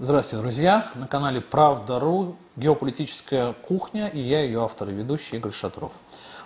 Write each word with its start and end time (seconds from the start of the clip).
Здравствуйте, 0.00 0.42
друзья! 0.44 0.86
На 0.94 1.08
канале 1.08 1.40
Правда.ру 1.40 2.36
геополитическая 2.54 3.52
кухня 3.52 4.06
и 4.06 4.20
я, 4.20 4.42
ее 4.42 4.62
автор 4.62 4.88
и 4.90 4.92
ведущий 4.92 5.38
Игорь 5.38 5.50
Шатров. 5.50 5.90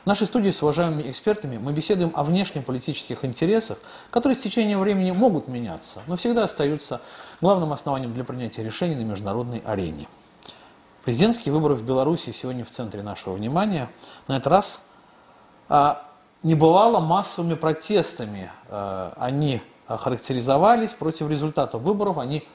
В 0.05 0.07
нашей 0.07 0.27
студии 0.27 0.51
с 0.51 0.63
уважаемыми 0.63 1.11
экспертами 1.11 1.59
мы 1.59 1.75
беседуем 1.75 2.13
о 2.15 2.25
внешнеполитических 2.25 3.27
интересах, 3.27 3.77
которые 4.11 4.37
с 4.37 4.43
течением 4.43 4.81
времени 4.81 5.11
могут 5.11 5.49
меняться, 5.49 6.01
но 6.07 6.17
всегда 6.17 6.45
остаются 6.45 7.03
главным 7.43 7.75
основанием 7.75 8.15
для 8.15 8.25
принятия 8.25 8.63
решений 8.63 8.95
на 8.95 9.03
международной 9.03 9.59
арене. 9.67 10.09
Президентские 11.05 11.53
выборы 11.53 11.75
в 11.75 11.85
Беларуси 11.85 12.33
сегодня 12.33 12.65
в 12.65 12.71
центре 12.71 13.03
нашего 13.03 13.35
внимания. 13.35 13.91
На 14.29 14.39
этот 14.39 14.47
раз 14.47 14.81
а, 15.69 16.09
не 16.43 16.55
бывало 16.55 17.01
массовыми 17.01 17.53
протестами. 17.53 18.51
А, 18.71 19.13
они 19.19 19.61
характеризовались 19.87 20.95
против 20.95 21.29
результатов 21.29 21.83
выборов, 21.83 22.17
они 22.17 22.49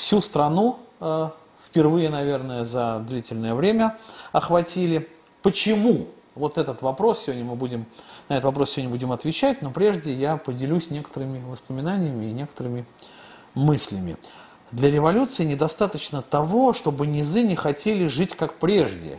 всю 0.00 0.20
страну 0.20 0.78
э, 1.00 1.28
впервые, 1.64 2.08
наверное, 2.08 2.64
за 2.64 2.98
длительное 3.06 3.54
время 3.54 3.98
охватили. 4.32 5.08
Почему? 5.42 6.08
Вот 6.34 6.58
этот 6.58 6.80
вопрос 6.82 7.24
сегодня 7.24 7.44
мы 7.44 7.54
будем, 7.54 7.86
на 8.28 8.34
этот 8.34 8.46
вопрос 8.46 8.70
сегодня 8.70 8.90
будем 8.90 9.12
отвечать, 9.12 9.62
но 9.62 9.70
прежде 9.70 10.14
я 10.14 10.36
поделюсь 10.36 10.90
некоторыми 10.90 11.42
воспоминаниями 11.44 12.26
и 12.26 12.32
некоторыми 12.32 12.86
мыслями. 13.54 14.16
Для 14.70 14.90
революции 14.90 15.44
недостаточно 15.44 16.22
того, 16.22 16.72
чтобы 16.72 17.06
низы 17.06 17.42
не 17.42 17.56
хотели 17.56 18.06
жить 18.06 18.36
как 18.36 18.54
прежде. 18.54 19.18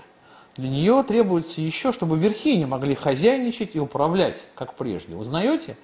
Для 0.55 0.70
нее 0.70 1.03
требуется 1.03 1.61
еще, 1.61 1.91
чтобы 1.91 2.17
верхи 2.17 2.58
не 2.58 2.66
могли 2.66 2.95
хозяйничать 2.95 3.75
и 3.75 3.80
управлять 3.80 4.48
как 4.55 4.75
прежде. 4.75 5.16
Узнаете? 5.16 5.77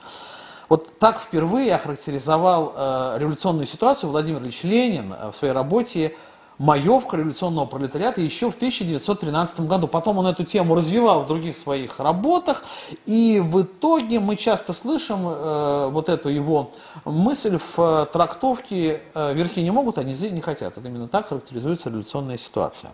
Вот 0.70 1.00
так 1.00 1.20
впервые 1.20 1.74
охарактеризовал 1.76 2.74
э, 2.76 3.16
революционную 3.20 3.66
ситуацию 3.66 4.10
Владимир 4.10 4.42
Ильич 4.42 4.64
Ленин 4.64 5.14
э, 5.14 5.32
в 5.32 5.36
своей 5.36 5.54
работе 5.54 6.14
«Маевка 6.58 7.18
революционного 7.18 7.66
пролетариата» 7.66 8.20
еще 8.20 8.50
в 8.52 8.56
1913 8.56 9.62
году. 9.62 9.88
Потом 9.88 10.18
он 10.18 10.28
эту 10.28 10.44
тему 10.44 10.76
развивал 10.76 11.22
в 11.22 11.28
других 11.28 11.58
своих 11.58 12.00
работах, 12.00 12.64
и 13.06 13.42
в 13.44 13.62
итоге 13.62 14.20
мы 14.20 14.36
часто 14.36 14.74
слышим 14.74 15.20
э, 15.26 15.90
вот 15.90 16.10
эту 16.10 16.28
его 16.28 16.72
мысль 17.06 17.58
в 17.60 17.80
э, 17.80 18.06
трактовке 18.12 19.02
э, 19.14 19.34
«верхи 19.34 19.62
не 19.62 19.72
могут, 19.72 20.00
а 20.00 20.04
низы 20.04 20.30
не 20.32 20.42
хотят». 20.42 20.76
Вот 20.76 20.86
именно 20.86 21.08
так 21.08 21.30
характеризуется 21.30 21.90
революционная 21.90 22.38
ситуация. 22.38 22.92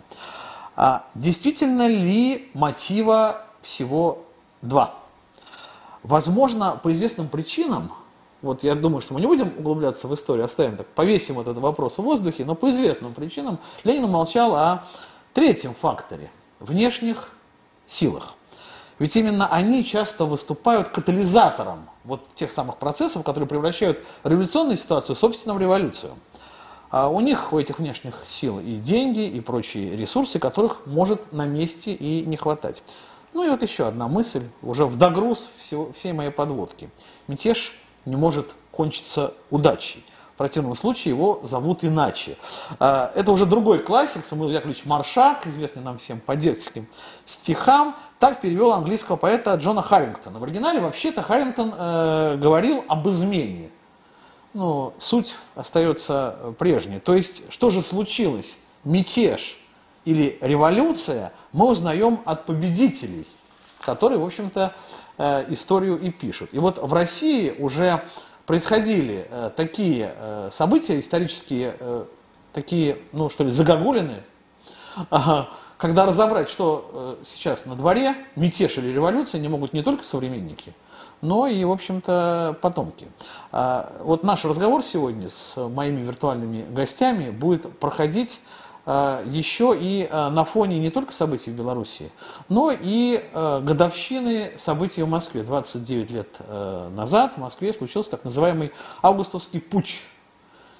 А 0.75 1.05
действительно 1.15 1.87
ли 1.87 2.49
мотива 2.53 3.41
всего 3.61 4.19
два? 4.61 4.93
Возможно, 6.03 6.79
по 6.83 6.91
известным 6.91 7.27
причинам, 7.27 7.91
вот 8.41 8.63
я 8.63 8.75
думаю, 8.75 9.01
что 9.01 9.13
мы 9.13 9.21
не 9.21 9.27
будем 9.27 9.53
углубляться 9.57 10.07
в 10.07 10.13
историю, 10.13 10.45
оставим 10.45 10.75
так, 10.75 10.87
повесим 10.87 11.39
этот 11.39 11.57
вопрос 11.57 11.97
в 11.97 12.01
воздухе, 12.03 12.43
но 12.45 12.55
по 12.55 12.69
известным 12.69 13.13
причинам 13.13 13.57
Ленин 13.83 14.09
молчал 14.09 14.53
о 14.55 14.83
третьем 15.33 15.73
факторе– 15.73 16.29
внешних 16.59 17.29
силах. 17.87 18.35
Ведь 18.99 19.15
именно 19.15 19.47
они 19.47 19.83
часто 19.83 20.25
выступают 20.25 20.89
катализатором 20.89 21.89
вот 22.03 22.27
тех 22.35 22.51
самых 22.51 22.77
процессов, 22.77 23.23
которые 23.23 23.47
превращают 23.47 23.99
революционную 24.23 24.77
ситуацию, 24.77 25.15
собственно, 25.15 25.55
в 25.55 25.59
революцию. 25.59 26.13
А 26.91 27.09
у 27.09 27.19
них, 27.21 27.51
у 27.53 27.59
этих 27.59 27.79
внешних 27.79 28.23
сил 28.27 28.59
и 28.59 28.75
деньги, 28.75 29.21
и 29.21 29.41
прочие 29.41 29.97
ресурсы, 29.97 30.37
которых 30.37 30.85
может 30.85 31.33
на 31.33 31.45
месте 31.45 31.91
и 31.91 32.23
не 32.25 32.37
хватать. 32.37 32.83
Ну 33.33 33.45
и 33.45 33.49
вот 33.49 33.61
еще 33.63 33.87
одна 33.87 34.07
мысль, 34.07 34.43
уже 34.61 34.85
в 34.85 34.95
догруз 34.95 35.49
всего, 35.57 35.91
всей 35.91 36.13
моей 36.13 36.29
подводки. 36.29 36.89
Мятеж 37.27 37.73
не 38.05 38.15
может 38.15 38.53
кончиться 38.71 39.33
удачей. 39.49 40.05
В 40.33 40.37
противном 40.37 40.75
случае 40.75 41.13
его 41.13 41.41
зовут 41.43 41.83
иначе. 41.83 42.37
А, 42.79 43.11
это 43.15 43.31
уже 43.31 43.45
другой 43.45 43.79
классик, 43.79 44.25
Самуил 44.25 44.49
Яковлевич 44.49 44.85
Маршак, 44.85 45.45
известный 45.45 45.83
нам 45.83 45.99
всем 45.99 46.19
по 46.19 46.35
детским 46.35 46.87
стихам, 47.25 47.95
так 48.17 48.41
перевел 48.41 48.73
английского 48.73 49.15
поэта 49.15 49.53
Джона 49.55 49.83
Харрингтона. 49.83 50.39
В 50.39 50.43
оригинале 50.43 50.79
вообще-то 50.79 51.21
Харрингтон 51.21 51.73
э, 51.77 52.37
говорил 52.37 52.83
об 52.87 53.07
измене. 53.09 53.69
Ну, 54.53 54.93
суть 54.97 55.35
остается 55.55 56.55
прежней. 56.57 56.99
То 56.99 57.15
есть, 57.15 57.51
что 57.51 57.69
же 57.69 57.81
случилось? 57.83 58.57
Мятеж 58.83 59.62
или 60.05 60.37
революция– 60.41 61.33
мы 61.53 61.69
узнаем 61.69 62.19
от 62.25 62.45
победителей, 62.45 63.25
которые, 63.81 64.19
в 64.19 64.25
общем-то, 64.25 64.73
э, 65.17 65.45
историю 65.49 65.97
и 65.99 66.09
пишут. 66.09 66.49
И 66.51 66.59
вот 66.59 66.79
в 66.81 66.91
России 66.93 67.55
уже 67.59 68.03
происходили 68.45 69.27
э, 69.29 69.51
такие 69.55 70.13
э, 70.17 70.49
события 70.51 70.99
исторические, 70.99 71.75
такие, 72.51 72.97
ну 73.13 73.29
что 73.29 73.43
ли, 73.43 73.51
загогулины, 73.51 74.23
когда 75.77 76.05
разобрать, 76.05 76.49
что 76.49 77.17
сейчас 77.25 77.65
на 77.65 77.75
дворе, 77.75 78.15
мятеж 78.35 78.77
или 78.77 78.89
революция, 78.89 79.41
не 79.41 79.47
могут 79.47 79.73
не 79.73 79.81
только 79.81 80.03
современники, 80.03 80.73
но 81.21 81.47
и, 81.47 81.63
в 81.63 81.71
общем-то, 81.71 82.57
потомки. 82.61 83.07
А 83.51 83.91
вот 84.01 84.23
наш 84.23 84.45
разговор 84.45 84.83
сегодня 84.83 85.29
с 85.29 85.57
моими 85.57 86.03
виртуальными 86.03 86.63
гостями 86.71 87.31
будет 87.31 87.79
проходить 87.79 88.39
еще 88.85 89.77
и 89.79 90.07
э, 90.09 90.29
на 90.29 90.43
фоне 90.43 90.77
не 90.79 90.89
только 90.89 91.13
событий 91.13 91.51
в 91.51 91.55
Беларуси, 91.55 92.11
но 92.49 92.71
и 92.71 93.23
э, 93.31 93.61
годовщины 93.61 94.51
событий 94.57 95.03
в 95.03 95.09
Москве. 95.09 95.43
29 95.43 96.11
лет 96.11 96.39
назад 96.91 97.33
в 97.33 97.37
Москве 97.37 97.71
случился 97.71 98.11
так 98.11 98.25
называемый 98.25 98.73
августовский 99.01 99.61
путь. 99.61 100.01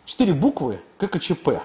Четыре 0.06 0.34
буквы 0.34 0.82
ККЧП. 0.98 1.62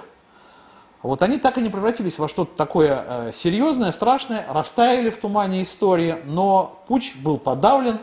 Вот 1.02 1.22
они 1.22 1.38
так 1.38 1.58
и 1.58 1.60
не 1.60 1.70
превратились 1.70 2.18
во 2.18 2.28
что-то 2.28 2.56
такое 2.56 3.32
серьезное, 3.32 3.90
страшное, 3.90 4.46
растаяли 4.48 5.10
в 5.10 5.18
тумане 5.18 5.62
истории, 5.62 6.16
но 6.24 6.82
путь 6.86 7.16
был 7.22 7.38
подавлен. 7.38 7.98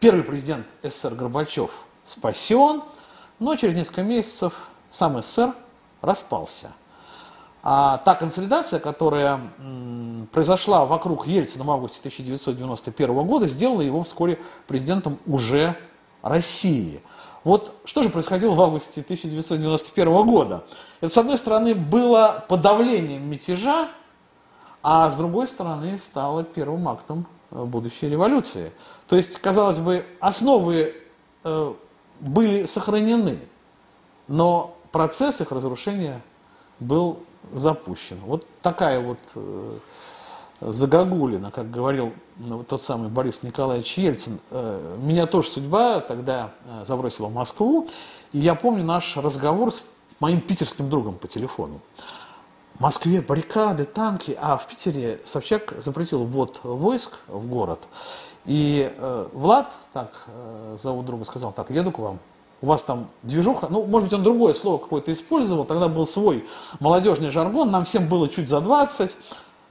Первый 0.00 0.24
президент 0.24 0.66
СССР 0.82 1.14
Горбачев 1.14 1.70
спасен, 2.04 2.82
но 3.38 3.54
через 3.54 3.74
несколько 3.74 4.02
месяцев 4.02 4.68
сам 4.90 5.22
СССР 5.22 5.54
распался. 6.02 6.72
А 7.68 7.98
та 7.98 8.14
консолидация, 8.14 8.78
которая 8.78 9.40
произошла 10.30 10.84
вокруг 10.84 11.26
Ельцина 11.26 11.64
в 11.64 11.70
августе 11.72 11.98
1991 11.98 13.26
года, 13.26 13.48
сделала 13.48 13.80
его 13.80 14.04
вскоре 14.04 14.38
президентом 14.68 15.18
уже 15.26 15.74
России. 16.22 17.00
Вот 17.42 17.74
что 17.84 18.04
же 18.04 18.08
происходило 18.10 18.54
в 18.54 18.62
августе 18.62 19.00
1991 19.00 20.26
года? 20.26 20.64
Это, 21.00 21.12
с 21.12 21.18
одной 21.18 21.36
стороны, 21.38 21.74
было 21.74 22.44
подавлением 22.48 23.28
мятежа, 23.28 23.88
а 24.80 25.10
с 25.10 25.16
другой 25.16 25.48
стороны, 25.48 25.98
стало 25.98 26.44
первым 26.44 26.86
актом 26.86 27.26
э, 27.50 27.64
будущей 27.64 28.08
революции. 28.08 28.70
То 29.08 29.16
есть, 29.16 29.38
казалось 29.38 29.80
бы, 29.80 30.06
основы 30.20 30.94
э, 31.42 31.74
были 32.20 32.66
сохранены, 32.66 33.40
но 34.28 34.76
процесс 34.92 35.40
их 35.40 35.50
разрушения 35.50 36.22
был 36.78 37.24
запущен. 37.52 38.18
Вот 38.24 38.46
такая 38.62 39.00
вот 39.00 39.18
э, 39.34 39.78
загогулина, 40.60 41.50
как 41.50 41.70
говорил 41.70 42.12
ну, 42.36 42.62
тот 42.64 42.82
самый 42.82 43.08
Борис 43.08 43.42
Николаевич 43.42 43.98
Ельцин. 43.98 44.38
Э, 44.50 44.96
меня 45.00 45.26
тоже 45.26 45.48
судьба 45.48 46.00
тогда 46.00 46.52
э, 46.64 46.84
забросила 46.86 47.26
в 47.26 47.34
Москву, 47.34 47.88
и 48.32 48.38
я 48.38 48.54
помню 48.54 48.84
наш 48.84 49.16
разговор 49.16 49.72
с 49.72 49.82
моим 50.20 50.40
питерским 50.40 50.88
другом 50.88 51.14
по 51.14 51.28
телефону. 51.28 51.80
В 52.74 52.80
Москве 52.80 53.22
баррикады, 53.22 53.84
танки, 53.84 54.36
а 54.40 54.58
в 54.58 54.66
Питере 54.66 55.20
Собчак 55.24 55.74
запретил 55.78 56.24
ввод 56.24 56.60
войск 56.62 57.12
в 57.26 57.46
город. 57.46 57.88
И 58.44 58.92
э, 58.94 59.28
Влад, 59.32 59.72
так 59.92 60.12
э, 60.26 60.76
зовут 60.82 61.06
друга, 61.06 61.24
сказал, 61.24 61.52
так, 61.52 61.70
еду 61.70 61.90
к 61.90 61.98
вам, 61.98 62.18
у 62.62 62.66
вас 62.66 62.82
там 62.82 63.08
движуха, 63.22 63.68
ну, 63.70 63.84
может 63.84 64.08
быть, 64.08 64.12
он 64.14 64.22
другое 64.22 64.54
слово 64.54 64.78
какое-то 64.78 65.12
использовал, 65.12 65.64
тогда 65.64 65.88
был 65.88 66.06
свой 66.06 66.46
молодежный 66.80 67.30
жаргон, 67.30 67.70
нам 67.70 67.84
всем 67.84 68.08
было 68.08 68.28
чуть 68.28 68.48
за 68.48 68.60
20. 68.60 69.14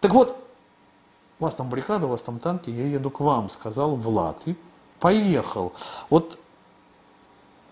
Так 0.01 0.13
вот, 0.13 0.37
у 1.39 1.43
вас 1.43 1.55
там 1.55 1.69
баррикада, 1.69 2.05
у 2.05 2.09
вас 2.09 2.21
там 2.21 2.39
танки, 2.39 2.69
я 2.69 2.85
еду 2.85 3.09
к 3.09 3.19
вам, 3.19 3.49
сказал 3.49 3.95
Влад. 3.95 4.39
И 4.45 4.55
поехал. 4.99 5.73
Вот 6.09 6.37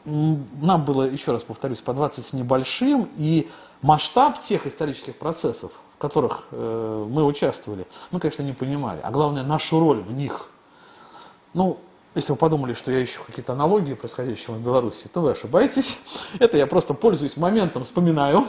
нам 0.05 0.83
было, 0.83 1.03
еще 1.03 1.31
раз 1.31 1.43
повторюсь, 1.43 1.79
по 1.79 1.93
20 1.93 2.25
с 2.25 2.33
небольшим, 2.33 3.09
и 3.17 3.49
масштаб 3.81 4.39
тех 4.41 4.67
исторических 4.67 5.17
процессов, 5.17 5.71
в 5.95 5.97
которых 5.97 6.43
э, 6.51 7.07
мы 7.09 7.23
участвовали, 7.23 7.87
мы, 8.11 8.19
конечно, 8.19 8.43
не 8.43 8.51
понимали. 8.51 8.99
А 9.01 9.11
главное, 9.11 9.43
нашу 9.43 9.79
роль 9.79 10.01
в 10.01 10.11
них. 10.11 10.49
Ну, 11.53 11.77
если 12.15 12.31
вы 12.31 12.37
подумали, 12.37 12.73
что 12.73 12.91
я 12.91 13.03
ищу 13.03 13.21
какие-то 13.25 13.53
аналогии 13.53 13.93
происходящего 13.93 14.53
в 14.53 14.61
Беларуси, 14.61 15.07
то 15.11 15.21
вы 15.21 15.31
ошибаетесь. 15.31 15.97
Это 16.39 16.57
я 16.57 16.67
просто 16.67 16.93
пользуюсь 16.93 17.37
моментом, 17.37 17.83
вспоминаю 17.83 18.41
э, 18.41 18.43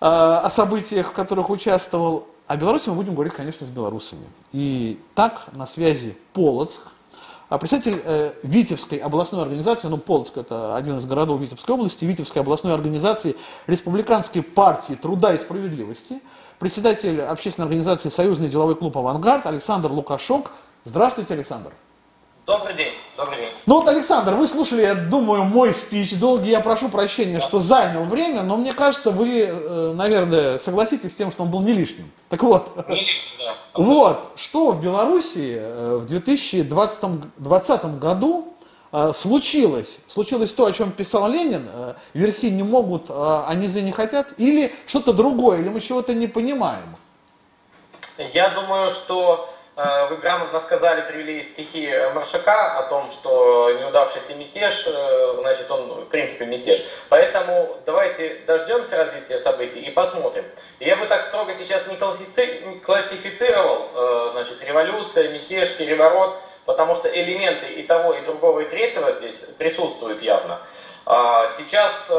о 0.00 0.50
событиях, 0.50 1.08
в 1.08 1.12
которых 1.12 1.50
участвовал. 1.50 2.26
О 2.46 2.56
Беларуси 2.56 2.88
мы 2.88 2.96
будем 2.96 3.14
говорить, 3.14 3.34
конечно, 3.34 3.64
с 3.64 3.70
белорусами. 3.70 4.24
И 4.52 4.98
так 5.14 5.46
на 5.52 5.68
связи 5.68 6.16
Полоцк, 6.32 6.88
а 7.48 7.58
представитель 7.58 8.00
э, 8.04 8.32
Витебской 8.42 8.98
областной 8.98 9.42
организации, 9.42 9.86
ну 9.86 9.96
Полоцк 9.96 10.36
это 10.36 10.74
один 10.74 10.98
из 10.98 11.04
городов 11.04 11.40
Витебской 11.40 11.74
области, 11.76 12.04
Витебской 12.04 12.42
областной 12.42 12.74
организации 12.74 13.36
Республиканской 13.68 14.42
партии 14.42 14.94
труда 14.94 15.32
и 15.34 15.38
справедливости, 15.38 16.20
председатель 16.58 17.20
общественной 17.20 17.66
организации 17.66 18.08
Союзный 18.08 18.48
деловой 18.48 18.74
клуб 18.74 18.96
«Авангард» 18.98 19.46
Александр 19.46 19.92
Лукашок. 19.92 20.50
Здравствуйте, 20.84 21.34
Александр. 21.34 21.72
Добрый 22.46 22.74
день, 22.74 22.94
добрый 23.16 23.36
день. 23.36 23.50
Ну 23.66 23.74
вот, 23.76 23.88
Александр, 23.88 24.34
вы 24.34 24.46
слушали, 24.46 24.82
я 24.82 24.94
думаю, 24.94 25.44
мой 25.44 25.74
спич 25.74 26.18
долгий. 26.18 26.50
Я 26.50 26.60
прошу 26.60 26.88
прощения, 26.88 27.38
что 27.40 27.60
занял 27.60 28.04
время, 28.04 28.42
но 28.42 28.56
мне 28.56 28.72
кажется, 28.72 29.10
вы, 29.10 29.42
э, 29.42 29.92
наверное, 29.94 30.58
согласитесь 30.58 31.12
с 31.12 31.16
тем, 31.16 31.30
что 31.30 31.42
он 31.42 31.50
был 31.50 31.60
не 31.60 31.74
лишним. 31.74 32.10
Так 32.28 32.42
вот. 32.42 32.72
Не 32.88 33.00
лишним, 33.00 33.30
да. 33.38 33.56
Вот, 33.74 34.32
что 34.36 34.72
в 34.72 34.80
Беларуси 34.80 35.58
э, 35.60 35.98
в 36.00 36.06
2020 36.06 37.98
году 37.98 38.54
э, 38.90 39.12
случилось? 39.14 40.00
Случилось 40.08 40.52
то, 40.52 40.64
о 40.64 40.72
чем 40.72 40.92
писал 40.92 41.30
Ленин, 41.30 41.68
верхи 42.14 42.46
не 42.46 42.62
могут, 42.62 43.06
а 43.10 43.52
низы 43.54 43.82
не 43.82 43.92
хотят, 43.92 44.28
или 44.38 44.74
что-то 44.86 45.12
другое, 45.12 45.60
или 45.60 45.68
мы 45.68 45.80
чего-то 45.80 46.14
не 46.14 46.26
понимаем? 46.26 46.96
Я 48.32 48.50
думаю, 48.50 48.90
что 48.90 49.48
вы 50.10 50.16
грамотно 50.16 50.60
сказали, 50.60 51.00
привели 51.02 51.42
стихи 51.42 51.90
Маршака 52.14 52.78
о 52.78 52.82
том, 52.82 53.10
что 53.10 53.70
неудавшийся 53.72 54.34
мятеж, 54.34 54.84
э, 54.86 55.34
значит, 55.38 55.70
он, 55.70 56.04
в 56.04 56.06
принципе, 56.06 56.44
мятеж. 56.44 56.84
Поэтому 57.08 57.76
давайте 57.86 58.40
дождемся 58.46 58.98
развития 58.98 59.38
событий 59.38 59.80
и 59.80 59.90
посмотрим. 59.90 60.44
Я 60.80 60.96
бы 60.96 61.06
так 61.06 61.22
строго 61.22 61.54
сейчас 61.54 61.86
не 61.86 61.96
классифицировал, 61.96 63.86
э, 63.94 64.28
значит, 64.32 64.62
революция, 64.62 65.30
мятеж, 65.30 65.74
переворот, 65.76 66.38
потому 66.66 66.94
что 66.94 67.08
элементы 67.08 67.66
и 67.72 67.82
того, 67.82 68.12
и 68.12 68.22
другого, 68.22 68.60
и 68.60 68.68
третьего 68.68 69.12
здесь 69.12 69.46
присутствуют 69.56 70.20
явно. 70.20 70.60
А 71.06 71.50
сейчас, 71.56 72.12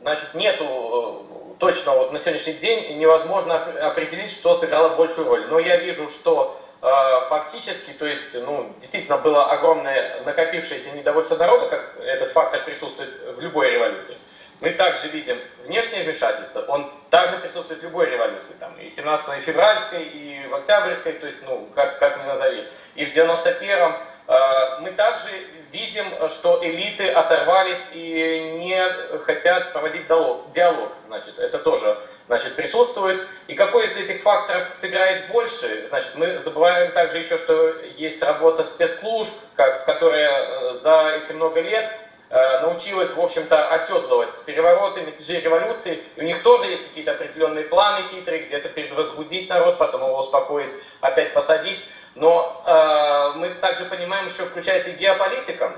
значит, 0.00 0.34
нету 0.34 1.25
точно 1.58 1.92
вот 1.92 2.12
на 2.12 2.18
сегодняшний 2.18 2.54
день 2.54 2.98
невозможно 2.98 3.54
определить, 3.88 4.30
что 4.30 4.54
сыграло 4.54 4.96
большую 4.96 5.28
роль. 5.28 5.46
Но 5.48 5.58
я 5.58 5.76
вижу, 5.76 6.08
что 6.08 6.60
э, 6.82 6.86
фактически, 7.28 7.90
то 7.92 8.06
есть, 8.06 8.34
ну, 8.44 8.72
действительно 8.78 9.18
было 9.18 9.50
огромное 9.50 10.22
накопившееся 10.24 10.92
недовольство 10.92 11.36
народа, 11.36 11.68
как 11.68 11.96
этот 12.00 12.32
фактор 12.32 12.64
присутствует 12.64 13.14
в 13.36 13.40
любой 13.40 13.70
революции. 13.70 14.16
Мы 14.60 14.70
также 14.70 15.08
видим 15.08 15.38
внешнее 15.64 16.04
вмешательство, 16.04 16.62
он 16.68 16.90
также 17.10 17.36
присутствует 17.38 17.80
в 17.80 17.84
любой 17.84 18.10
революции, 18.10 18.54
там, 18.58 18.74
и 18.80 18.88
17 18.88 19.42
февральской, 19.42 20.02
и 20.02 20.46
в 20.48 20.54
октябрьской, 20.54 21.12
то 21.12 21.26
есть, 21.26 21.42
ну, 21.46 21.68
как, 21.74 21.98
как 21.98 22.22
ни 22.22 22.26
назови, 22.26 22.66
и 22.94 23.04
в 23.04 23.14
91-м. 23.14 23.96
Э, 24.28 24.80
мы 24.80 24.92
также 24.92 25.28
видим, 25.76 26.06
что 26.30 26.64
элиты 26.64 27.08
оторвались 27.08 27.90
и 27.92 28.56
не 28.58 29.18
хотят 29.24 29.72
проводить 29.72 30.06
диалог. 30.06 30.92
Значит, 31.06 31.38
это 31.38 31.58
тоже 31.58 31.98
значит, 32.26 32.56
присутствует. 32.56 33.26
И 33.46 33.54
какой 33.54 33.84
из 33.84 33.96
этих 33.96 34.22
факторов 34.22 34.66
сыграет 34.74 35.28
больше? 35.28 35.86
Значит, 35.88 36.14
мы 36.14 36.40
забываем 36.40 36.92
также 36.92 37.18
еще, 37.18 37.36
что 37.36 37.74
есть 37.96 38.22
работа 38.22 38.64
спецслужб, 38.64 39.32
как, 39.54 39.84
которая 39.84 40.30
э, 40.30 40.74
за 40.74 41.20
эти 41.22 41.32
много 41.32 41.60
лет 41.60 41.88
э, 42.30 42.60
научилась, 42.60 43.14
в 43.14 43.20
общем-то, 43.20 43.68
оседлывать 43.68 44.34
перевороты, 44.44 45.02
мятежи, 45.02 45.40
революции. 45.40 46.02
И 46.16 46.20
у 46.20 46.24
них 46.24 46.42
тоже 46.42 46.66
есть 46.66 46.88
какие-то 46.88 47.12
определенные 47.12 47.64
планы 47.64 48.02
хитрые, 48.10 48.44
где-то 48.44 48.70
предвозбудить 48.70 49.48
народ, 49.48 49.78
потом 49.78 50.02
его 50.02 50.18
успокоить, 50.20 50.72
опять 51.00 51.32
посадить. 51.34 51.82
Но 52.16 52.62
э, 52.64 53.38
мы 53.38 53.50
также 53.50 53.84
понимаем, 53.84 54.30
что 54.30 54.46
включается 54.46 54.90
и 54.90 54.94
геополитика, 54.94 55.72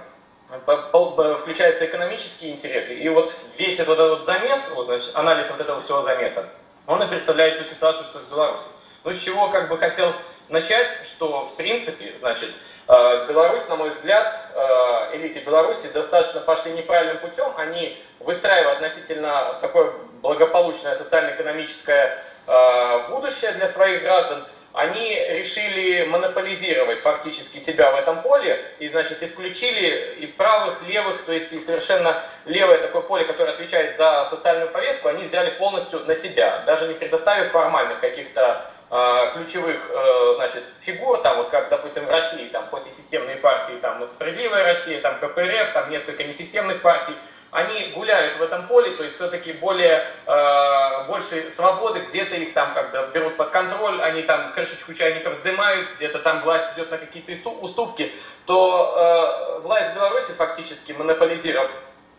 включаются 0.46 1.84
экономические 1.84 2.52
интересы. 2.52 2.94
И 2.94 3.08
вот 3.08 3.32
весь 3.58 3.78
этот, 3.80 3.98
вот 3.98 4.24
замес, 4.24 4.70
вот, 4.74 4.86
значит, 4.86 5.10
анализ 5.14 5.50
вот 5.50 5.60
этого 5.60 5.80
всего 5.80 6.00
замеса, 6.02 6.48
он 6.86 7.02
и 7.02 7.08
представляет 7.08 7.58
ту 7.58 7.64
ситуацию, 7.64 8.04
что 8.04 8.20
в 8.20 8.30
Беларуси. 8.30 8.66
Ну, 9.02 9.12
с 9.12 9.18
чего 9.18 9.48
как 9.48 9.68
бы 9.68 9.78
хотел 9.78 10.12
начать, 10.48 10.88
что 11.04 11.46
в 11.46 11.56
принципе, 11.56 12.16
значит, 12.18 12.50
э, 12.86 13.26
Беларусь, 13.28 13.66
на 13.68 13.74
мой 13.74 13.90
взгляд, 13.90 14.32
э, 14.54 15.16
элиты 15.16 15.40
Беларуси 15.40 15.88
достаточно 15.92 16.40
пошли 16.40 16.70
неправильным 16.70 17.18
путем. 17.18 17.52
Они 17.56 18.00
выстраивают 18.20 18.76
относительно 18.76 19.58
такое 19.60 19.92
благополучное 20.22 20.94
социально-экономическое 20.94 22.22
э, 22.46 23.08
будущее 23.08 23.50
для 23.52 23.66
своих 23.66 24.02
граждан– 24.02 24.46
они 24.74 25.14
решили 25.30 26.04
монополизировать 26.04 27.00
фактически 27.00 27.58
себя 27.58 27.90
в 27.90 27.96
этом 27.96 28.22
поле 28.22 28.64
и, 28.78 28.88
значит, 28.88 29.22
исключили 29.22 30.16
и 30.20 30.26
правых, 30.26 30.82
левых, 30.82 31.22
то 31.24 31.32
есть 31.32 31.52
и 31.52 31.60
совершенно 31.60 32.22
левое 32.44 32.78
такое 32.78 33.02
поле, 33.02 33.24
которое 33.24 33.52
отвечает 33.52 33.96
за 33.96 34.26
социальную 34.30 34.70
повестку, 34.70 35.08
они 35.08 35.24
взяли 35.24 35.50
полностью 35.50 36.00
на 36.00 36.14
себя, 36.14 36.62
даже 36.66 36.86
не 36.86 36.94
предоставив 36.94 37.50
формальных 37.50 38.00
каких-то 38.00 38.70
э, 38.90 39.30
ключевых, 39.34 39.90
э, 39.90 40.32
значит, 40.36 40.64
фигур, 40.80 41.22
там 41.22 41.38
вот 41.38 41.48
как, 41.48 41.70
допустим, 41.70 42.04
в 42.04 42.10
России, 42.10 42.48
там 42.48 42.68
хоть 42.68 42.86
и 42.86 42.90
системные 42.90 43.36
партии, 43.36 43.78
там 43.80 44.00
вот 44.00 44.12
Справедливая 44.12 44.64
Россия, 44.64 45.00
там 45.00 45.18
КПРФ, 45.18 45.72
там 45.72 45.90
несколько 45.90 46.24
несистемных 46.24 46.82
партий, 46.82 47.14
они 47.50 47.92
гуляют 47.94 48.38
в 48.38 48.42
этом 48.42 48.66
поле, 48.66 48.90
то 48.96 49.02
есть 49.02 49.16
все-таки 49.16 49.52
более, 49.52 50.04
э, 50.26 51.04
больше 51.06 51.50
свободы, 51.50 52.00
где-то 52.00 52.34
их 52.34 52.52
там 52.52 52.74
как-то 52.74 53.06
берут 53.14 53.36
под 53.36 53.50
контроль, 53.50 54.02
они 54.02 54.22
там 54.22 54.52
крышечку 54.52 54.92
чайников 54.92 55.34
вздымают, 55.34 55.96
где-то 55.96 56.18
там 56.18 56.42
власть 56.42 56.66
идет 56.76 56.90
на 56.90 56.98
какие-то 56.98 57.32
уступки, 57.48 58.12
то 58.46 58.94
э, 58.96 59.60
власть 59.60 59.94
Беларуси 59.94 60.32
фактически 60.32 60.92
монополизировав 60.92 61.70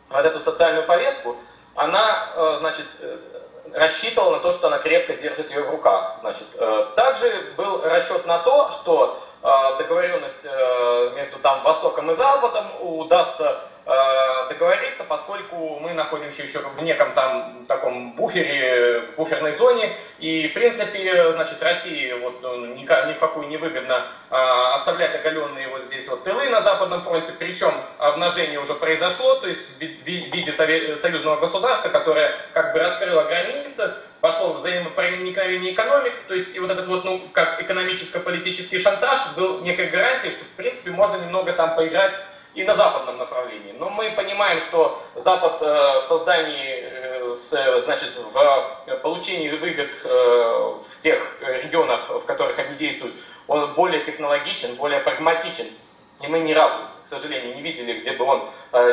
вот 0.10 0.26
эту 0.26 0.40
социальную 0.40 0.88
повестку, 0.88 1.38
она, 1.76 2.30
э, 2.36 2.56
значит, 2.60 2.88
э, 3.00 3.18
рассчитывала 3.74 4.38
на 4.38 4.40
то, 4.40 4.52
что 4.52 4.68
она 4.68 4.80
крепко 4.80 5.14
держит 5.14 5.52
ее 5.52 5.62
в 5.62 5.70
руках. 5.70 6.18
Значит, 6.22 6.48
э, 6.56 6.86
также 6.96 7.54
был 7.56 7.84
расчет 7.84 8.26
на 8.26 8.40
то, 8.40 8.72
что 8.72 9.24
э, 9.44 9.78
договоренность 9.78 10.44
э, 10.44 11.12
между 11.16 11.38
там 11.38 11.62
Востоком 11.62 12.10
и 12.10 12.16
Западом 12.16 12.72
удастся 12.82 13.62
Э, 13.90 14.19
договориться, 14.50 15.04
поскольку 15.04 15.80
мы 15.80 15.94
находимся 15.94 16.42
еще 16.44 16.60
в 16.60 16.84
неком 16.84 17.14
там 17.14 17.66
таком 17.68 18.14
буфере, 18.14 19.02
в 19.02 19.16
буферной 19.16 19.54
зоне, 19.54 19.96
и 20.18 20.48
в 20.48 20.54
принципе, 20.54 21.32
значит, 21.32 21.62
России 21.64 22.12
вот 22.14 22.42
ну, 22.42 22.66
ни, 22.66 22.82
ни 22.82 23.14
в 23.14 23.20
какую 23.20 23.48
не 23.48 23.58
выгодно 23.58 24.08
а, 24.30 24.76
оставлять 24.76 25.16
оголенные 25.16 25.70
вот 25.70 25.84
здесь 25.84 26.08
вот 26.10 26.24
тылы 26.24 26.50
на 26.50 26.62
Западном 26.62 27.02
фронте, 27.04 27.32
причем 27.38 27.72
обнажение 28.00 28.60
уже 28.60 28.74
произошло, 28.74 29.36
то 29.36 29.48
есть 29.48 29.78
в 29.78 29.80
виде 29.80 30.52
союзного 30.52 31.40
государства, 31.40 31.90
которое 31.90 32.36
как 32.54 32.74
бы 32.74 32.80
раскрыло 32.80 33.24
границы, 33.24 33.94
пошло 34.22 34.54
взаимопроникновение 34.54 35.74
экономик, 35.74 36.14
то 36.28 36.34
есть 36.34 36.56
и 36.56 36.60
вот 36.60 36.70
этот 36.70 36.88
вот, 36.88 37.06
ну, 37.06 37.22
как 37.32 37.62
экономическо-политический 37.62 38.80
шантаж 38.80 39.20
был 39.36 39.62
некой 39.62 39.88
гарантией, 39.88 40.32
что 40.32 40.44
в 40.44 40.56
принципе 40.58 40.92
можно 40.92 41.18
немного 41.18 41.54
там 41.54 41.76
поиграть 41.76 42.14
и 42.56 42.64
на 42.64 42.74
западном 42.74 43.18
направлении. 43.18 43.74
Но 43.74 43.90
мы 43.90 44.12
понимаем, 44.12 44.60
что 44.60 45.02
Запад 45.16 45.62
э, 45.62 46.02
в 46.02 46.06
создании, 46.08 46.84
э, 46.84 47.80
значит, 47.82 48.12
в 48.18 49.00
получении 49.02 49.50
выгод 49.50 49.92
э, 50.04 50.10
в 50.10 51.02
тех 51.02 51.38
регионах, 51.42 52.10
в 52.10 52.26
которых 52.26 52.58
они 52.58 52.76
действуют, 52.76 53.16
он 53.48 53.74
более 53.74 54.04
технологичен, 54.04 54.76
более 54.76 55.00
прагматичен. 55.02 55.68
И 56.22 56.28
мы 56.28 56.40
ни 56.40 56.52
разу, 56.52 56.78
к 57.06 57.08
сожалению, 57.08 57.56
не 57.56 57.62
видели, 57.62 58.00
где 58.00 58.12
бы 58.12 58.26
он 58.26 58.50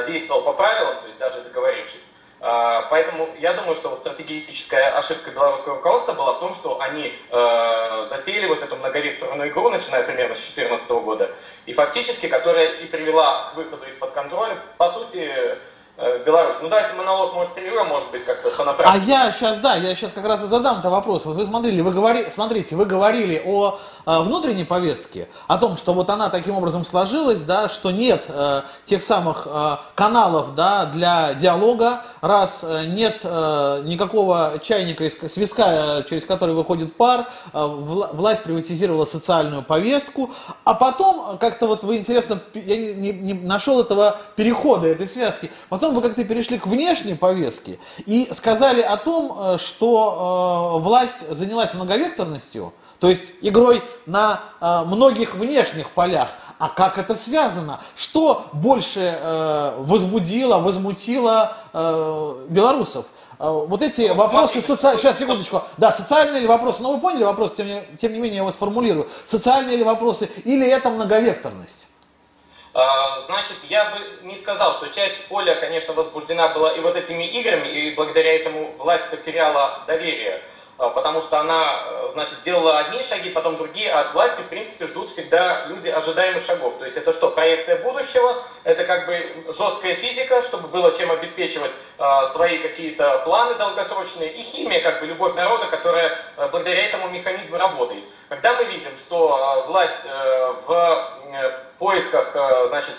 действовал 0.06 0.42
по 0.42 0.52
правилам, 0.52 0.94
то 1.00 1.06
есть 1.08 1.18
даже 1.18 1.40
договорившись. 1.40 2.04
А, 2.48 2.82
поэтому 2.90 3.28
я 3.40 3.54
думаю, 3.54 3.74
что 3.74 3.96
стратегическая 3.96 4.90
ошибка 4.90 5.32
белорусского 5.32 5.78
руководства 5.78 6.12
была 6.12 6.34
в 6.34 6.38
том, 6.38 6.54
что 6.54 6.80
они 6.80 7.12
э, 7.28 8.06
затеяли 8.08 8.46
вот 8.46 8.62
эту 8.62 8.76
многовекторную 8.76 9.50
игру, 9.50 9.68
начиная 9.68 10.04
примерно 10.04 10.36
с 10.36 10.38
2014 10.54 10.88
года, 10.90 11.34
и 11.64 11.72
фактически, 11.72 12.28
которая 12.28 12.68
и 12.74 12.86
привела 12.86 13.50
к 13.50 13.56
выходу 13.56 13.84
из-под 13.86 14.12
контроля, 14.12 14.62
по 14.78 14.90
сути, 14.90 15.58
Э, 15.98 16.22
Беларусь. 16.26 16.56
Ну 16.60 16.68
давайте 16.68 16.92
монолог, 16.94 17.32
может, 17.32 17.54
перерывем, 17.54 17.86
может 17.86 18.10
быть, 18.10 18.22
как-то 18.22 18.50
А 18.84 18.98
я 18.98 19.32
сейчас, 19.32 19.58
да, 19.60 19.76
я 19.76 19.94
сейчас 19.94 20.12
как 20.12 20.26
раз 20.26 20.44
и 20.44 20.46
задам 20.46 20.80
этот 20.80 20.90
вопрос. 20.92 21.24
Вот 21.24 21.36
вы 21.36 21.46
смотрели, 21.46 21.80
вы 21.80 21.90
говори, 21.90 22.26
смотрите, 22.30 22.76
вы 22.76 22.84
говорили 22.84 23.40
о 23.46 23.78
э, 24.04 24.20
внутренней 24.20 24.64
повестке, 24.64 25.26
о 25.46 25.56
том, 25.56 25.78
что 25.78 25.94
вот 25.94 26.10
она 26.10 26.28
таким 26.28 26.54
образом 26.56 26.84
сложилась, 26.84 27.40
да, 27.40 27.70
что 27.70 27.90
нет 27.92 28.26
э, 28.28 28.60
тех 28.84 29.02
самых 29.02 29.46
э, 29.50 29.76
каналов, 29.94 30.54
да, 30.54 30.84
для 30.84 31.32
диалога, 31.32 32.02
раз 32.20 32.62
э, 32.62 32.84
нет 32.88 33.20
э, 33.22 33.80
никакого 33.84 34.58
чайника, 34.60 35.04
из, 35.04 35.16
свиска, 35.32 36.02
э, 36.02 36.02
через 36.10 36.26
который 36.26 36.54
выходит 36.54 36.94
пар, 36.94 37.26
э, 37.54 37.66
власть 37.66 38.42
приватизировала 38.42 39.06
социальную 39.06 39.62
повестку, 39.62 40.30
а 40.64 40.74
потом, 40.74 41.38
как-то 41.38 41.66
вот 41.66 41.84
вы 41.84 41.96
интересно, 41.96 42.38
я 42.52 42.76
не, 42.76 42.92
не, 42.92 43.12
не 43.12 43.32
нашел 43.32 43.80
этого 43.80 44.18
перехода, 44.36 44.88
этой 44.88 45.08
связки, 45.08 45.50
потом 45.70 45.85
потом 45.86 45.94
вы 45.94 46.02
как-то 46.02 46.24
перешли 46.24 46.58
к 46.58 46.66
внешней 46.66 47.14
повестке 47.14 47.78
и 48.06 48.28
сказали 48.32 48.80
о 48.80 48.96
том, 48.96 49.36
э, 49.38 49.58
что 49.58 50.76
э, 50.76 50.82
власть 50.82 51.28
занялась 51.30 51.74
многовекторностью, 51.74 52.72
то 52.98 53.08
есть 53.08 53.34
игрой 53.40 53.82
на 54.06 54.40
э, 54.60 54.82
многих 54.86 55.34
внешних 55.34 55.90
полях, 55.90 56.30
А 56.58 56.68
как 56.70 56.96
это 56.96 57.14
связано? 57.14 57.80
Что 57.94 58.46
больше 58.52 59.18
э, 59.20 59.74
возбудило, 59.78 60.58
возмутило 60.58 61.52
э, 61.72 62.46
белорусов? 62.48 63.06
Э, 63.38 63.50
вот 63.68 63.82
эти 63.82 64.08
ну, 64.08 64.14
вопросы, 64.14 64.62
соци... 64.62 64.96
сейчас, 64.96 65.18
секундочку, 65.18 65.62
да, 65.76 65.92
социальные 65.92 66.40
ли 66.40 66.46
вопросы, 66.46 66.82
ну 66.82 66.94
вы 66.94 67.00
поняли 67.00 67.24
вопрос, 67.24 67.52
тем 67.54 67.66
не, 67.66 67.82
тем 68.00 68.12
не 68.12 68.18
менее 68.18 68.36
я 68.36 68.42
его 68.42 68.52
сформулирую, 68.52 69.06
социальные 69.26 69.76
ли 69.76 69.84
вопросы 69.84 70.30
или 70.44 70.66
это 70.66 70.90
многовекторность? 70.90 71.86
А, 72.78 73.20
значит, 73.20 73.56
я 73.70 73.86
бы 73.86 74.26
не 74.26 74.36
сказал, 74.36 74.74
что 74.74 74.90
часть 74.90 75.24
поля, 75.28 75.54
конечно, 75.54 75.94
возбуждена 75.94 76.48
была 76.48 76.72
и 76.72 76.80
вот 76.80 76.94
этими 76.94 77.24
играми, 77.24 77.68
и 77.68 77.94
благодаря 77.94 78.36
этому 78.36 78.70
власть 78.76 79.08
потеряла 79.10 79.80
доверие. 79.86 80.42
А, 80.78 80.90
потому 80.90 81.22
что 81.22 81.40
она, 81.40 81.84
э, 81.86 82.08
значит, 82.12 82.42
делала 82.42 82.78
одни 82.78 83.02
шаги, 83.02 83.30
потом 83.30 83.56
другие, 83.56 83.90
а 83.90 84.00
от 84.00 84.12
власти, 84.12 84.42
в 84.42 84.48
принципе, 84.48 84.86
ждут 84.86 85.08
всегда 85.08 85.64
люди 85.68 85.88
ожидаемых 85.88 86.44
шагов. 86.44 86.76
То 86.78 86.84
есть 86.84 86.98
это 86.98 87.14
что, 87.14 87.30
проекция 87.30 87.82
будущего, 87.82 88.34
это 88.62 88.84
как 88.84 89.06
бы 89.06 89.54
жесткая 89.56 89.94
физика, 89.94 90.42
чтобы 90.42 90.68
было 90.68 90.94
чем 90.94 91.10
обеспечивать 91.10 91.72
э, 91.98 92.26
свои 92.32 92.58
какие-то 92.58 93.22
планы 93.24 93.54
долгосрочные, 93.54 94.32
и 94.34 94.42
химия, 94.42 94.82
как 94.82 95.00
бы 95.00 95.06
любовь 95.06 95.34
народа, 95.34 95.66
которая 95.68 96.18
э, 96.36 96.48
благодаря 96.48 96.86
этому 96.86 97.08
механизму 97.08 97.56
работает. 97.56 98.04
Когда 98.28 98.54
мы 98.56 98.64
видим, 98.64 98.94
что 98.98 99.62
э, 99.64 99.68
власть 99.68 100.04
э, 100.04 100.54
в 100.66 101.08
э, 101.32 101.50
поисках, 101.78 102.34
значит, 102.68 102.94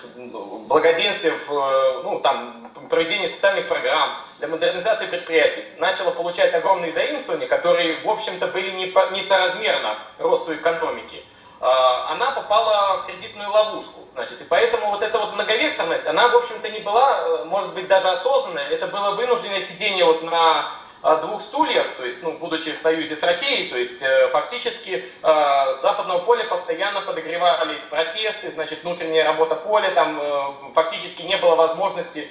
благоденствия 0.67 1.33
в, 1.47 2.01
ну, 2.03 2.19
там, 2.19 2.66
проведении 2.89 3.27
социальных 3.27 3.67
программ, 3.67 4.15
для 4.39 4.47
модернизации 4.47 5.07
предприятий, 5.07 5.63
начала 5.77 6.11
получать 6.11 6.53
огромные 6.53 6.91
заимствования, 6.91 7.47
которые, 7.47 8.01
в 8.01 8.09
общем-то, 8.09 8.47
были 8.47 8.71
несоразмерно 8.71 9.97
росту 10.19 10.55
экономики, 10.55 11.23
а, 11.59 12.11
она 12.11 12.31
попала 12.31 12.97
в 12.97 13.05
кредитную 13.07 13.49
ловушку. 13.49 14.01
Значит, 14.13 14.41
и 14.41 14.43
поэтому 14.43 14.91
вот 14.91 15.01
эта 15.01 15.17
вот 15.17 15.33
многовекторность, 15.33 16.05
она, 16.07 16.27
в 16.27 16.35
общем-то, 16.35 16.69
не 16.69 16.79
была, 16.79 17.19
э, 17.19 17.43
может 17.45 17.73
быть, 17.73 17.87
даже 17.87 18.09
осознанная. 18.09 18.69
Это 18.69 18.87
было 18.87 19.11
вынужденное 19.11 19.59
сидение 19.59 20.05
вот 20.05 20.21
на 20.23 20.69
двух 21.15 21.41
стульях, 21.41 21.87
то 21.95 22.03
есть, 22.03 22.21
ну, 22.21 22.33
будучи 22.33 22.73
в 22.73 22.77
союзе 22.77 23.15
с 23.15 23.23
Россией, 23.23 23.69
то 23.69 23.77
есть, 23.77 24.01
э, 24.01 24.27
фактически 24.27 25.05
э, 25.23 25.73
с 25.73 25.81
западного 25.81 26.19
поля 26.19 26.45
постоянно 26.45 27.01
подогревались 27.01 27.81
протесты, 27.81 28.51
значит, 28.51 28.83
внутренняя 28.83 29.23
работа 29.23 29.55
поля, 29.55 29.91
там 29.91 30.19
э, 30.21 30.71
фактически 30.73 31.21
не 31.21 31.37
было 31.37 31.55
возможности 31.55 32.29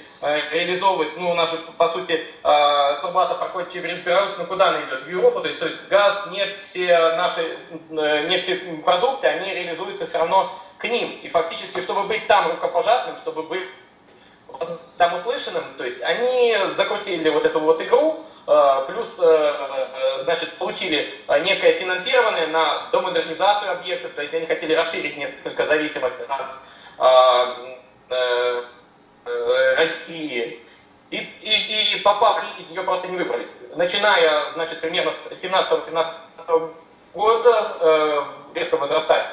реализовывать, 0.50 1.16
ну, 1.16 1.30
у 1.30 1.34
нас 1.34 1.50
же, 1.50 1.58
по 1.76 1.88
сути, 1.88 2.24
турбата 2.42 3.34
проходит 3.34 3.72
через 3.72 4.00
Беларусь, 4.00 4.32
ну, 4.38 4.46
куда 4.46 4.68
она 4.68 4.80
идет? 4.80 5.02
В 5.02 5.10
Европу, 5.10 5.40
то 5.40 5.46
есть, 5.46 5.58
то 5.58 5.66
есть 5.66 5.88
газ, 5.88 6.28
нефть, 6.30 6.56
все 6.56 6.98
наши 7.16 7.58
нефтепродукты, 7.90 9.26
они 9.26 9.52
реализуются 9.52 10.06
все 10.06 10.18
равно 10.18 10.52
к 10.78 10.84
ним. 10.84 11.10
И 11.22 11.28
фактически, 11.28 11.80
чтобы 11.80 12.04
быть 12.04 12.26
там 12.26 12.50
рукопожатным, 12.50 13.16
чтобы 13.18 13.42
быть 13.42 13.68
там 14.96 15.14
услышанным, 15.14 15.62
то 15.76 15.84
есть 15.84 16.02
они 16.02 16.56
закрутили 16.74 17.28
вот 17.28 17.44
эту 17.44 17.60
вот 17.60 17.80
игру, 17.82 18.24
плюс, 18.86 19.18
э, 19.18 19.24
э, 19.24 20.22
значит, 20.22 20.52
получили 20.54 21.12
некое 21.40 21.72
финансирование 21.72 22.46
на 22.46 22.88
домодернизацию 22.92 23.72
объектов, 23.72 24.12
то 24.14 24.22
есть 24.22 24.34
они 24.34 24.46
хотели 24.46 24.72
расширить 24.72 25.16
несколько 25.16 25.66
зависимость 25.66 26.20
от 26.28 26.54
России. 29.76 30.62
И, 31.10 31.16
и, 31.16 31.94
и 31.94 32.00
попав 32.00 32.42
из 32.58 32.68
нее 32.70 32.82
просто 32.82 33.08
не 33.08 33.16
выбрались. 33.16 33.52
Начиная, 33.74 34.50
значит, 34.52 34.80
примерно 34.80 35.12
с 35.12 35.30
17-18 35.32 36.72
года 37.14 38.28
резко 38.54 38.76
возрастать 38.76 39.24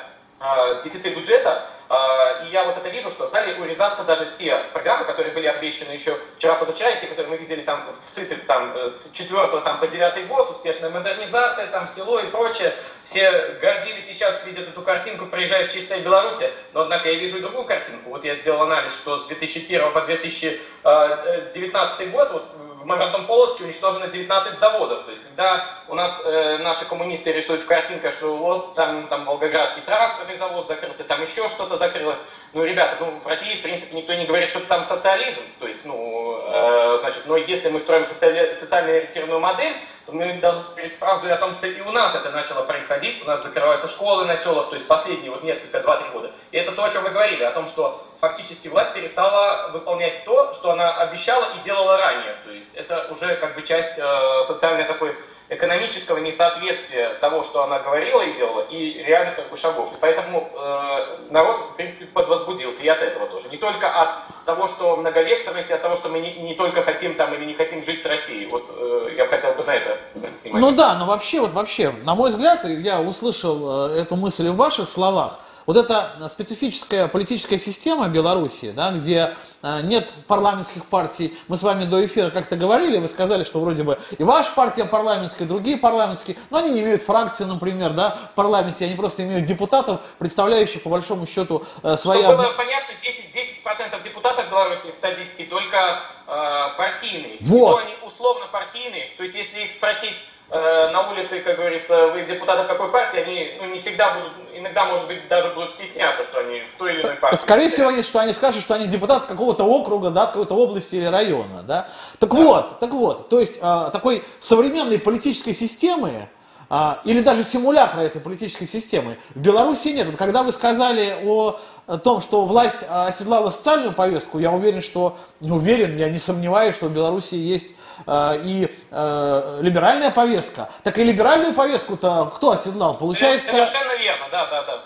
дефицит 0.84 1.16
бюджета, 1.16 1.66
а, 1.90 2.44
и 2.44 2.52
я 2.52 2.66
вот 2.66 2.78
это 2.78 2.90
вижу, 2.90 3.10
что 3.12 3.28
стали 3.28 3.62
урезаться 3.62 4.04
даже 4.04 4.26
те 4.38 4.58
программы, 4.74 5.06
которые 5.06 5.34
были 5.34 5.48
обещаны 5.48 5.92
еще 5.92 6.20
вчера-позавчера, 6.38 6.90
и 6.92 7.00
те, 7.00 7.08
которые 7.08 7.30
мы 7.30 7.38
видели 7.38 7.62
там 7.62 7.96
в 8.04 8.10
сытых 8.10 8.46
там 8.46 8.76
э, 8.76 8.90
с 8.90 9.10
4 9.12 9.62
там, 9.62 9.80
по 9.80 9.88
9 9.88 10.28
год, 10.28 10.50
успешная 10.50 10.90
модернизация, 10.90 11.68
там 11.68 11.88
село 11.88 12.20
и 12.20 12.28
прочее. 12.28 12.74
Все 13.06 13.58
гордились 13.62 14.08
сейчас, 14.08 14.46
видят 14.46 14.68
эту 14.68 14.82
картинку, 14.82 15.28
приезжаешь 15.28 15.68
в 15.68 15.74
чистой 15.74 16.02
Беларуси, 16.02 16.52
но 16.74 16.82
однако 16.82 17.10
я 17.10 17.18
вижу 17.20 17.38
и 17.38 17.42
другую 17.42 17.64
картинку. 17.66 18.10
Вот 18.10 18.26
я 18.26 18.34
сделал 18.34 18.64
анализ, 18.64 18.92
что 18.94 19.20
с 19.20 19.28
2001 19.28 19.94
по 19.94 20.02
2019 20.02 22.12
год 22.12 22.32
вот, 22.32 22.48
в 22.84 22.86
Мамертон 22.86 23.25
Полоцке 23.28 23.63
уничтожено 23.63 24.08
19 24.08 24.60
заводов. 24.60 25.04
То 25.04 25.12
есть, 25.12 25.24
когда 25.24 25.66
у 25.88 25.96
нас 25.96 26.22
э, 26.25 26.58
наши 26.58 26.86
коммунисты 26.86 27.32
рисуют 27.32 27.62
в 27.62 27.66
картинках, 27.66 28.13
что 28.13 28.36
вот 28.36 28.75
там, 28.75 29.08
там 29.08 29.25
Волгоградский 29.25 29.82
тракторный 29.84 30.38
завод 30.38 30.68
закрылся, 30.68 31.04
там 31.06 31.22
еще 31.22 31.48
что-то 31.48 31.78
закрылось. 31.78 32.20
Ну, 32.53 32.63
ребята, 32.63 32.98
ну, 33.00 33.19
в 33.24 33.27
России, 33.27 33.55
в 33.55 33.63
принципе, 33.63 33.95
никто 33.95 34.13
не 34.13 34.27
говорит, 34.27 34.48
что 34.48 34.60
там 34.60 34.86
социализм. 34.86 35.41
То 35.60 35.67
есть, 35.67 35.86
ну, 35.86 36.39
э, 36.45 36.98
значит, 37.00 37.24
но 37.25 37.36
если 37.36 37.69
мы 37.69 37.79
строим 37.79 38.05
социали, 38.05 38.53
социально 38.53 38.91
ориентированную 38.91 39.39
модель, 39.39 39.74
то 40.05 40.12
мы 40.12 40.33
должны 40.33 40.63
говорить 40.75 41.00
правду 41.00 41.33
о 41.33 41.38
том, 41.38 41.51
что 41.51 41.65
и 41.65 41.81
у 41.81 41.91
нас 41.91 42.13
это 42.13 42.29
начало 42.29 42.63
происходить. 42.63 43.24
У 43.24 43.27
нас 43.27 43.41
закрываются 43.41 43.88
школы 43.88 44.25
на 44.25 44.36
селах, 44.36 44.69
то 44.69 44.75
есть 44.75 44.88
последние 44.88 45.31
вот 45.31 45.41
несколько, 45.41 45.79
два-три 45.79 46.10
года. 46.10 46.31
И 46.51 46.57
это 46.57 46.74
то, 46.74 46.83
о 46.83 46.91
чем 46.91 47.03
вы 47.03 47.10
говорили, 47.10 47.43
о 47.43 47.51
том, 47.51 47.65
что 47.65 48.05
фактически 48.22 48.67
власть 48.67 48.93
перестала 48.93 49.72
выполнять 49.72 50.24
то, 50.24 50.53
что 50.53 50.72
она 50.72 50.93
обещала 50.98 51.55
и 51.55 51.63
делала 51.63 51.98
ранее. 51.98 52.36
То 52.45 52.51
есть 52.51 52.75
это 52.75 53.07
уже 53.10 53.36
как 53.38 53.55
бы 53.55 53.63
часть 53.63 53.98
э, 53.98 54.43
социальной 54.45 54.83
такой 54.83 55.17
экономического 55.53 56.17
несоответствия 56.17 57.15
того, 57.15 57.43
что 57.43 57.63
она 57.63 57.79
говорила 57.79 58.22
и 58.22 58.36
делала, 58.36 58.62
и 58.62 59.03
реальных 59.03 59.36
как 59.36 59.50
бы, 59.50 59.57
шагов. 59.57 59.91
И 59.93 59.95
поэтому 60.00 60.50
э, 60.53 61.05
народ, 61.29 61.60
в 61.60 61.75
принципе, 61.75 62.05
подвозбудился 62.05 62.81
и 62.81 62.88
от 62.88 63.00
этого 63.00 63.27
тоже. 63.27 63.50
Не 63.50 63.57
только 63.57 63.89
от 63.89 64.24
того, 64.45 64.67
что 64.67 64.95
многовекторность, 64.95 65.69
и 65.69 65.74
от 65.74 65.81
того, 65.81 65.95
что 65.95 66.10
мы 66.10 66.19
не, 66.19 66.33
не 66.36 66.55
только 66.55 66.81
хотим 66.81 67.15
там 67.15 67.33
или 67.33 67.45
не 67.45 67.53
хотим 67.53 67.83
жить 67.83 68.01
с 68.01 68.05
Россией. 68.05 68.48
Вот 68.48 68.63
э, 68.69 69.13
я 69.17 69.25
бы 69.25 69.29
хотел 69.29 69.53
бы 69.53 69.63
на 69.63 69.75
это 69.75 69.98
снимать. 70.41 70.62
Ну 70.62 70.72
да, 70.72 70.95
но 70.95 71.05
вообще, 71.05 71.39
вот 71.39 71.53
вообще, 71.53 71.91
на 72.03 72.15
мой 72.15 72.29
взгляд, 72.29 72.63
я 72.65 73.00
услышал 73.00 73.89
э, 73.91 74.01
эту 74.01 74.15
мысль 74.15 74.50
в 74.50 74.55
ваших 74.55 74.89
словах, 74.89 75.39
вот 75.65 75.77
эта 75.77 76.27
специфическая 76.29 77.08
политическая 77.08 77.60
система 77.60 78.08
Беларуси, 78.10 78.72
да, 78.72 78.91
где 78.91 79.36
э, 79.62 79.82
нет 79.84 80.10
парламентских 80.27 80.86
партий, 80.86 81.36
мы 81.48 81.58
с 81.58 81.63
вами 81.63 81.86
до 81.86 82.05
эфира 82.05 82.29
как-то 82.29 82.55
говорили, 82.55 82.98
вы 82.98 83.08
сказали, 83.08 83.43
что 83.43 83.60
вроде 83.60 83.84
бы 83.84 84.00
и 84.17 84.24
ваша 84.24 84.51
партия 84.53 84.86
парламентская, 84.86 85.46
и 85.46 85.50
другие 85.50 85.77
парламентские, 85.77 86.38
но 86.50 86.60
они 86.60 86.72
не 86.72 86.82
имеют 86.82 87.01
фракции, 87.01 87.46
например, 87.46 87.91
да, 87.91 88.12
в 88.12 88.36
парламенте, 88.36 88.86
они 88.86 88.96
просто 88.96 89.24
имеют 89.24 89.46
депутатов, 89.46 90.01
представляющих 90.20 90.84
по 90.84 90.89
большому 90.89 91.25
счету 91.25 91.63
э, 91.82 91.98
свои... 91.98 92.22
Чтобы 92.22 92.43
было 92.43 92.53
понятно, 92.53 92.96
10, 93.01 93.36
10% 93.63 94.03
депутатов 94.03 94.50
Беларуси 94.50 94.88
из 94.88 94.93
110 94.96 95.50
только 95.50 96.01
э, 96.27 96.77
партийные. 96.77 97.38
Вот. 97.41 97.82
И 97.82 97.86
они 97.86 97.96
условно 98.05 98.48
партийные, 98.51 99.12
то 99.17 99.24
есть 99.24 99.36
если 99.36 99.62
их 99.62 99.72
спросить 99.72 100.15
на 100.60 101.10
улице, 101.10 101.39
как 101.39 101.57
говорится, 101.57 102.10
вы 102.10 102.25
депутаты 102.25 102.67
какой 102.67 102.91
партии, 102.91 103.19
они 103.19 103.57
ну, 103.60 103.74
не 103.74 103.79
всегда 103.79 104.13
будут, 104.13 104.33
иногда, 104.53 104.86
может 104.86 105.07
быть, 105.07 105.27
даже 105.27 105.50
будут 105.50 105.74
стесняться, 105.74 106.24
что 106.24 106.41
они 106.41 106.62
в 106.62 106.77
той 106.77 106.93
или 106.93 107.01
иной 107.01 107.15
партии. 107.15 107.38
Скорее 107.38 107.69
всего, 107.69 107.88
они, 107.88 108.03
что 108.03 108.19
они 108.19 108.33
скажут, 108.33 108.62
что 108.62 108.75
они 108.75 108.88
депутаты 108.88 109.25
какого-то 109.27 109.63
округа, 109.63 110.12
да, 110.12 110.27
какой-то 110.27 110.53
области 110.53 110.95
или 110.95 111.05
района, 111.05 111.63
да. 111.63 111.88
Так 112.19 112.29
да. 112.29 112.36
вот, 112.36 112.79
так 112.79 112.91
вот, 112.91 113.29
то 113.29 113.39
есть 113.39 113.57
э, 113.60 113.89
такой 113.91 114.24
современной 114.39 115.00
политической 115.00 115.53
системы, 115.53 116.29
а, 116.69 117.01
или 117.03 117.22
даже 117.22 117.43
симулятора 117.43 118.01
этой 118.01 118.19
политической 118.19 118.67
системы. 118.67 119.17
В 119.36 119.39
Беларуси 119.39 119.89
нет. 119.89 120.07
Вот 120.07 120.15
когда 120.15 120.41
вы 120.41 120.51
сказали 120.51 121.17
о 121.24 121.60
том, 121.98 122.22
что 122.22 122.46
власть 122.46 122.84
оседлала 122.90 123.50
социальную 123.50 123.94
повестку, 123.94 124.40
я 124.40 124.52
уверен, 124.52 124.82
что, 124.82 125.18
не 125.40 125.52
уверен, 125.52 125.98
я 125.98 126.10
не 126.10 126.20
сомневаюсь, 126.20 126.75
что 126.75 126.88
в 126.88 126.94
Беларуси 126.94 127.36
есть 127.36 127.75
э, 128.08 128.42
и 128.44 128.68
э, 128.92 129.60
либеральная 129.62 130.12
повестка. 130.12 130.70
Так 130.84 130.98
и 130.98 131.04
либеральную 131.04 131.54
повестку-то 131.54 132.32
кто 132.36 132.52
оседлал? 132.52 132.98
Получается... 132.98 133.52
Совершенно 133.52 133.98
верно, 133.98 134.28
да, 134.32 134.46
да, 134.48 134.63
да. 134.63 134.84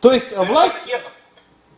То 0.00 0.12
есть 0.12 0.30
Совершенно 0.30 0.52
власть... 0.52 0.86
Верно. 0.86 1.10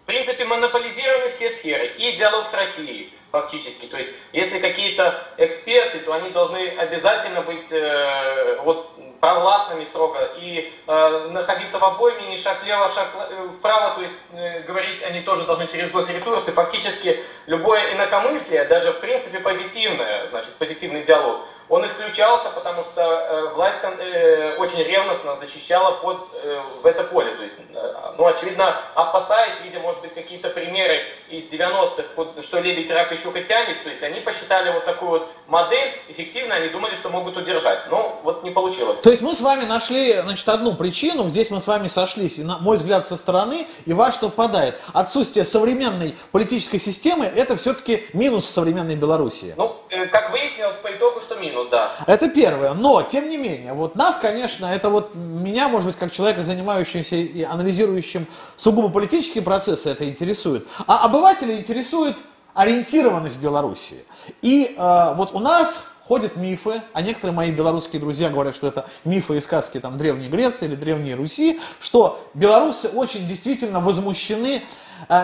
В 0.02 0.04
принципе, 0.04 0.44
монополизированы 0.44 1.28
все 1.28 1.48
сферы. 1.50 1.86
И 1.96 2.16
диалог 2.16 2.48
с 2.48 2.54
Россией 2.54 3.14
фактически. 3.30 3.86
То 3.86 3.96
есть, 3.96 4.10
если 4.32 4.58
какие-то 4.58 5.24
эксперты, 5.38 6.00
то 6.00 6.12
они 6.12 6.30
должны 6.30 6.68
обязательно 6.70 7.40
быть 7.42 7.70
э, 7.70 8.60
вот 8.62 8.90
провластными 9.22 9.84
строго 9.84 10.18
и 10.36 10.72
э, 10.84 11.28
находиться 11.30 11.78
в 11.78 11.84
обойме, 11.84 12.26
не 12.26 12.36
шаг 12.36 12.60
влево, 12.64 12.88
шаг 12.88 13.06
э, 13.14 13.50
вправо, 13.56 13.94
то 13.94 14.02
есть 14.02 14.18
э, 14.32 14.62
говорить 14.62 15.00
они 15.04 15.20
тоже 15.20 15.46
должны 15.46 15.68
через 15.68 15.92
госресурсы. 15.92 16.50
Фактически 16.50 17.20
любое 17.46 17.94
инакомыслие, 17.94 18.64
даже 18.64 18.92
в 18.92 18.98
принципе 18.98 19.38
позитивное, 19.38 20.26
значит 20.30 20.50
позитивный 20.54 21.04
диалог, 21.04 21.46
он 21.72 21.86
исключался, 21.86 22.50
потому 22.50 22.82
что 22.82 23.00
э, 23.00 23.54
власть 23.54 23.78
э, 23.82 24.56
очень 24.58 24.82
ревностно 24.82 25.36
защищала 25.36 25.94
вход 25.94 26.28
э, 26.34 26.60
в 26.82 26.84
это 26.84 27.02
поле. 27.04 27.34
То 27.34 27.42
есть, 27.42 27.54
э, 27.72 27.94
ну, 28.18 28.26
очевидно, 28.26 28.78
опасаясь, 28.94 29.54
видя, 29.64 29.80
может 29.80 30.02
быть, 30.02 30.12
какие-то 30.12 30.50
примеры 30.50 31.06
из 31.30 31.50
90-х, 31.50 32.42
что 32.42 32.60
лебедь 32.60 32.90
рак 32.90 33.10
еще 33.10 33.32
тянет, 33.42 33.82
то 33.82 33.88
есть 33.88 34.02
они 34.02 34.20
посчитали 34.20 34.70
вот 34.70 34.84
такую 34.84 35.10
вот 35.12 35.28
модель 35.46 35.94
эффективно, 36.08 36.56
они 36.56 36.68
думали, 36.68 36.94
что 36.94 37.08
могут 37.08 37.38
удержать. 37.38 37.80
Но 37.90 38.20
вот 38.22 38.44
не 38.44 38.50
получилось. 38.50 38.98
То 39.00 39.08
есть 39.08 39.22
мы 39.22 39.34
с 39.34 39.40
вами 39.40 39.64
нашли, 39.64 40.12
значит, 40.20 40.46
одну 40.50 40.74
причину, 40.74 41.30
здесь 41.30 41.50
мы 41.50 41.62
с 41.62 41.66
вами 41.66 41.88
сошлись, 41.88 42.38
и 42.38 42.44
на 42.44 42.58
мой 42.58 42.76
взгляд 42.76 43.06
со 43.06 43.16
стороны, 43.16 43.66
и 43.86 43.94
ваш 43.94 44.16
совпадает. 44.16 44.78
Отсутствие 44.92 45.46
современной 45.46 46.14
политической 46.32 46.78
системы– 46.78 47.24
это 47.34 47.56
все-таки 47.56 48.04
минус 48.12 48.44
современной 48.44 48.96
Белоруссии. 48.96 49.54
Ну, 49.56 49.76
э, 49.88 50.04
как 50.08 50.32
выяснилось 50.32 50.76
по 50.76 50.92
итогу, 50.92 51.20
что 51.22 51.36
минус, 51.36 51.61
да. 51.72 51.90
Это 52.06 52.28
первое. 52.28 52.74
Но, 52.74 53.02
тем 53.02 53.30
не 53.30 53.38
менее, 53.38 53.72
вот 53.72 53.96
нас, 53.96 54.18
конечно, 54.18 54.66
это 54.66 54.90
вот 54.90 55.14
меня, 55.14 55.68
может 55.68 55.88
быть, 55.88 55.96
как 55.96 56.12
человека, 56.12 56.42
занимающегося 56.42 57.16
и 57.16 57.42
анализирующим 57.42 58.26
сугубо 58.56 58.90
политические 58.90 59.42
процессы, 59.42 59.88
это 59.88 60.06
интересует. 60.06 60.68
А 60.86 60.98
обывателя 60.98 61.56
интересует 61.58 62.18
ориентированность 62.52 63.40
Белоруссии. 63.40 64.04
И 64.42 64.74
э, 64.76 65.14
вот 65.16 65.32
у 65.32 65.38
нас 65.38 65.92
ходят 66.04 66.36
мифы, 66.36 66.82
а 66.92 67.00
некоторые 67.00 67.34
мои 67.34 67.50
белорусские 67.50 68.00
друзья 68.00 68.28
говорят, 68.28 68.54
что 68.54 68.66
это 68.66 68.84
мифы 69.06 69.38
и 69.38 69.40
сказки 69.40 69.80
там, 69.80 69.96
Древней 69.96 70.28
Греции 70.28 70.66
или 70.66 70.74
Древней 70.74 71.14
Руси, 71.14 71.58
что 71.80 72.28
белорусы 72.34 72.88
очень 72.88 73.26
действительно 73.26 73.80
возмущены 73.80 74.62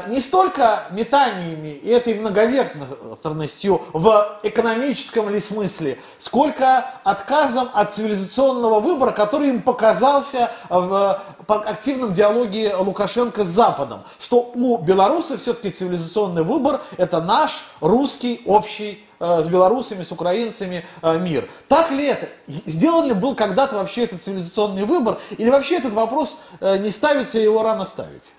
не 0.08 0.20
столько 0.20 0.85
метаниями 0.90 1.68
и 1.68 1.88
этой 1.88 2.14
многовекторностью 2.14 3.82
в 3.92 4.38
экономическом 4.42 5.30
ли 5.30 5.40
смысле, 5.40 5.99
сколько 6.18 6.85
отказом 7.04 7.68
от 7.73 7.92
цивилизационного 7.92 8.80
выбора, 8.80 9.12
который 9.12 9.49
им 9.49 9.62
показался 9.62 10.50
в 10.68 11.20
активном 11.49 12.12
диалоге 12.12 12.75
Лукашенко 12.75 13.44
с 13.44 13.49
Западом, 13.49 14.02
что 14.20 14.50
у 14.54 14.78
белорусов 14.78 15.40
все-таки 15.40 15.70
цивилизационный 15.70 16.42
выбор– 16.42 16.82
это 16.97 17.20
наш 17.20 17.64
русский 17.80 18.42
общий 18.44 19.04
э, 19.20 19.42
с 19.42 19.49
белорусами, 19.49 20.02
с 20.02 20.12
украинцами 20.12 20.85
э, 21.02 21.18
мир. 21.18 21.49
Так 21.68 21.90
ли 21.90 22.06
это? 22.06 22.28
Сделан 22.66 23.06
ли 23.06 23.14
был 23.14 23.35
когда-то 23.35 23.76
вообще 23.76 24.04
этот 24.04 24.20
цивилизационный 24.20 24.85
выбор? 24.85 25.18
Или 25.37 25.50
вообще 25.50 25.76
этот 25.76 25.92
вопрос 25.92 26.38
э, 26.61 26.78
не 26.78 26.90
ставится, 26.90 27.38
его 27.38 27.62
рано 27.62 27.85
ставить? 27.85 28.32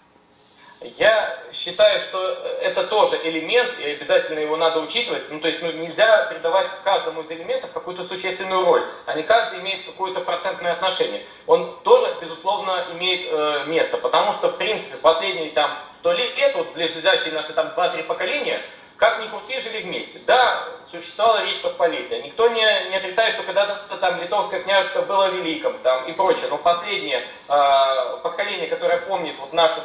Я 0.81 1.37
считаю, 1.51 1.99
что 1.99 2.25
это 2.61 2.85
тоже 2.85 3.19
элемент, 3.23 3.77
и 3.79 3.91
обязательно 3.91 4.39
его 4.39 4.55
надо 4.55 4.79
учитывать. 4.79 5.29
Ну, 5.29 5.41
то 5.41 5.47
есть 5.47 5.61
ну, 5.61 5.71
нельзя 5.73 6.23
придавать 6.25 6.69
каждому 6.85 7.21
из 7.21 7.31
элементов 7.31 7.73
какую-то 7.73 8.05
существенную 8.05 8.63
роль. 8.63 8.87
Они 9.05 9.23
каждый 9.23 9.59
имеет 9.59 9.83
какое-то 9.83 10.21
процентное 10.21 10.71
отношение. 10.71 11.25
Он 11.47 11.77
тоже, 11.83 12.07
безусловно, 12.21 12.85
имеет 12.93 13.27
э, 13.29 13.65
место, 13.67 13.97
потому 13.97 14.31
что, 14.31 14.47
в 14.47 14.57
принципе, 14.57 14.95
последние 14.97 15.49
там 15.49 15.77
сто 15.93 16.13
лет, 16.13 16.55
вот 16.55 16.71
ближайшие 16.71 17.33
наши 17.33 17.51
там 17.51 17.73
два-три 17.73 18.03
поколения, 18.03 18.61
как 18.99 19.21
ни 19.21 19.27
крути, 19.27 19.59
жили 19.61 19.81
вместе. 19.81 20.19
Да, 20.27 20.61
существовала 20.91 21.45
Речь 21.45 21.61
Посполитая. 21.61 22.21
Никто 22.21 22.49
не, 22.49 22.89
не 22.89 22.95
отрицает, 22.97 23.33
что 23.33 23.43
когда-то 23.43 23.95
там 23.97 24.21
литовское 24.21 24.61
княжество 24.61 25.01
было 25.03 25.29
великим 25.29 25.77
там, 25.79 26.03
и 26.05 26.11
прочее. 26.11 26.47
Но 26.49 26.57
последнее 26.57 27.25
э, 27.47 28.17
поколение, 28.21 28.67
которое 28.67 28.97
помнит 28.97 29.35
вот 29.39 29.53
нашу 29.53 29.81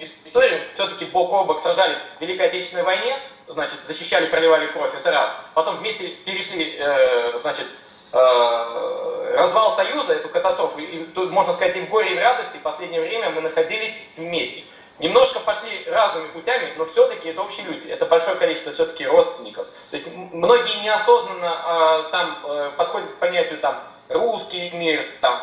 историю, 0.00 0.60
все-таки 0.74 1.04
бок 1.06 1.32
о 1.32 1.44
бок 1.44 1.60
сражались 1.60 1.98
в 2.18 2.20
Великой 2.20 2.48
Отечественной 2.48 2.84
войне, 2.84 3.18
значит, 3.46 3.78
защищали, 3.86 4.26
проливали 4.26 4.66
кровь, 4.68 4.94
это 4.94 5.10
раз. 5.10 5.30
Потом 5.54 5.76
вместе 5.78 6.08
перешли, 6.24 6.76
э, 6.78 7.38
значит, 7.38 7.66
э, 8.12 9.34
развал 9.36 9.74
Союза, 9.74 10.14
эту 10.14 10.28
катастрофу, 10.28 10.78
и 10.80 11.04
тут, 11.06 11.30
можно 11.30 11.52
сказать, 11.52 11.76
и 11.76 11.80
в 11.80 11.88
горе, 11.90 12.12
и 12.12 12.14
в 12.14 12.18
радости, 12.18 12.56
в 12.56 12.62
последнее 12.62 13.00
время 13.00 13.30
мы 13.30 13.40
находились 13.40 14.08
вместе. 14.16 14.64
Немножко 14.98 15.38
пошли 15.38 15.84
разными 15.86 16.26
путями, 16.28 16.72
но 16.76 16.84
все-таки 16.84 17.28
это 17.28 17.42
общие 17.42 17.64
люди, 17.66 17.86
это 17.88 18.04
большое 18.06 18.36
количество 18.36 18.72
все-таки 18.72 19.06
родственников. 19.06 19.66
То 19.90 19.94
есть 19.94 20.08
многие 20.32 20.82
неосознанно 20.82 22.06
э, 22.06 22.10
там 22.10 22.38
э, 22.44 22.70
подходят 22.76 23.10
к 23.10 23.14
понятию 23.16 23.58
там 23.60 23.80
русский 24.08 24.70
мир, 24.70 25.06
там, 25.20 25.40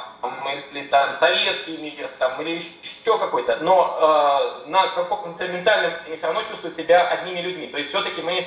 или 0.71 0.87
там 0.87 1.13
советский 1.13 1.77
мир, 1.77 2.09
там, 2.19 2.41
или 2.41 2.55
еще 2.55 3.17
какой-то, 3.17 3.57
но 3.57 4.63
э, 4.65 4.69
на 4.69 4.87
каком-то 4.87 5.47
ментальном 5.47 5.93
они 6.05 6.17
все 6.17 6.27
равно 6.27 6.43
чувствуют 6.43 6.75
себя 6.75 7.07
одними 7.07 7.41
людьми. 7.41 7.67
То 7.67 7.77
есть 7.77 7.89
все-таки 7.89 8.21
мы 8.21 8.39
э, 8.39 8.45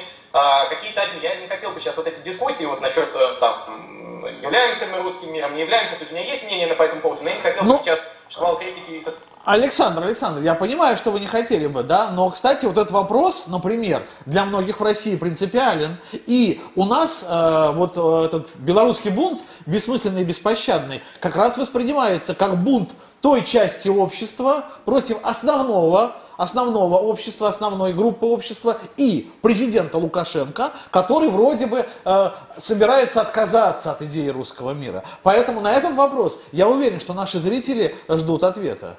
какие-то 0.68 1.02
одни. 1.02 1.20
Я 1.20 1.36
не 1.36 1.46
хотел 1.46 1.70
бы 1.70 1.80
сейчас 1.80 1.96
вот 1.96 2.06
эти 2.06 2.20
дискуссии 2.20 2.64
вот 2.64 2.80
насчет 2.80 3.08
э, 3.14 3.36
там, 3.40 4.24
являемся 4.42 4.86
мы 4.86 5.02
русским 5.02 5.32
миром, 5.32 5.54
не 5.54 5.62
являемся. 5.62 5.94
То 5.94 6.00
есть 6.00 6.12
у 6.12 6.14
меня 6.14 6.26
есть 6.26 6.42
мнение 6.44 6.68
по 6.74 6.82
этому 6.82 7.00
поводу, 7.00 7.22
но 7.22 7.30
я 7.30 7.36
не 7.36 7.42
хотел 7.42 7.62
бы 7.62 7.68
ну, 7.68 7.78
сейчас 7.78 8.00
шквал 8.28 8.58
критики 8.58 9.02
со 9.04 9.12
Александр, 9.44 10.02
Александр, 10.04 10.42
я 10.42 10.54
понимаю, 10.54 10.98
что 10.98 11.10
вы 11.10 11.20
не 11.20 11.26
хотели 11.26 11.66
бы, 11.66 11.82
да, 11.82 12.10
но, 12.10 12.28
кстати, 12.28 12.66
вот 12.66 12.76
этот 12.76 12.90
вопрос, 12.90 13.46
например, 13.46 14.02
для 14.26 14.44
многих 14.44 14.78
в 14.78 14.82
России 14.82 15.16
принципиален, 15.16 15.96
и 16.12 16.60
у 16.76 16.84
нас 16.84 17.24
э, 17.26 17.70
вот 17.72 17.92
э, 17.96 18.26
этот 18.26 18.54
белорусский 18.56 19.10
бунт, 19.10 19.40
бессмысленный 19.64 20.20
и 20.20 20.24
беспощадный, 20.24 21.02
как 21.20 21.34
раз 21.34 21.56
воспринимается 21.56 22.34
как 22.34 22.62
бунт 22.62 22.90
той 23.22 23.42
части 23.42 23.88
общества 23.88 24.64
против 24.84 25.16
основного 25.22 26.12
основного 26.38 26.96
общества, 26.96 27.48
основной 27.48 27.92
группы 27.92 28.24
общества 28.24 28.78
и 28.96 29.30
президента 29.42 29.98
Лукашенко, 29.98 30.70
который 30.90 31.28
вроде 31.28 31.66
бы 31.66 31.84
э, 32.04 32.30
собирается 32.56 33.20
отказаться 33.20 33.90
от 33.90 34.00
идеи 34.02 34.28
русского 34.28 34.70
мира. 34.70 35.02
Поэтому 35.22 35.60
на 35.60 35.74
этот 35.74 35.94
вопрос 35.94 36.40
я 36.52 36.68
уверен, 36.68 37.00
что 37.00 37.12
наши 37.12 37.40
зрители 37.40 37.94
ждут 38.08 38.44
ответа. 38.44 38.96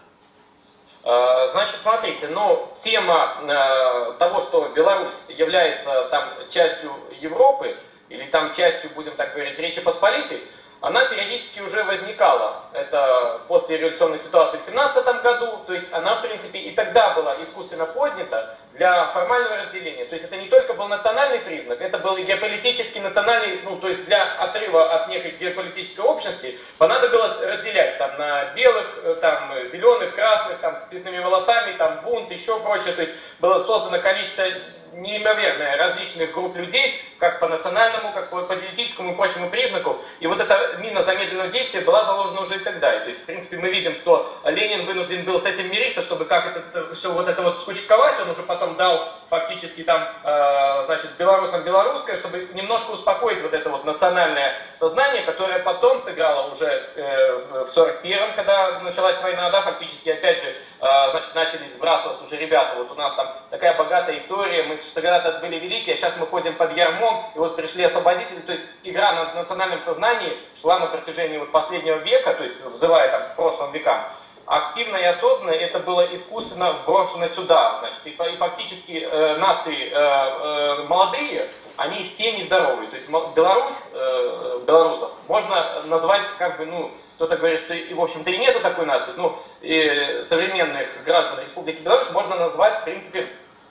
Э, 1.05 1.47
значит, 1.51 1.75
смотрите, 1.81 2.27
ну, 2.27 2.67
тема 2.83 3.37
э, 3.41 4.13
того, 4.19 4.41
что 4.41 4.67
Беларусь 4.75 5.15
является 5.29 6.09
там 6.11 6.29
частью 6.51 6.91
Европы, 7.21 7.75
или 8.09 8.23
там 8.25 8.53
частью, 8.53 8.89
будем 8.95 9.15
так 9.15 9.33
говорить, 9.33 9.57
Речи 9.59 9.79
Посполитой, 9.81 10.41
она 10.81 11.05
периодически 11.05 11.59
уже 11.59 11.83
возникала. 11.83 12.63
Это 12.73 13.41
после 13.47 13.77
революционной 13.77 14.17
ситуации 14.17 14.59
в 14.59 14.61
17 14.61 15.21
году, 15.21 15.59
то 15.67 15.73
есть 15.73 15.93
она, 15.93 16.15
в 16.15 16.21
принципе, 16.21 16.59
и 16.59 16.71
тогда 16.71 17.13
была 17.13 17.35
искусственно 17.41 17.85
поднята 17.85 18.55
для 18.73 19.07
формального 19.07 19.57
разделения. 19.57 20.05
То 20.05 20.13
есть 20.13 20.25
это 20.25 20.37
не 20.37 20.47
только 20.47 20.73
был 20.73 20.87
национальный 20.87 21.39
признак, 21.39 21.81
это 21.81 21.97
был 21.97 22.15
и 22.15 22.23
геополитический 22.23 23.01
национальный, 23.01 23.61
ну, 23.63 23.75
то 23.77 23.89
есть 23.89 24.05
для 24.05 24.23
отрыва 24.35 24.93
от 24.93 25.09
некой 25.09 25.31
геополитической 25.31 26.01
общности 26.01 26.57
понадобилось 26.77 27.39
разделять 27.41 27.97
там 27.97 28.17
на 28.17 28.45
белых, 28.53 28.87
э, 29.03 29.15
там, 29.19 29.53
зеленых, 29.65 30.15
красных, 30.15 30.59
там, 30.59 30.77
с 30.77 30.83
цветными 30.83 31.19
волосами, 31.19 31.75
там, 31.77 32.01
бунт, 32.03 32.31
еще 32.31 32.57
прочее. 32.59 32.93
То 32.93 33.01
есть 33.01 33.13
было 33.39 33.59
создано 33.59 33.99
количество 33.99 34.45
неимоверное 34.93 35.77
различных 35.77 36.33
групп 36.33 36.55
людей, 36.55 37.01
как 37.19 37.39
по 37.39 37.47
национальному, 37.47 38.11
как 38.13 38.29
по 38.29 38.41
политическому 38.43 39.13
и 39.13 39.15
прочему 39.15 39.49
признаку. 39.49 39.99
И 40.19 40.27
вот 40.27 40.39
эта 40.39 40.77
мина 40.79 41.03
замедленного 41.03 41.49
действия 41.49 41.81
была 41.81 42.03
заложена 42.03 42.41
уже 42.41 42.55
и 42.55 42.59
тогда. 42.59 42.93
И, 42.95 42.99
то 43.01 43.07
есть, 43.09 43.21
в 43.21 43.25
принципе, 43.25 43.57
мы 43.57 43.69
видим, 43.69 43.93
что 43.93 44.33
Ленин 44.45 44.85
вынужден 44.85 45.25
был 45.25 45.39
с 45.39 45.45
этим 45.45 45.69
мириться, 45.69 46.01
чтобы 46.01 46.25
как 46.25 46.55
это, 46.55 46.95
все 46.95 47.11
вот 47.11 47.27
это 47.27 47.41
вот 47.41 47.57
скучковать, 47.57 48.19
он 48.21 48.29
уже 48.29 48.43
потом 48.43 48.75
дал 48.75 49.09
фактически 49.29 49.83
там, 49.83 50.07
э, 50.23 50.83
значит, 50.85 51.11
белорусам 51.17 51.63
белорусское, 51.63 52.17
чтобы 52.17 52.49
немножко 52.53 52.91
успокоить 52.91 53.41
вот 53.41 53.53
это 53.53 53.69
вот 53.69 53.85
национальное 53.85 54.61
сознание, 54.77 55.23
которое 55.23 55.59
потом 55.59 55.99
сыграло 55.99 56.51
уже 56.51 56.65
э, 56.65 57.65
в 57.65 57.77
41-м, 57.77 58.35
когда 58.35 58.79
началась 58.79 59.21
война, 59.21 59.49
да, 59.51 59.61
фактически, 59.61 60.09
опять 60.09 60.41
же, 60.41 60.47
э, 60.47 60.53
значит, 60.79 61.35
начали 61.35 61.67
сбрасываться 61.67 62.25
уже 62.25 62.37
ребята, 62.37 62.77
вот 62.77 62.91
у 62.91 62.95
нас 62.95 63.13
там 63.15 63.35
такая 63.49 63.77
богатая 63.77 64.17
история, 64.17 64.63
мы 64.63 64.79
когда-то 64.93 65.39
были 65.39 65.59
великие, 65.59 65.95
а 65.95 65.97
сейчас 65.97 66.15
мы 66.17 66.25
ходим 66.25 66.55
под 66.55 66.75
ярмом, 66.75 67.25
и 67.35 67.39
вот 67.39 67.55
пришли 67.55 67.83
освободители, 67.83 68.39
то 68.39 68.51
есть 68.51 68.65
игра 68.83 69.11
на 69.11 69.33
национальном 69.33 69.81
сознании 69.81 70.37
шла 70.59 70.79
на 70.79 70.87
протяжении 70.87 71.37
вот 71.37 71.51
последнего 71.51 71.97
века, 71.97 72.33
то 72.33 72.43
есть 72.43 72.63
взывая 72.63 73.11
там 73.11 73.23
к 73.23 73.35
прошлым 73.35 73.71
векам, 73.73 74.05
активно 74.49 74.97
и 74.97 75.03
осознанно 75.03 75.51
это 75.51 75.79
было 75.79 76.01
искусственно 76.13 76.73
вброшено 76.73 77.27
сюда. 77.27 77.77
Значит, 77.79 77.99
и, 78.05 78.09
и 78.09 78.37
фактически 78.37 79.07
э, 79.09 79.37
нации 79.37 79.89
э, 79.91 79.93
э, 79.93 80.83
молодые, 80.87 81.47
они 81.77 82.03
все 82.03 82.31
нездоровые. 82.31 82.89
То 82.89 82.95
есть 82.95 83.09
Беларусь, 83.09 83.75
э, 83.93 84.59
белорусов 84.65 85.11
можно 85.27 85.63
назвать 85.85 86.23
как 86.39 86.57
бы, 86.57 86.65
ну, 86.65 86.91
кто-то 87.15 87.37
говорит, 87.37 87.61
что 87.61 87.75
и, 87.75 87.93
в 87.93 88.01
общем-то, 88.01 88.31
и 88.31 88.37
нету 88.39 88.59
такой 88.61 88.87
нации. 88.87 89.13
Ну, 89.17 89.37
и 89.61 90.23
современных 90.23 90.87
граждан 91.05 91.43
Республики 91.43 91.81
Беларусь 91.81 92.09
можно 92.09 92.35
назвать, 92.35 92.79
в 92.79 92.83
принципе, 92.85 93.27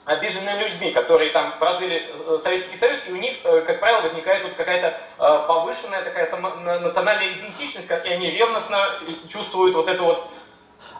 обиженными 0.09 0.63
людьми, 0.63 0.91
которые 0.91 1.31
там 1.31 1.57
прожили 1.59 2.01
э, 2.01 2.37
Советский 2.41 2.77
Союз, 2.77 2.99
и 3.07 3.11
у 3.11 3.17
них, 3.17 3.37
э, 3.43 3.61
как 3.61 3.79
правило, 3.79 4.01
возникает 4.01 4.43
тут 4.43 4.53
какая-то 4.53 4.87
э, 4.87 5.45
повышенная 5.47 6.01
такая 6.03 6.27
национальная 6.81 7.33
идентичность, 7.33 7.89
и 7.89 8.09
они 8.09 8.31
ревностно 8.31 8.99
чувствуют 9.27 9.75
вот 9.75 9.87
эту 9.87 10.05
вот 10.05 10.27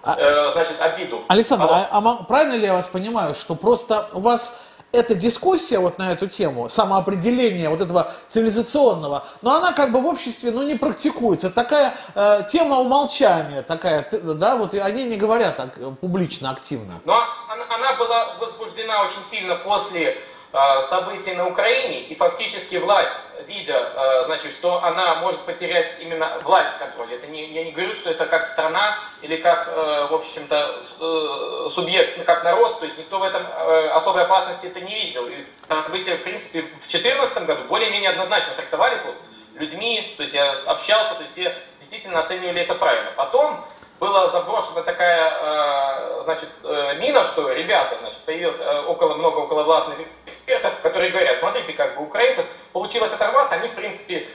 а, 0.04 0.52
значит, 0.54 0.80
обиду. 0.80 1.24
Александр, 1.28 1.68
а, 1.70 1.88
а, 1.92 1.98
а 2.00 2.24
правильно 2.24 2.56
ли 2.56 2.64
я 2.64 2.74
вас 2.74 2.88
понимаю, 2.88 3.34
что 3.34 3.56
просто 3.56 4.08
у 4.14 4.20
вас 4.20 4.60
эта 4.92 5.14
дискуссия 5.14 5.80
вот 5.80 6.00
на 6.00 6.12
эту 6.12 6.28
тему, 6.28 6.68
самоопределение 6.68 7.70
вот 7.70 7.82
этого 7.82 8.12
цивилизационного, 8.28 9.24
но 9.42 9.56
она 9.56 9.72
как 9.72 9.92
бы 9.92 10.02
в 10.02 10.06
обществе, 10.08 10.52
ну, 10.52 10.64
не 10.64 10.76
практикуется. 10.76 11.52
Такая 11.52 11.94
э, 12.16 12.42
тема 12.50 12.80
умолчания, 12.80 13.62
такая, 13.62 14.08
да, 14.12 14.56
вот 14.58 14.74
и 14.74 14.80
они 14.80 15.04
не 15.04 15.18
говорят 15.18 15.58
так 15.58 15.78
публично, 16.00 16.50
активно. 16.50 16.96
Но 17.06 17.22
она, 17.50 17.66
она 17.70 17.94
была 17.96 18.36
возбуждена 18.40 19.04
очень 19.04 19.24
сильно 19.30 19.56
после 19.58 20.18
Э, 20.18 20.39
событий 20.52 21.34
на 21.34 21.48
Украине, 21.48 22.02
и 22.02 22.16
фактически 22.16 22.78
власть, 22.78 23.12
видя, 23.48 23.92
э, 23.96 24.24
значит, 24.26 24.52
что 24.52 24.84
она 24.84 25.16
может 25.16 25.40
потерять 25.42 25.96
именно 26.00 26.40
власть 26.44 26.78
контроля, 26.80 27.16
это 27.16 27.28
не, 27.28 27.46
я 27.52 27.64
не 27.64 27.72
говорю, 27.72 27.94
что 27.94 28.10
это 28.10 28.26
как 28.26 28.48
страна 28.48 28.98
или 29.22 29.38
как, 29.38 29.68
э, 29.68 30.08
в 30.10 30.14
общем-то, 30.14 31.70
субъект, 31.70 32.18
ну, 32.18 32.24
как 32.24 32.44
народ, 32.44 32.80
то 32.80 32.86
есть 32.86 32.98
никто 32.98 33.20
в 33.20 33.24
этом 33.24 33.46
особой 33.94 34.24
опасности 34.24 34.66
это 34.66 34.82
не 34.82 34.94
видел. 34.94 35.28
И 35.28 35.44
события, 35.68 36.16
в 36.16 36.24
принципе, 36.24 36.64
в 36.64 36.90
2014 36.90 37.46
году 37.46 37.64
более-менее 37.66 38.10
однозначно 38.10 38.54
трактовались 38.56 39.02
людьми, 39.54 40.14
то 40.18 40.24
есть 40.24 40.34
я 40.34 40.52
общался, 40.66 41.16
то 41.16 41.24
есть 41.24 41.34
все 41.34 41.56
действительно 41.80 42.22
оценивали 42.22 42.62
это 42.62 42.76
правильно. 42.76 43.12
Потом 43.16 43.64
была 44.00 44.30
заброшена 44.30 44.82
такая, 44.82 45.34
э, 45.42 46.22
значит, 46.24 46.50
э, 46.64 46.96
мина, 47.00 47.24
что 47.24 47.52
ребята, 47.52 47.98
значит, 48.00 48.20
появилось 48.26 48.58
э, 48.60 48.82
около 48.88 49.16
много 49.16 49.40
около 49.40 49.64
властных 49.64 49.98
экспертов, 50.00 50.74
которые 50.82 51.12
говорят, 51.12 51.40
смотрите, 51.40 51.74
как 51.74 51.98
бы 51.98 52.04
украинцев 52.04 52.46
получилось 52.74 53.12
оторваться, 53.14 53.56
они, 53.56 53.68
в 53.68 53.74
принципе, 53.74 54.28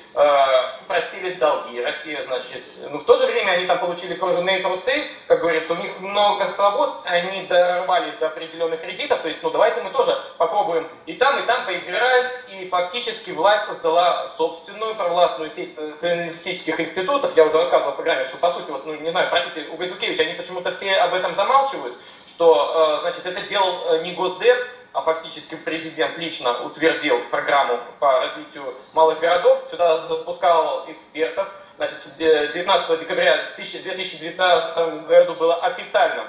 простили 0.86 1.34
долги. 1.34 1.82
Россия, 1.82 2.22
значит, 2.22 2.62
ну, 2.90 2.98
в 2.98 3.04
то 3.04 3.18
же 3.18 3.26
время 3.26 3.52
они 3.52 3.66
там 3.66 3.78
получили 3.78 4.14
кружевные 4.14 4.60
трусы, 4.60 5.04
как 5.26 5.40
говорится, 5.40 5.74
у 5.74 5.76
них 5.76 5.98
много 6.00 6.46
свобод, 6.48 7.00
они 7.04 7.46
дорвались 7.46 8.14
до 8.14 8.28
определенных 8.28 8.80
кредитов, 8.80 9.20
то 9.20 9.28
есть, 9.28 9.42
ну, 9.42 9.50
давайте 9.50 9.82
мы 9.82 9.90
тоже 9.90 10.16
попробуем 10.38 10.88
и 11.06 11.14
там, 11.14 11.38
и 11.42 11.46
там 11.46 11.64
поиграть, 11.64 12.32
и 12.48 12.68
фактически 12.68 13.30
власть 13.30 13.66
создала 13.66 14.28
собственную 14.36 14.94
провластную 14.94 15.50
сеть 15.50 15.74
социалистических 15.76 16.80
институтов, 16.80 17.36
я 17.36 17.44
уже 17.44 17.58
рассказывал 17.58 17.92
в 17.92 17.96
программе, 17.96 18.24
что, 18.24 18.36
по 18.36 18.50
сути, 18.50 18.70
вот, 18.70 18.86
ну, 18.86 18.94
не 18.94 19.10
знаю, 19.10 19.26
кстати, 19.26 19.66
у 19.72 19.76
Гайдукевича, 19.76 20.22
они 20.22 20.34
почему-то 20.34 20.72
все 20.72 20.94
об 20.96 21.14
этом 21.14 21.34
замалчивают, 21.34 21.94
что, 22.28 22.98
э, 22.98 23.00
значит, 23.02 23.26
это 23.26 23.40
делал 23.42 23.80
э, 23.86 24.02
не 24.02 24.12
Госдеп, 24.12 24.58
а 24.94 25.02
фактически 25.02 25.56
президент 25.56 26.16
лично 26.18 26.62
утвердил 26.62 27.20
программу 27.30 27.80
по 27.98 28.20
развитию 28.20 28.74
малых 28.92 29.18
городов, 29.18 29.66
сюда 29.68 29.98
запускал 30.06 30.84
экспертов. 30.88 31.52
Значит, 31.76 31.98
19 32.16 33.00
декабря 33.00 33.50
2019 33.56 35.06
году 35.06 35.34
было 35.34 35.56
официально 35.56 36.24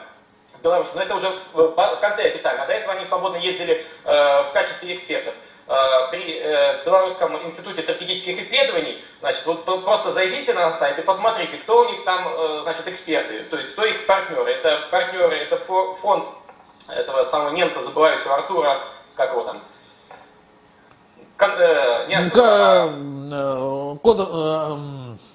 в 0.58 0.62
Беларуси, 0.63 0.89
но 0.95 1.04
это 1.04 1.15
уже 1.15 1.32
в 1.54 1.97
конце 2.01 2.23
официально, 2.23 2.63
а 2.63 2.65
до 2.65 2.73
этого 2.73 2.93
они 2.93 3.06
свободно 3.06 3.38
ездили 3.38 3.86
э, 4.04 4.43
в 4.43 4.49
качестве 4.51 4.95
экспертов. 4.95 5.36
Э, 5.67 6.08
при 6.10 6.39
э, 6.39 6.84
Белорусском 6.86 7.43
институте 7.45 7.84
стратегических 7.84 8.39
исследований, 8.39 9.04
значит, 9.19 9.45
вот 9.45 9.63
просто 9.84 10.12
зайдите 10.12 10.54
на 10.54 10.71
сайт 10.71 10.97
и 10.97 11.04
посмотрите, 11.04 11.58
кто 11.58 11.82
у 11.82 11.91
них 11.91 12.04
там, 12.04 12.28
э, 12.28 12.60
значит, 12.63 12.88
эксперты, 12.88 13.43
то 13.43 13.58
есть 13.58 13.73
кто 13.73 13.86
их 13.86 14.08
партнеры. 14.08 14.51
Это 14.51 14.88
партнеры, 14.89 15.38
это 15.38 15.58
фонд 15.58 16.28
этого 16.89 17.24
самого 17.26 17.50
немца, 17.52 17.84
забывающего 17.84 18.36
Артура, 18.36 18.84
как 19.15 19.32
его 19.32 19.43
там, 19.43 19.62
Кон, 21.38 21.52
э, 21.52 22.08
не, 22.08 22.30
К, 22.30 22.38
э, 22.39 23.98
код, 24.02 24.19
э, 24.19 24.76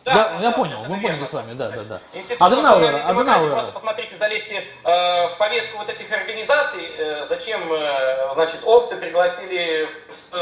да, 0.05 0.13
я, 0.13 0.15
да, 0.15 0.39
я 0.41 0.51
понял, 0.53 0.79
мы 0.89 0.99
поняли 0.99 1.27
с 1.27 1.33
вами, 1.33 1.53
да, 1.53 1.69
да, 1.69 1.83
да. 1.83 2.01
Аденауэр, 2.39 3.03
Аденауэр. 3.07 3.53
Просто 3.53 3.73
посмотрите, 3.73 4.17
залезьте 4.17 4.65
э, 4.83 5.29
в 5.29 5.37
повестку 5.37 5.77
вот 5.77 5.91
этих 5.91 6.11
организаций, 6.11 6.91
э, 6.97 7.27
зачем, 7.29 7.71
э, 7.71 8.33
значит, 8.33 8.61
овцы 8.65 8.97
пригласили 8.97 9.91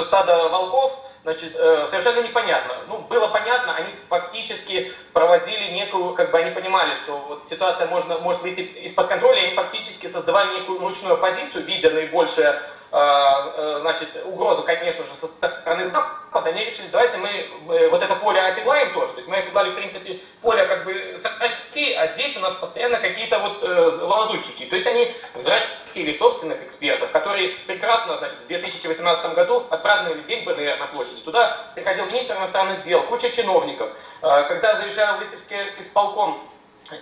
стадо 0.05 0.49
волков, 0.49 0.93
значит, 1.29 1.55
э, 1.57 1.87
совершенно 1.91 2.27
непонятно. 2.27 2.75
Ну, 2.89 2.99
было 3.01 3.27
понятно, 3.27 3.75
они 3.75 3.93
фактически 4.09 4.93
проводили 5.13 5.73
некую, 5.73 6.15
как 6.15 6.31
бы 6.31 6.39
они 6.39 6.53
понимали, 6.53 6.95
что 6.95 7.19
вот 7.29 7.45
ситуация 7.45 7.87
можно, 7.87 8.19
может 8.19 8.41
выйти 8.41 8.61
из-под 8.61 9.09
контроля, 9.09 9.43
и 9.43 9.47
они 9.47 9.55
фактически 9.55 10.07
создавали 10.07 10.61
некую 10.61 10.79
ручную 10.79 11.15
оппозицию, 11.15 11.65
видя 11.65 11.91
наибольшее 11.91 12.63
значит, 12.91 14.09
угрозу, 14.25 14.63
конечно 14.63 15.05
же, 15.05 15.11
со 15.21 15.27
стороны 15.27 15.85
Запада, 15.85 16.51
они 16.51 16.65
решили, 16.65 16.87
давайте 16.91 17.17
мы 17.19 17.29
э, 17.29 17.89
вот 17.89 18.03
это 18.03 18.15
поле 18.17 18.41
оседлаем 18.41 18.93
тоже. 18.93 19.13
То 19.13 19.19
есть 19.19 19.29
мы 19.29 19.37
оседлали, 19.37 19.71
в 19.71 19.75
принципе, 19.75 20.21
поле 20.43 20.65
как 20.67 20.85
бы 20.85 21.19
с 21.19 21.41
России, 21.41 21.93
а 21.95 22.07
здесь 22.07 22.37
у 22.37 22.41
нас 22.41 22.55
постоянно 22.55 22.99
какие-то 22.99 23.39
вот 23.39 23.63
э, 23.63 23.91
лазутчики. 24.03 24.65
То 24.67 24.75
есть 24.75 24.87
они 24.87 25.13
взрастили 25.35 26.13
собственных 26.13 26.63
экспертов, 26.63 27.11
которые 27.11 27.51
прекрасно, 27.67 28.17
значит, 28.17 28.39
в 28.39 28.47
2018 28.47 29.35
году 29.35 29.67
отпраздновали 29.71 30.21
День 30.23 30.45
БДР 30.45 30.79
на 30.79 30.87
площади. 30.87 31.21
Туда 31.21 31.73
приходил 31.75 32.07
министр 32.07 32.37
иностранных 32.37 32.83
дел, 32.83 33.03
куча 33.03 33.31
чиновников. 33.31 33.91
Э, 34.23 34.45
когда 34.49 34.77
заезжал 34.77 35.19
Вытевский 35.19 35.59
исполком 35.79 36.41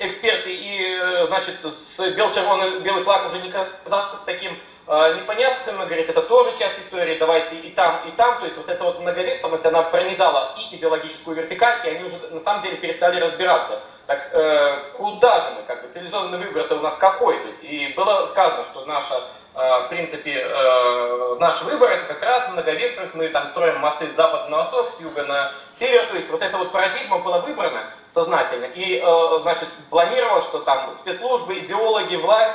эксперты 0.01 0.53
и, 0.53 0.99
э, 1.01 1.27
значит, 1.27 1.57
с 1.65 1.99
бел-червоный 2.11 2.81
белый 2.81 3.03
флаг 3.05 3.27
уже 3.27 3.39
не 3.39 3.51
казался 3.51 4.17
таким 4.25 4.59
а, 4.89 5.15
непонятным, 5.15 5.79
говорит, 5.79 6.09
это 6.09 6.23
тоже 6.23 6.57
часть 6.59 6.79
истории, 6.79 7.19
давайте 7.19 7.57
и 7.57 7.71
там, 7.73 8.07
и 8.07 8.13
там. 8.13 8.39
То 8.39 8.45
есть 8.45 8.57
вот 8.57 8.69
эта 8.69 8.85
вот 8.85 9.01
многовекторность, 9.01 9.67
она 9.67 9.83
пронизала 9.83 10.55
и 10.57 10.77
идеологическую 10.77 11.37
вертикаль, 11.37 11.81
и 11.85 11.89
они 11.89 12.05
уже 12.05 12.17
на 12.31 12.39
самом 12.39 12.63
деле 12.63 12.77
перестали 12.77 13.21
разбираться. 13.21 13.81
Так 14.07 14.29
э, 14.33 14.93
куда 14.97 15.41
же 15.41 15.47
мы, 15.57 15.63
как 15.67 15.83
бы, 15.83 15.89
цивилизованный 15.89 16.39
выбор-то 16.39 16.77
у 16.77 16.81
нас 16.81 16.97
какой? 16.97 17.41
То 17.41 17.47
есть, 17.49 17.65
и 17.65 17.93
было 17.97 18.27
сказано, 18.27 18.63
что 18.71 18.85
наша, 18.85 19.25
э, 19.57 19.81
в 19.81 19.89
принципе, 19.89 20.47
э, 20.49 21.37
наш 21.41 21.63
выбор 21.63 21.91
это 21.91 22.05
как 22.05 22.23
раз 22.23 22.49
многовекторность, 22.53 23.17
мы 23.17 23.29
там 23.31 23.49
строим 23.49 23.81
мосты 23.81 24.07
с 24.07 24.13
запада 24.13 24.49
на 24.49 24.59
восток, 24.59 24.91
с 24.97 25.01
юга 25.01 25.25
на 25.25 25.53
север, 25.73 26.07
то 26.07 26.15
есть 26.15 26.31
вот 26.31 26.41
эта 26.43 26.57
вот 26.59 26.71
парадигма 26.71 27.19
была 27.19 27.41
выбрана 27.41 27.91
сознательно, 28.09 28.67
и, 28.67 29.03
э, 29.05 29.39
значит, 29.41 29.69
планировалось, 29.91 30.45
что 30.45 30.61
там 30.61 30.95
спецслужбы, 30.95 31.59
идеологи, 31.59 32.15
власть, 32.15 32.55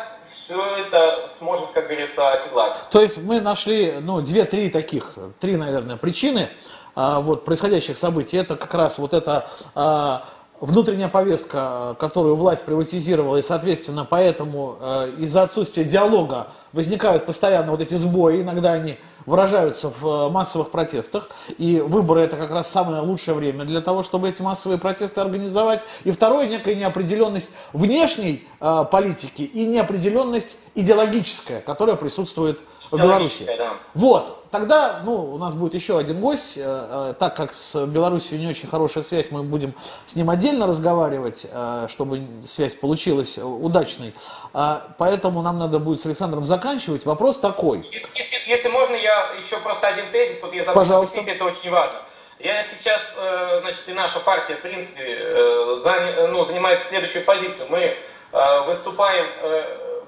все 0.51 0.75
это 0.75 1.29
сможет, 1.39 1.71
как 1.71 1.85
говорится, 1.85 2.31
оседлать. 2.31 2.75
То 2.91 3.01
есть 3.01 3.23
мы 3.23 3.39
нашли, 3.39 3.95
ну, 4.01 4.21
две-три 4.21 4.69
таких, 4.69 5.13
три, 5.39 5.55
наверное, 5.55 5.95
причины 5.95 6.49
а, 6.93 7.21
вот, 7.21 7.45
происходящих 7.45 7.97
событий. 7.97 8.35
Это 8.35 8.57
как 8.57 8.73
раз 8.73 8.97
вот 8.97 9.13
эта 9.13 9.45
а, 9.75 10.25
внутренняя 10.61 11.09
повестка, 11.09 11.95
которую 11.99 12.35
власть 12.35 12.63
приватизировала, 12.63 13.37
и, 13.37 13.41
соответственно, 13.41 14.05
поэтому 14.09 14.77
а, 14.79 15.09
из-за 15.17 15.43
отсутствия 15.43 15.83
диалога 15.83 16.47
возникают 16.71 17.25
постоянно 17.25 17.71
вот 17.71 17.81
эти 17.81 17.95
сбои, 17.95 18.41
иногда 18.41 18.71
они 18.71 18.97
выражаются 19.25 19.89
в 19.89 20.05
э, 20.07 20.29
массовых 20.29 20.71
протестах, 20.71 21.29
и 21.57 21.79
выборы 21.79 22.21
это 22.21 22.37
как 22.37 22.49
раз 22.49 22.69
самое 22.69 23.01
лучшее 23.01 23.35
время 23.35 23.65
для 23.65 23.81
того, 23.81 24.01
чтобы 24.01 24.29
эти 24.29 24.41
массовые 24.41 24.79
протесты 24.79 25.21
организовать. 25.21 25.81
И 26.03 26.11
второе, 26.11 26.47
некая 26.47 26.73
неопределенность 26.73 27.51
внешней 27.73 28.47
э, 28.59 28.85
политики 28.91 29.43
и 29.43 29.65
неопределенность 29.65 30.57
идеологическая, 30.73 31.61
которая 31.61 31.97
присутствует 31.97 32.61
в 32.89 32.97
Беларуси. 32.97 33.45
Да. 33.45 33.73
Вот, 33.93 34.40
тогда, 34.51 35.01
ну, 35.03 35.33
у 35.33 35.37
нас 35.37 35.53
будет 35.53 35.73
еще 35.73 35.97
один 35.97 36.19
гость, 36.19 36.57
э, 36.57 36.61
э, 36.63 37.13
так 37.17 37.35
как 37.35 37.53
с 37.53 37.85
Беларусью 37.85 38.37
не 38.37 38.47
очень 38.47 38.67
хорошая 38.67 39.03
связь, 39.03 39.31
мы 39.31 39.43
будем 39.43 39.73
с 40.05 40.15
ним 40.15 40.29
отдельно 40.29 40.67
разговаривать, 40.67 41.47
э, 41.51 41.87
чтобы 41.89 42.21
связь 42.45 42.75
получилась 42.75 43.37
удачной. 43.37 44.13
Э, 44.53 44.79
поэтому 44.97 45.41
нам 45.41 45.57
надо 45.57 45.79
будет 45.79 46.01
с 46.01 46.05
Александром 46.05 46.45
заканчивать. 46.45 47.05
Вопрос 47.05 47.39
такой. 47.39 47.87
Если, 47.91 48.17
если, 48.17 48.49
если 48.49 48.69
можно, 48.69 48.95
я 48.95 49.33
еще 49.33 49.57
просто 49.59 49.87
один 49.87 50.11
тезис, 50.11 50.41
вот 50.41 50.53
я 50.53 50.63
забыл 50.65 50.81
Пожалуйста. 50.81 51.21
это 51.21 51.45
очень 51.45 51.71
важно. 51.71 51.97
Я 52.39 52.63
сейчас, 52.63 53.01
значит, 53.61 53.83
и 53.87 53.93
наша 53.93 54.19
партия, 54.19 54.55
в 54.55 54.61
принципе, 54.61 55.03
э, 55.03 55.75
зан, 55.77 56.31
ну, 56.31 56.43
занимает 56.43 56.81
следующую 56.83 57.23
позицию. 57.23 57.67
Мы 57.69 57.97
выступаем 58.65 59.27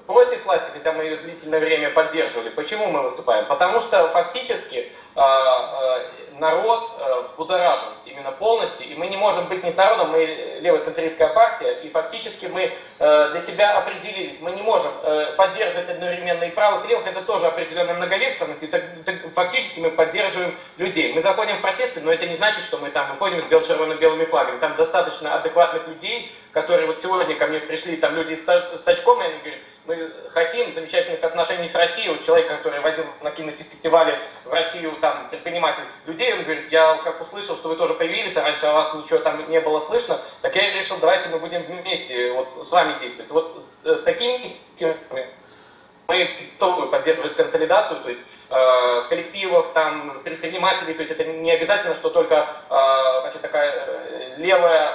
против 0.06 0.44
власти, 0.44 0.70
хотя 0.72 0.92
мы 0.92 1.04
ее 1.04 1.16
длительное 1.16 1.60
время 1.60 1.90
поддерживали. 1.90 2.50
Почему 2.50 2.86
мы 2.86 3.02
выступаем? 3.02 3.46
Потому 3.46 3.80
что 3.80 4.08
фактически 4.08 4.90
а, 5.16 5.22
а, 5.22 6.06
народ 6.40 6.90
а, 6.98 7.22
взбудоражен 7.22 7.88
именно 8.04 8.32
полностью, 8.32 8.84
и 8.86 8.94
мы 8.96 9.06
не 9.06 9.16
можем 9.16 9.46
быть 9.46 9.62
не 9.62 9.70
с 9.70 9.76
народом, 9.76 10.10
мы 10.10 10.58
левоцентристская 10.60 11.28
партия, 11.28 11.72
и 11.82 11.88
фактически 11.88 12.46
мы 12.46 12.72
для 12.98 13.40
себя 13.40 13.78
определились, 13.78 14.40
мы 14.40 14.52
не 14.52 14.62
можем 14.62 14.90
поддерживать 15.36 15.88
одновременно 15.88 16.44
и 16.44 16.50
правых, 16.50 16.84
и 16.84 16.88
левых, 16.88 17.06
это 17.06 17.22
тоже 17.22 17.46
определенная 17.46 17.94
многовекторность, 17.94 18.62
и 18.62 18.66
так, 18.66 18.82
так, 19.04 19.16
фактически 19.34 19.80
мы 19.80 19.90
поддерживаем 19.90 20.56
людей. 20.78 21.12
Мы 21.12 21.22
заходим 21.22 21.56
в 21.56 21.60
протесты, 21.60 22.00
но 22.00 22.12
это 22.12 22.26
не 22.26 22.36
значит, 22.36 22.62
что 22.64 22.78
мы 22.78 22.90
там 22.90 23.12
выходим 23.12 23.42
с 23.42 23.44
бело-червоно-белыми 23.44 24.24
флагами, 24.24 24.58
там 24.58 24.74
достаточно 24.76 25.34
адекватных 25.34 25.86
людей, 25.88 26.32
которые 26.52 26.86
вот 26.86 26.98
сегодня 26.98 27.36
ко 27.36 27.46
мне 27.46 27.60
пришли, 27.60 27.96
там 27.96 28.14
люди 28.14 28.34
с 28.34 28.82
тачком, 28.82 29.20
и 29.22 29.26
они 29.26 29.38
говорят, 29.38 29.60
мы 29.86 30.10
хотим 30.30 30.72
замечательных 30.72 31.22
отношений 31.22 31.68
с 31.68 31.74
Россией. 31.74 32.08
Вот 32.08 32.24
человек, 32.24 32.48
который 32.48 32.80
возил 32.80 33.04
на 33.22 33.30
кинофестивале 33.30 34.18
в 34.44 34.52
Россию, 34.52 34.92
там, 35.00 35.28
предприниматель 35.28 35.82
людей, 36.06 36.32
он 36.32 36.42
говорит, 36.42 36.72
я 36.72 36.96
как 37.04 37.20
услышал, 37.20 37.54
что 37.56 37.68
вы 37.68 37.76
тоже 37.76 37.94
появились, 37.94 38.36
а 38.36 38.42
раньше 38.42 38.66
о 38.66 38.74
вас 38.74 38.94
ничего 38.94 39.18
там 39.18 39.48
не 39.50 39.60
было 39.60 39.80
слышно, 39.80 40.18
так 40.40 40.56
я 40.56 40.72
решил, 40.72 40.96
давайте 41.00 41.28
мы 41.28 41.38
будем 41.38 41.62
вместе 41.62 42.32
вот 42.32 42.50
с 42.50 42.72
вами 42.72 42.98
действовать. 43.00 43.30
Вот 43.30 43.62
с, 43.62 43.84
с 43.84 44.02
такими 44.02 44.46
мы 46.06 46.28
готовы 46.58 46.88
поддерживать 46.88 47.34
консолидацию, 47.34 48.00
то 48.00 48.08
есть 48.08 48.20
э, 48.50 48.54
в 48.54 49.06
коллективах 49.08 49.72
там 49.72 50.20
предпринимателей, 50.22 50.94
то 50.94 51.00
есть 51.00 51.12
это 51.12 51.24
не 51.24 51.50
обязательно, 51.50 51.94
что 51.94 52.10
только 52.10 52.46
э, 52.68 53.20
значит, 53.22 53.40
такая 53.40 53.72
э, 53.72 54.34
левая 54.36 54.92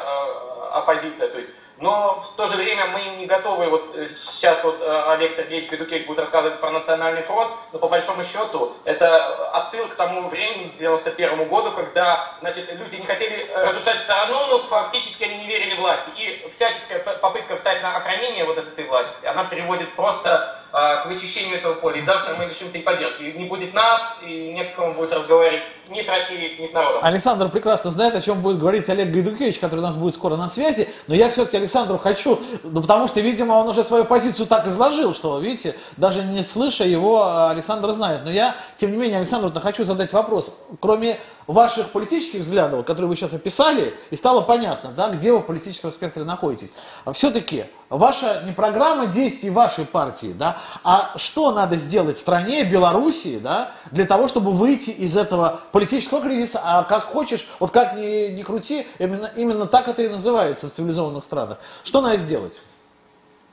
оппозиция, 0.71 1.29
то 1.29 1.37
есть 1.37 1.49
но 1.79 2.19
в 2.19 2.35
то 2.35 2.47
же 2.47 2.55
время 2.55 2.87
мы 2.87 3.01
не 3.17 3.25
готовы, 3.25 3.69
вот 3.69 3.95
э, 3.95 4.07
сейчас 4.07 4.63
вот 4.63 4.81
э, 4.81 5.03
Олег 5.13 5.33
Сергеевич 5.33 5.69
Бедукевич 5.69 6.07
будет 6.07 6.19
рассказывать 6.19 6.59
про 6.59 6.71
национальный 6.71 7.21
фронт, 7.21 7.51
но 7.71 7.79
по 7.79 7.87
большому 7.87 8.23
счету 8.23 8.73
это 8.83 9.49
отсыл 9.53 9.87
к 9.87 9.95
тому 9.95 10.27
времени, 10.27 10.69
к 10.69 10.77
91 10.77 11.47
году, 11.47 11.71
когда 11.71 12.35
значит, 12.41 12.73
люди 12.73 12.97
не 12.97 13.05
хотели 13.05 13.49
разрушать 13.55 13.99
страну, 13.99 14.47
но 14.47 14.59
фактически 14.59 15.23
они 15.23 15.37
не 15.39 15.47
верили 15.47 15.75
власти. 15.75 16.09
И 16.17 16.49
всяческая 16.49 16.99
попытка 16.99 17.55
встать 17.55 17.81
на 17.81 17.95
охранение 17.95 18.45
вот 18.45 18.57
этой 18.57 18.85
власти, 18.85 19.25
она 19.25 19.45
приводит 19.45 19.93
просто 19.95 20.59
а, 20.71 20.97
к 20.97 21.05
вычищению 21.07 21.57
этого 21.57 21.73
поля. 21.73 21.97
И 21.97 22.01
завтра 22.01 22.35
мы 22.35 22.45
лишимся 22.45 22.77
и 22.77 22.81
поддержки. 22.81 23.23
И 23.23 23.37
не 23.37 23.45
будет 23.45 23.73
нас, 23.73 24.17
и 24.21 24.51
не 24.51 24.65
к 24.65 24.75
кому 24.75 24.93
будет 24.93 25.13
разговаривать 25.13 25.63
ни 25.89 26.01
с 26.01 26.07
Россией, 26.07 26.59
ни 26.59 26.65
с 26.65 26.73
народом. 26.73 27.03
Александр 27.03 27.49
прекрасно 27.49 27.91
знает, 27.91 28.15
о 28.15 28.21
чем 28.21 28.41
будет 28.41 28.57
говорить 28.57 28.87
Олег 28.89 29.11
Гайдукевич, 29.11 29.59
который 29.59 29.79
у 29.79 29.83
нас 29.83 29.95
будет 29.95 30.13
скоро 30.13 30.35
на 30.35 30.47
связи. 30.47 30.87
Но 31.07 31.15
я 31.15 31.29
все-таки 31.29 31.57
Александру 31.57 31.97
хочу, 31.97 32.39
ну, 32.63 32.81
потому 32.81 33.07
что, 33.07 33.21
видимо, 33.21 33.53
он 33.53 33.67
уже 33.67 33.83
свою 33.83 34.05
позицию 34.05 34.47
так 34.47 34.67
изложил, 34.67 35.13
что, 35.13 35.39
видите, 35.39 35.75
даже 35.97 36.23
не 36.23 36.43
слыша 36.43 36.85
его, 36.85 37.23
а, 37.23 37.51
Александр 37.51 37.91
знает. 37.91 38.21
Но 38.25 38.31
я, 38.31 38.55
тем 38.77 38.91
не 38.91 38.97
менее, 38.97 39.17
Александру 39.17 39.51
хочу 39.59 39.83
задать 39.83 40.13
вопрос. 40.13 40.53
Кроме 40.79 41.17
ваших 41.49 41.89
политических 41.89 42.41
взглядов, 42.41 42.85
которые 42.85 43.09
вы 43.09 43.15
сейчас 43.15 43.33
описали, 43.33 43.95
и 44.11 44.15
стало 44.15 44.41
понятно, 44.41 44.91
да, 44.91 45.09
где 45.09 45.31
вы 45.31 45.39
в 45.39 45.47
политическом 45.47 45.91
спектре 45.91 46.23
находитесь. 46.23 46.71
А 47.05 47.11
все-таки 47.11 47.65
ваша 47.89 48.43
не 48.45 48.51
программа 48.51 49.07
действий 49.07 49.49
вашей 49.49 49.85
партии, 49.85 50.31
да, 50.37 50.57
а 50.83 51.11
что 51.15 51.51
надо 51.51 51.75
сделать 51.77 52.19
стране, 52.19 52.65
Белоруссии, 52.65 53.39
да, 53.39 53.71
для 53.89 54.05
того, 54.05 54.27
чтобы 54.27 54.51
выйти 54.51 54.91
из 54.91 55.17
этого 55.17 55.59
политического 55.71 55.78
кризиса, 55.85 56.61
а 56.63 56.83
как 56.83 57.03
хочешь, 57.03 57.47
вот 57.59 57.71
как 57.71 57.95
ни, 57.95 58.27
ни 58.27 58.43
крути, 58.43 58.87
именно, 58.99 59.31
именно 59.35 59.65
так 59.65 59.87
это 59.87 60.01
и 60.01 60.07
называется 60.07 60.69
в 60.69 60.71
цивилизованных 60.71 61.23
странах. 61.23 61.59
Что 61.83 62.01
надо 62.01 62.17
сделать? 62.17 62.61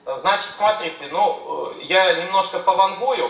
Значит, 0.07 0.51
смотрите, 0.57 1.09
ну, 1.11 1.73
э, 1.81 1.83
я 1.83 2.15
немножко 2.15 2.61
повангую. 2.61 3.29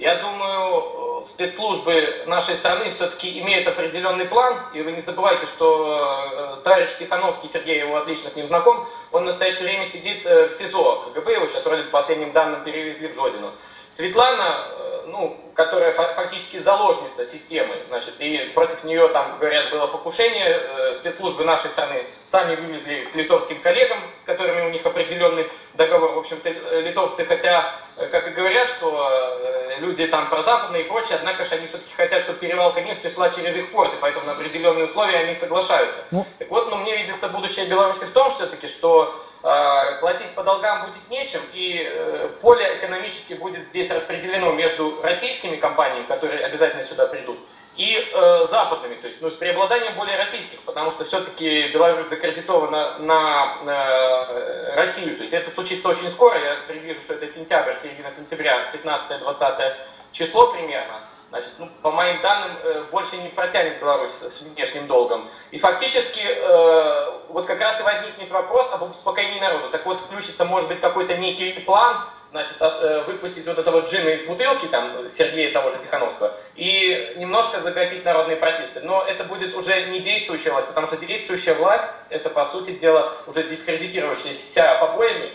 Я 0.00 0.16
думаю, 0.16 1.22
э, 1.22 1.24
спецслужбы 1.24 2.24
нашей 2.26 2.56
страны 2.56 2.90
все-таки 2.90 3.38
имеют 3.38 3.68
определенный 3.68 4.24
план. 4.24 4.56
И 4.74 4.82
вы 4.82 4.90
не 4.90 5.02
забывайте, 5.02 5.46
что 5.46 6.58
э, 6.58 6.62
товарищ 6.64 6.90
Тихановский, 6.98 7.48
Сергей 7.48 7.78
его 7.78 7.96
отлично 7.96 8.28
с 8.28 8.34
ним 8.34 8.48
знаком, 8.48 8.88
он 9.12 9.22
в 9.22 9.26
настоящее 9.26 9.62
время 9.62 9.86
сидит 9.86 10.24
в 10.24 10.50
СИЗО 10.58 11.12
КГБ, 11.14 11.32
его 11.32 11.46
сейчас 11.46 11.64
вроде 11.64 11.84
по 11.84 11.90
последним 11.92 12.32
данным 12.32 12.64
перевезли 12.64 13.06
в 13.06 13.14
Жодину. 13.14 13.52
Светлана, 13.96 14.68
ну, 15.06 15.36
которая 15.54 15.92
фактически 15.92 16.58
заложница 16.58 17.26
системы, 17.26 17.74
значит, 17.88 18.14
и 18.18 18.50
против 18.54 18.84
нее 18.84 19.08
там, 19.08 19.38
говорят, 19.38 19.70
было 19.70 19.86
покушение, 19.86 20.94
спецслужбы 20.94 21.44
нашей 21.44 21.70
страны 21.70 22.04
сами 22.26 22.56
вывезли 22.56 23.08
к 23.12 23.14
литовским 23.14 23.60
коллегам, 23.60 23.98
с 24.20 24.24
которыми 24.24 24.66
у 24.66 24.70
них 24.70 24.84
определенный 24.84 25.50
договор, 25.74 26.12
в 26.12 26.18
общем-то, 26.18 26.50
литовцы, 26.80 27.24
хотя, 27.24 27.74
э, 27.96 28.06
как 28.08 28.26
и 28.28 28.30
говорят, 28.30 28.68
что 28.68 29.38
э, 29.40 29.78
люди 29.78 30.06
там 30.06 30.28
прозападные 30.28 30.82
и 30.82 30.88
прочее, 30.88 31.16
однако 31.18 31.44
же 31.44 31.54
они 31.54 31.66
все-таки 31.66 31.94
хотят, 31.94 32.22
чтобы 32.22 32.38
перевалка 32.38 32.80
нефти 32.80 33.08
шла 33.08 33.30
через 33.30 33.56
их 33.56 33.70
порт, 33.70 33.94
и 33.94 33.96
поэтому 34.00 34.26
на 34.26 34.32
определенные 34.32 34.86
условия 34.86 35.18
они 35.18 35.34
соглашаются. 35.34 36.02
Ну. 36.10 36.26
Так 36.38 36.50
вот, 36.50 36.70
ну, 36.70 36.76
мне 36.78 36.96
видится 36.96 37.28
будущее 37.28 37.66
Беларуси 37.66 38.04
в 38.04 38.12
том, 38.12 38.32
все-таки, 38.32 38.68
что 38.68 39.14
э, 39.42 39.85
платить 40.06 40.30
по 40.36 40.44
долгам 40.44 40.86
будет 40.86 41.10
нечем, 41.10 41.40
и 41.52 41.84
э, 41.84 42.28
поле 42.40 42.76
экономически 42.76 43.34
будет 43.34 43.64
здесь 43.64 43.90
распределено 43.90 44.52
между 44.52 45.02
российскими 45.02 45.56
компаниями, 45.56 46.06
которые 46.06 46.46
обязательно 46.46 46.84
сюда 46.84 47.08
придут, 47.08 47.40
и 47.76 48.08
э, 48.14 48.46
западными, 48.46 48.94
то 48.94 49.08
есть 49.08 49.20
ну, 49.20 49.32
с 49.32 49.34
преобладанием 49.34 49.96
более 49.96 50.16
российских, 50.16 50.60
потому 50.60 50.92
что 50.92 51.04
все-таки 51.06 51.72
Беларусь 51.72 52.08
закредитована 52.08 53.00
на 53.00 53.58
э, 53.66 54.74
Россию, 54.76 55.16
то 55.16 55.22
есть 55.22 55.34
это 55.34 55.50
случится 55.50 55.88
очень 55.88 56.08
скоро, 56.10 56.38
я 56.38 56.56
предвижу, 56.68 57.00
что 57.00 57.14
это 57.14 57.26
сентябрь, 57.26 57.74
середина 57.82 58.12
сентября, 58.12 58.70
15-20 58.74 59.74
число 60.12 60.52
примерно. 60.52 61.00
Значит, 61.36 61.52
ну, 61.58 61.68
по 61.82 61.90
моим 61.90 62.22
данным, 62.22 62.56
э, 62.62 62.84
больше 62.90 63.18
не 63.18 63.28
протянет 63.28 63.78
Беларусь 63.78 64.10
с 64.10 64.40
внешним 64.40 64.86
долгом. 64.86 65.28
И 65.50 65.58
фактически 65.58 66.22
э, 66.24 67.10
вот 67.28 67.44
как 67.44 67.60
раз 67.60 67.78
и 67.78 67.82
возникнет 67.82 68.30
вопрос 68.30 68.70
об 68.72 68.90
успокоении 68.90 69.38
народа. 69.38 69.68
Так 69.68 69.84
вот, 69.84 70.00
включится, 70.00 70.46
может 70.46 70.66
быть, 70.70 70.80
какой-то 70.80 71.14
некий 71.18 71.52
план, 71.60 71.98
значит, 72.30 72.54
э, 72.58 73.04
выпустить 73.06 73.46
вот 73.46 73.58
этого 73.58 73.80
джина 73.80 74.08
из 74.08 74.26
бутылки, 74.26 74.64
там, 74.64 75.10
Сергея 75.10 75.52
того 75.52 75.70
же 75.72 75.78
Тихановского, 75.82 76.32
и 76.54 77.12
немножко 77.16 77.60
загасить 77.60 78.02
народные 78.02 78.38
протесты. 78.38 78.80
Но 78.80 79.02
это 79.02 79.24
будет 79.24 79.54
уже 79.54 79.90
не 79.90 80.00
действующая 80.00 80.52
власть, 80.52 80.68
потому 80.68 80.86
что 80.86 80.96
действующая 80.96 81.52
власть, 81.52 81.86
это, 82.08 82.30
по 82.30 82.46
сути 82.46 82.70
дела, 82.70 83.12
уже 83.26 83.42
дискредитировавшаяся 83.42 84.78
побоями, 84.80 85.34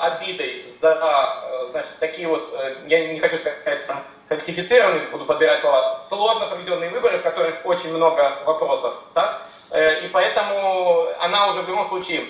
обидой 0.00 0.66
за, 0.80 0.92
э, 0.92 1.66
значит, 1.70 1.92
такие 1.98 2.28
вот, 2.28 2.48
я 2.86 3.12
не 3.12 3.20
хочу 3.20 3.36
сказать, 3.36 3.86
там, 3.86 4.02
сфальсифицированные, 4.22 5.08
буду 5.08 5.24
подбирать 5.24 5.60
слова, 5.60 5.96
сложно 5.96 6.46
проведенные 6.46 6.90
выборы, 6.90 7.18
в 7.18 7.22
которых 7.22 7.56
очень 7.64 7.94
много 7.94 8.38
вопросов, 8.44 8.94
так? 9.14 9.42
И 9.72 10.08
поэтому 10.12 11.06
она 11.18 11.48
уже 11.48 11.62
в 11.62 11.68
любом 11.68 11.88
случае 11.88 12.24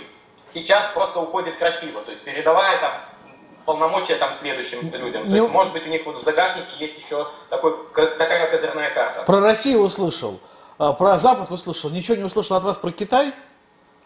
сейчас 0.53 0.87
просто 0.95 1.21
уходит 1.21 1.57
красиво, 1.57 2.01
то 2.01 2.11
есть 2.11 2.23
передавая 2.23 2.81
там 2.81 2.93
полномочия 3.65 4.17
там 4.17 4.35
следующим 4.35 4.93
людям. 4.93 5.29
То 5.29 5.37
есть, 5.37 5.51
может 5.51 5.73
быть, 5.73 5.87
у 5.87 5.91
них 5.91 6.05
вот 6.07 6.17
в 6.17 6.25
загашнике 6.25 6.69
есть 6.79 6.99
еще 6.99 7.27
такой, 7.51 7.75
такая 7.93 8.51
козырная 8.51 8.91
карта. 8.91 9.23
Про 9.23 9.41
Россию 9.41 9.81
услышал, 9.81 10.39
а, 10.79 10.93
про 10.93 11.19
Запад 11.19 11.51
услышал, 11.51 11.91
ничего 11.91 12.17
не 12.17 12.25
услышал 12.25 12.57
от 12.57 12.65
вас 12.65 12.77
про 12.77 12.91
Китай? 12.91 13.33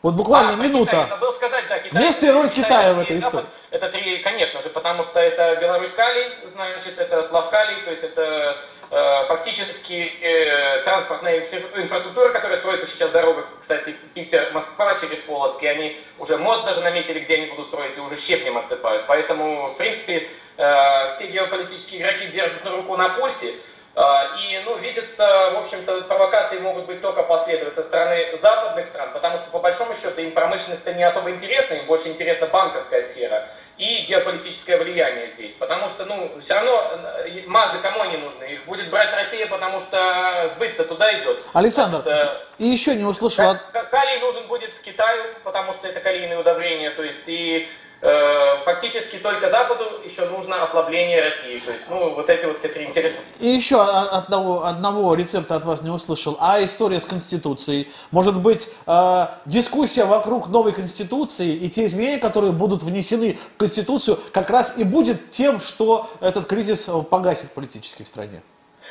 Вот 0.03 0.15
буквально 0.15 0.53
а, 0.53 0.57
минута. 0.57 0.91
Китай, 0.91 1.09
забыл 1.09 1.33
сказать, 1.33 1.65
да, 1.69 1.79
Китай. 1.81 2.03
Место 2.03 2.27
и 2.27 2.31
роль 2.31 2.49
Китая, 2.51 2.65
Китая 2.65 2.95
в 2.95 2.99
этой 3.01 3.19
истории. 3.19 3.47
Это 3.71 3.89
три, 3.91 4.19
конечно 4.19 4.63
же, 4.63 4.69
потому 4.71 5.03
что 5.03 5.19
это 5.21 5.57
Беларусь 5.61 5.91
Калий, 5.91 6.27
значит, 6.47 6.99
это 6.99 7.23
Слав 7.25 7.51
Калий, 7.51 7.83
то 7.83 7.91
есть 7.91 8.05
это 8.05 8.59
Э, 8.91 9.25
фактически 9.25 10.13
э, 10.23 10.83
транспортная 10.83 11.41
инфраструктура, 11.77 12.33
которая 12.33 12.57
строится 12.57 12.87
сейчас 12.87 13.11
дорога, 13.11 13.47
кстати, 13.61 13.95
Питер-Москва 14.15 14.99
через 14.99 15.19
Полоцк, 15.19 15.63
и 15.63 15.67
они 15.67 16.01
уже 16.19 16.39
мост 16.39 16.65
даже 16.65 16.81
наметили, 16.81 17.19
где 17.19 17.35
они 17.35 17.47
будут 17.47 17.67
строить, 17.67 17.99
и 17.99 18.01
уже 18.01 18.17
щепнем 18.17 18.57
отсыпают. 18.57 19.05
Поэтому, 19.07 19.67
в 19.67 19.77
принципе, 19.77 20.31
э, 20.57 21.09
все 21.11 21.27
геополитические 21.27 22.01
игроки 22.01 22.29
держат 22.29 22.65
на 22.65 22.71
руку 22.71 22.97
на 22.97 23.11
пульсе, 23.11 23.53
и, 23.99 24.63
ну, 24.65 24.77
видится, 24.79 25.51
в 25.55 25.59
общем-то, 25.59 26.03
провокации 26.03 26.61
могут 26.61 26.87
быть 26.87 27.01
только 27.01 27.25
последовать 27.25 27.75
со 27.75 27.83
стороны 27.83 28.37
западных 28.41 28.87
стран, 28.87 29.11
потому 29.13 29.39
что, 29.39 29.51
по 29.51 29.59
большому 29.59 29.95
счету, 29.97 30.21
им 30.21 30.33
промышленность 30.33 30.87
не 30.87 31.03
особо 31.03 31.31
интересна, 31.31 31.75
им 31.75 31.87
больше 31.87 32.09
интересна 32.09 32.47
банковская 32.47 33.03
сфера 33.03 33.49
и 33.77 34.05
геополитическое 34.09 34.77
влияние 34.77 35.29
здесь. 35.35 35.53
Потому 35.53 35.89
что, 35.89 36.05
ну, 36.05 36.31
все 36.41 36.55
равно 36.55 36.93
э, 37.25 37.43
мазы 37.47 37.79
кому 37.79 38.03
они 38.03 38.19
нужны? 38.19 38.45
Их 38.45 38.65
будет 38.67 38.89
брать 38.91 39.13
Россия, 39.15 39.49
потому 39.49 39.81
что 39.81 40.49
сбыт-то 40.55 40.85
туда 40.85 41.21
идет. 41.21 41.45
Александр, 41.53 41.99
это, 41.99 42.41
и 42.59 42.67
еще 42.67 42.95
не 42.95 43.05
услышал... 43.05 43.57
Калий 43.73 44.21
нужен 44.21 44.47
будет 44.47 44.75
Китаю, 44.81 45.25
потому 45.43 45.73
что 45.73 45.89
это 45.89 45.99
калийные 45.99 46.39
удобрения, 46.39 46.91
то 46.91 47.03
есть 47.03 47.25
и 47.27 47.69
Э, 47.69 47.78
фактически 48.01 49.17
только 49.17 49.51
Западу 49.51 49.85
еще 50.05 50.27
нужно 50.27 50.63
ослабление 50.63 51.23
России. 51.23 51.59
То 51.59 51.73
есть, 51.73 51.87
ну, 51.91 52.15
вот 52.15 52.31
эти 52.31 52.47
вот 52.47 52.59
все 52.59 52.69
три 52.69 52.85
интереса. 52.85 53.17
И 53.41 53.49
еще 53.49 53.83
одного, 53.83 54.65
одного 54.65 55.15
рецепта 55.15 55.57
от 55.57 55.65
вас 55.65 55.83
не 55.83 55.91
услышал. 55.91 56.37
А 56.41 56.63
история 56.63 57.01
с 57.01 57.05
Конституцией? 57.05 57.91
Может 58.11 58.41
быть, 58.41 58.69
э, 58.87 59.27
дискуссия 59.47 60.05
вокруг 60.05 60.49
новой 60.49 60.73
Конституции 60.73 61.55
и 61.55 61.69
те 61.69 61.87
изменения, 61.87 62.19
которые 62.19 62.53
будут 62.53 62.83
внесены 62.83 63.39
в 63.55 63.59
Конституцию, 63.59 64.21
как 64.33 64.51
раз 64.51 64.79
и 64.79 64.85
будет 64.85 65.31
тем, 65.31 65.61
что 65.61 66.09
этот 66.21 66.47
кризис 66.47 66.89
погасит 67.11 67.53
политически 67.53 68.03
в 68.05 68.09
стране? 68.09 68.43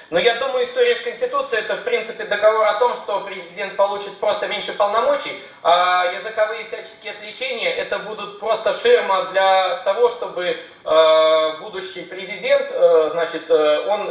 Но 0.10 0.20
я 0.20 0.36
думаю, 0.36 0.66
история 0.66 0.96
с 0.96 1.02
Конституцией 1.02 1.64
это, 1.64 1.76
в 1.76 1.84
принципе, 1.84 2.24
договор 2.24 2.66
о 2.66 2.80
том, 2.80 2.94
что 2.94 3.20
президент 3.22 3.76
получит 3.76 4.18
просто 4.20 4.48
меньше 4.48 4.72
полномочий, 4.72 5.42
а 5.64 6.06
языковые 6.14 6.64
всяческие 6.64 7.12
отвлечения 7.12 7.74
это 7.74 8.00
будут 8.00 8.40
просто 8.40 8.72
ширма 8.72 9.26
для 9.32 9.78
того, 9.84 10.08
чтобы 10.08 10.46
э, 10.86 11.58
будущий 11.60 12.04
президент, 12.04 12.72
э, 12.72 13.10
значит, 13.12 13.50
э, 13.50 13.86
он 13.88 14.10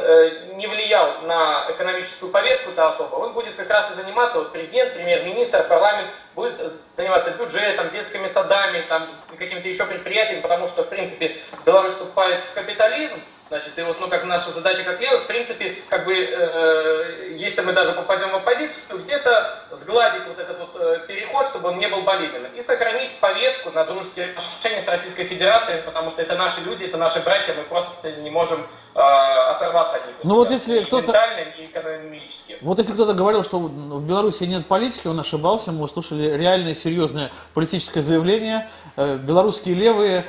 не 0.59 0.67
влиял 0.67 1.23
на 1.23 1.65
экономическую 1.71 2.31
повестку-то 2.31 2.89
особо, 2.89 3.15
он 3.15 3.33
будет 3.33 3.55
как 3.55 3.71
раз 3.71 3.91
и 3.91 3.95
заниматься, 3.95 4.39
вот 4.39 4.53
президент, 4.53 4.93
премьер-министр, 4.93 5.65
парламент, 5.65 6.09
будет 6.35 6.55
заниматься 6.95 7.31
бюджетом, 7.31 7.89
детскими 7.89 8.29
садами, 8.29 8.83
там, 8.87 9.07
какими-то 9.39 9.67
еще 9.67 9.87
предприятиями, 9.87 10.43
потому 10.43 10.69
что, 10.69 10.83
в 10.83 10.89
принципе, 10.89 11.39
Беларусь 11.65 11.93
вступает 11.93 12.45
в 12.45 12.53
капитализм, 12.53 13.17
Значит, 13.49 13.79
и 13.79 13.83
вот, 13.83 13.97
ну, 14.01 14.09
как 14.09 14.25
наша 14.25 14.51
задача 14.51 14.83
как 14.83 15.01
левых, 15.01 15.23
в 15.23 15.27
принципе, 15.29 15.73
как 15.89 16.05
бы, 16.05 16.15
э, 16.15 17.35
если 17.37 17.61
мы 17.61 17.73
даже 17.73 17.93
попадем 17.93 18.31
в 18.31 18.37
оппозицию, 18.37 18.99
где-то 19.05 19.57
сгладить 19.71 20.23
вот 20.27 20.39
этот 20.41 20.59
вот 20.59 20.71
э, 20.81 20.99
переход, 21.07 21.47
чтобы 21.47 21.69
он 21.69 21.79
не 21.79 21.87
был 21.87 22.03
болезненным, 22.03 22.53
и 22.57 22.63
сохранить 22.63 23.13
повестку 23.21 23.71
на 23.71 23.85
дружеские 23.85 24.31
отношения 24.31 24.81
с 24.81 24.89
Российской 24.89 25.25
Федерацией, 25.25 25.81
потому 25.83 26.11
что 26.11 26.23
это 26.23 26.35
наши 26.35 26.61
люди, 26.63 26.85
это 26.85 26.97
наши 26.97 27.21
братья, 27.21 27.55
мы 27.55 27.63
просто 27.63 28.11
не 28.21 28.31
можем 28.31 28.67
э, 28.97 28.99
оторваться 28.99 29.99
от 29.99 30.07
них. 30.09 30.17
Ну 30.25 30.35
вот 30.35 30.51
если 30.51 30.83
кто-то... 30.83 31.13
и 31.57 31.65
экономически. 31.65 32.59
Вот 32.63 32.79
если 32.79 32.95
кто-то 32.95 33.13
говорил, 33.13 33.45
что 33.45 33.61
в 33.61 34.05
Беларуси 34.05 34.43
нет 34.43 34.67
политики, 34.67 35.07
он 35.07 35.21
ошибался, 35.21 35.71
мы 35.71 35.85
услышали 35.85 36.37
реальное, 36.37 36.75
серьезное 36.75 37.31
политическое 37.55 38.03
заявление. 38.03 38.69
Э, 38.97 39.17
белорусские 39.17 39.77
левые 39.77 40.25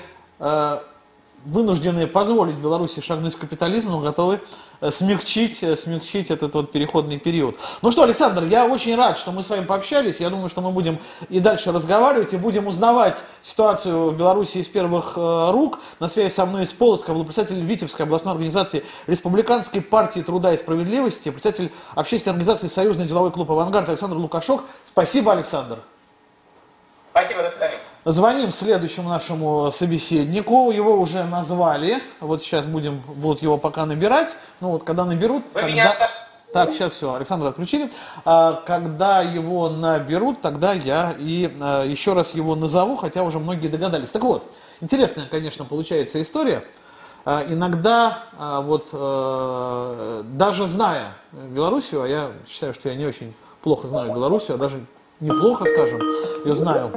вынуждены 1.47 2.07
позволить 2.07 2.55
Беларуси 2.55 2.99
шагнуть 2.99 3.35
в 3.35 3.37
капитализм, 3.37 3.91
но 3.91 3.99
готовы 3.99 4.41
э, 4.81 4.91
смягчить, 4.91 5.63
э, 5.63 5.77
смягчить 5.77 6.29
этот 6.29 6.53
вот 6.53 6.71
переходный 6.71 7.17
период. 7.17 7.55
Ну 7.81 7.89
что, 7.89 8.03
Александр, 8.03 8.43
я 8.43 8.65
очень 8.65 8.95
рад, 8.95 9.17
что 9.17 9.31
мы 9.31 9.43
с 9.43 9.49
вами 9.49 9.63
пообщались. 9.63 10.19
Я 10.19 10.29
думаю, 10.29 10.49
что 10.49 10.61
мы 10.61 10.71
будем 10.71 10.99
и 11.29 11.39
дальше 11.39 11.71
разговаривать, 11.71 12.33
и 12.33 12.37
будем 12.37 12.67
узнавать 12.67 13.23
ситуацию 13.41 14.09
в 14.09 14.17
Беларуси 14.17 14.57
из 14.57 14.67
первых 14.67 15.13
э, 15.15 15.51
рук. 15.51 15.79
На 15.99 16.09
связи 16.09 16.33
со 16.33 16.45
мной 16.45 16.63
из 16.63 16.73
Полоцка 16.73 17.13
был 17.13 17.23
председатель 17.23 17.61
Витебской 17.61 18.05
областной 18.05 18.33
организации 18.33 18.83
Республиканской 19.07 19.81
партии 19.81 20.19
труда 20.19 20.53
и 20.53 20.57
справедливости, 20.57 21.29
председатель 21.29 21.71
общественной 21.95 22.33
организации 22.33 22.67
Союзный 22.67 23.07
деловой 23.07 23.31
клуб 23.31 23.49
«Авангард» 23.49 23.87
Александр 23.87 24.17
Лукашок. 24.17 24.63
Спасибо, 24.83 25.31
Александр. 25.31 25.79
Спасибо, 27.11 27.43
до 27.43 27.51
свидания. 27.51 27.77
Звоним 28.09 28.51
следующему 28.51 29.09
нашему 29.09 29.69
собеседнику, 29.73 30.71
его 30.71 30.97
уже 30.97 31.25
назвали, 31.25 32.01
вот 32.21 32.41
сейчас 32.41 32.65
будем, 32.65 33.01
будут 33.05 33.41
его 33.41 33.57
пока 33.57 33.85
набирать, 33.85 34.37
ну 34.61 34.69
вот 34.69 34.85
когда 34.85 35.03
наберут, 35.03 35.43
Вы 35.53 35.59
тогда... 35.59 35.67
меня... 35.69 35.93
Так, 36.53 36.71
сейчас 36.71 36.93
все, 36.93 37.13
Александра 37.13 37.49
отключили. 37.49 37.91
А, 38.23 38.63
когда 38.65 39.21
его 39.21 39.67
наберут, 39.69 40.39
тогда 40.39 40.71
я 40.71 41.15
и 41.19 41.53
а, 41.59 41.83
еще 41.83 42.13
раз 42.13 42.33
его 42.33 42.55
назову, 42.55 42.95
хотя 42.95 43.23
уже 43.23 43.39
многие 43.39 43.67
догадались. 43.67 44.11
Так 44.11 44.23
вот, 44.23 44.49
интересная, 44.79 45.27
конечно, 45.27 45.65
получается 45.65 46.21
история. 46.21 46.63
А, 47.25 47.43
иногда, 47.49 48.19
а, 48.39 48.61
вот, 48.61 48.87
а, 48.93 50.23
даже 50.23 50.65
зная 50.67 51.13
Белоруссию, 51.33 52.03
а 52.03 52.07
я 52.07 52.31
считаю, 52.47 52.73
что 52.73 52.87
я 52.87 52.95
не 52.95 53.05
очень 53.05 53.33
плохо 53.61 53.89
знаю 53.89 54.13
Белоруссию, 54.13 54.55
а 54.55 54.57
даже 54.57 54.79
неплохо, 55.19 55.65
скажем, 55.65 55.99
ее 56.45 56.55
знаю, 56.55 56.93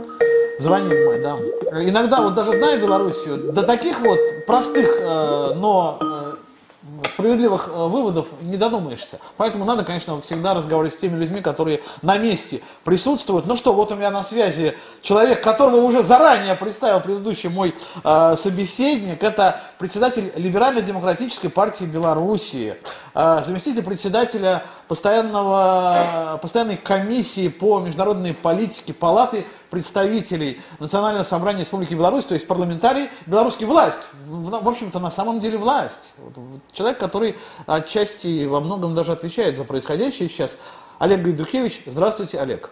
Звонит 0.61 0.93
мой, 1.07 1.21
да. 1.21 1.37
Иногда, 1.83 2.21
вот 2.21 2.35
даже 2.35 2.53
зная 2.53 2.79
Белоруссию, 2.79 3.53
до 3.53 3.63
таких 3.63 4.01
вот 4.01 4.19
простых, 4.47 4.89
э, 5.01 5.53
но 5.55 5.99
э, 6.01 6.35
справедливых 7.09 7.69
э, 7.69 7.87
выводов 7.87 8.29
не 8.43 8.57
додумаешься. 8.57 9.21
Поэтому 9.37 9.65
надо, 9.65 9.85
конечно, 9.85 10.21
всегда 10.21 10.55
разговаривать 10.55 10.95
с 10.95 10.99
теми 10.99 11.19
людьми, 11.19 11.41
которые 11.41 11.81
на 12.03 12.19
месте 12.19 12.61
присутствуют. 12.85 13.47
Ну 13.47 13.57
что, 13.57 13.73
вот 13.73 13.93
у 13.93 13.97
меня 13.97 14.11
на 14.11 14.23
связи 14.23 14.75
человек, 15.03 15.43
которого 15.43 15.77
уже 15.77 16.03
заранее 16.03 16.55
представил 16.55 17.01
предыдущий 17.01 17.49
мой 17.49 17.75
э, 18.05 18.35
собеседник. 18.37 19.23
Это 19.23 19.61
председатель 19.79 20.33
Либерально-демократической 20.37 21.49
партии 21.49 21.85
Белоруссии, 21.85 22.75
заместитель 23.15 23.83
председателя 23.83 24.63
постоянного, 24.89 26.39
постоянной 26.41 26.77
комиссии 26.77 27.49
по 27.49 27.81
международной 27.81 28.35
политике 28.35 28.93
Палаты 28.93 29.45
представителей 29.71 30.61
Национального 30.79 31.25
собрания 31.25 31.61
Республики 31.61 31.95
Беларусь, 31.95 32.25
то 32.25 32.35
есть 32.35 32.47
парламентарий, 32.47 33.09
белорусский 33.27 33.67
власть, 33.67 34.01
в, 34.25 34.63
в 34.63 34.69
общем-то, 34.69 34.99
на 34.99 35.11
самом 35.11 35.41
деле 35.41 35.59
власть. 35.59 36.15
Человек, 36.73 36.99
который 36.99 37.37
отчасти 37.67 38.47
во 38.47 38.61
многом 38.61 38.95
даже 38.95 39.13
отвечает 39.13 39.57
за 39.57 39.65
происходящее 39.65 40.29
сейчас. 40.29 40.57
Олег 40.99 41.23
Гайдухевич. 41.23 41.83
Здравствуйте, 41.87 42.39
Олег. 42.39 42.71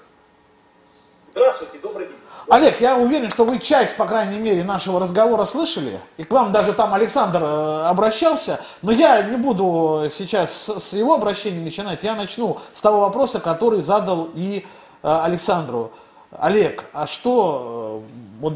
Здравствуйте, 1.33 1.79
добрый 1.83 2.07
день. 2.09 2.18
Олег, 2.49 2.81
я 2.81 2.97
уверен, 2.97 3.29
что 3.29 3.45
вы 3.45 3.59
часть, 3.59 3.97
по 3.97 4.07
крайней 4.07 4.39
мере, 4.39 4.65
нашего 4.65 4.99
разговора 4.99 5.45
слышали, 5.45 6.01
и 6.17 6.25
к 6.25 6.31
вам 6.31 6.51
даже 6.51 6.73
там 6.73 6.95
Александр 6.95 7.41
э, 7.43 7.83
обращался, 7.85 8.59
но 8.81 8.91
я 8.91 9.21
не 9.23 9.37
буду 9.37 10.09
сейчас 10.11 10.71
с 10.71 10.95
его 10.95 11.13
обращения 11.13 11.61
начинать, 11.61 12.03
я 12.03 12.15
начну 12.15 12.59
с 12.75 12.81
того 12.81 13.01
вопроса, 13.01 13.39
который 13.39 13.83
задал 13.83 14.31
и 14.35 14.65
э, 15.03 15.21
Александру. 15.25 15.93
Олег, 16.31 16.85
а 16.95 17.07
что, 17.07 18.03
э, 18.07 18.41
вот 18.41 18.55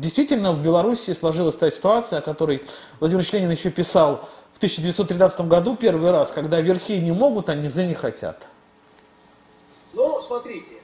действительно 0.00 0.50
в 0.50 0.60
Беларуси 0.60 1.14
сложилась 1.14 1.54
та 1.54 1.70
ситуация, 1.70 2.18
о 2.18 2.22
которой 2.22 2.64
Владимир 2.98 3.24
Ленин 3.32 3.52
еще 3.52 3.70
писал 3.70 4.28
в 4.52 4.56
1913 4.56 5.42
году 5.42 5.76
первый 5.76 6.10
раз, 6.10 6.32
когда 6.32 6.60
верхи 6.60 6.98
не 6.98 7.12
могут, 7.12 7.50
а 7.50 7.54
низы 7.54 7.86
не 7.86 7.94
хотят? 7.94 8.48
Ну, 9.92 10.20
смотрите, 10.20 10.77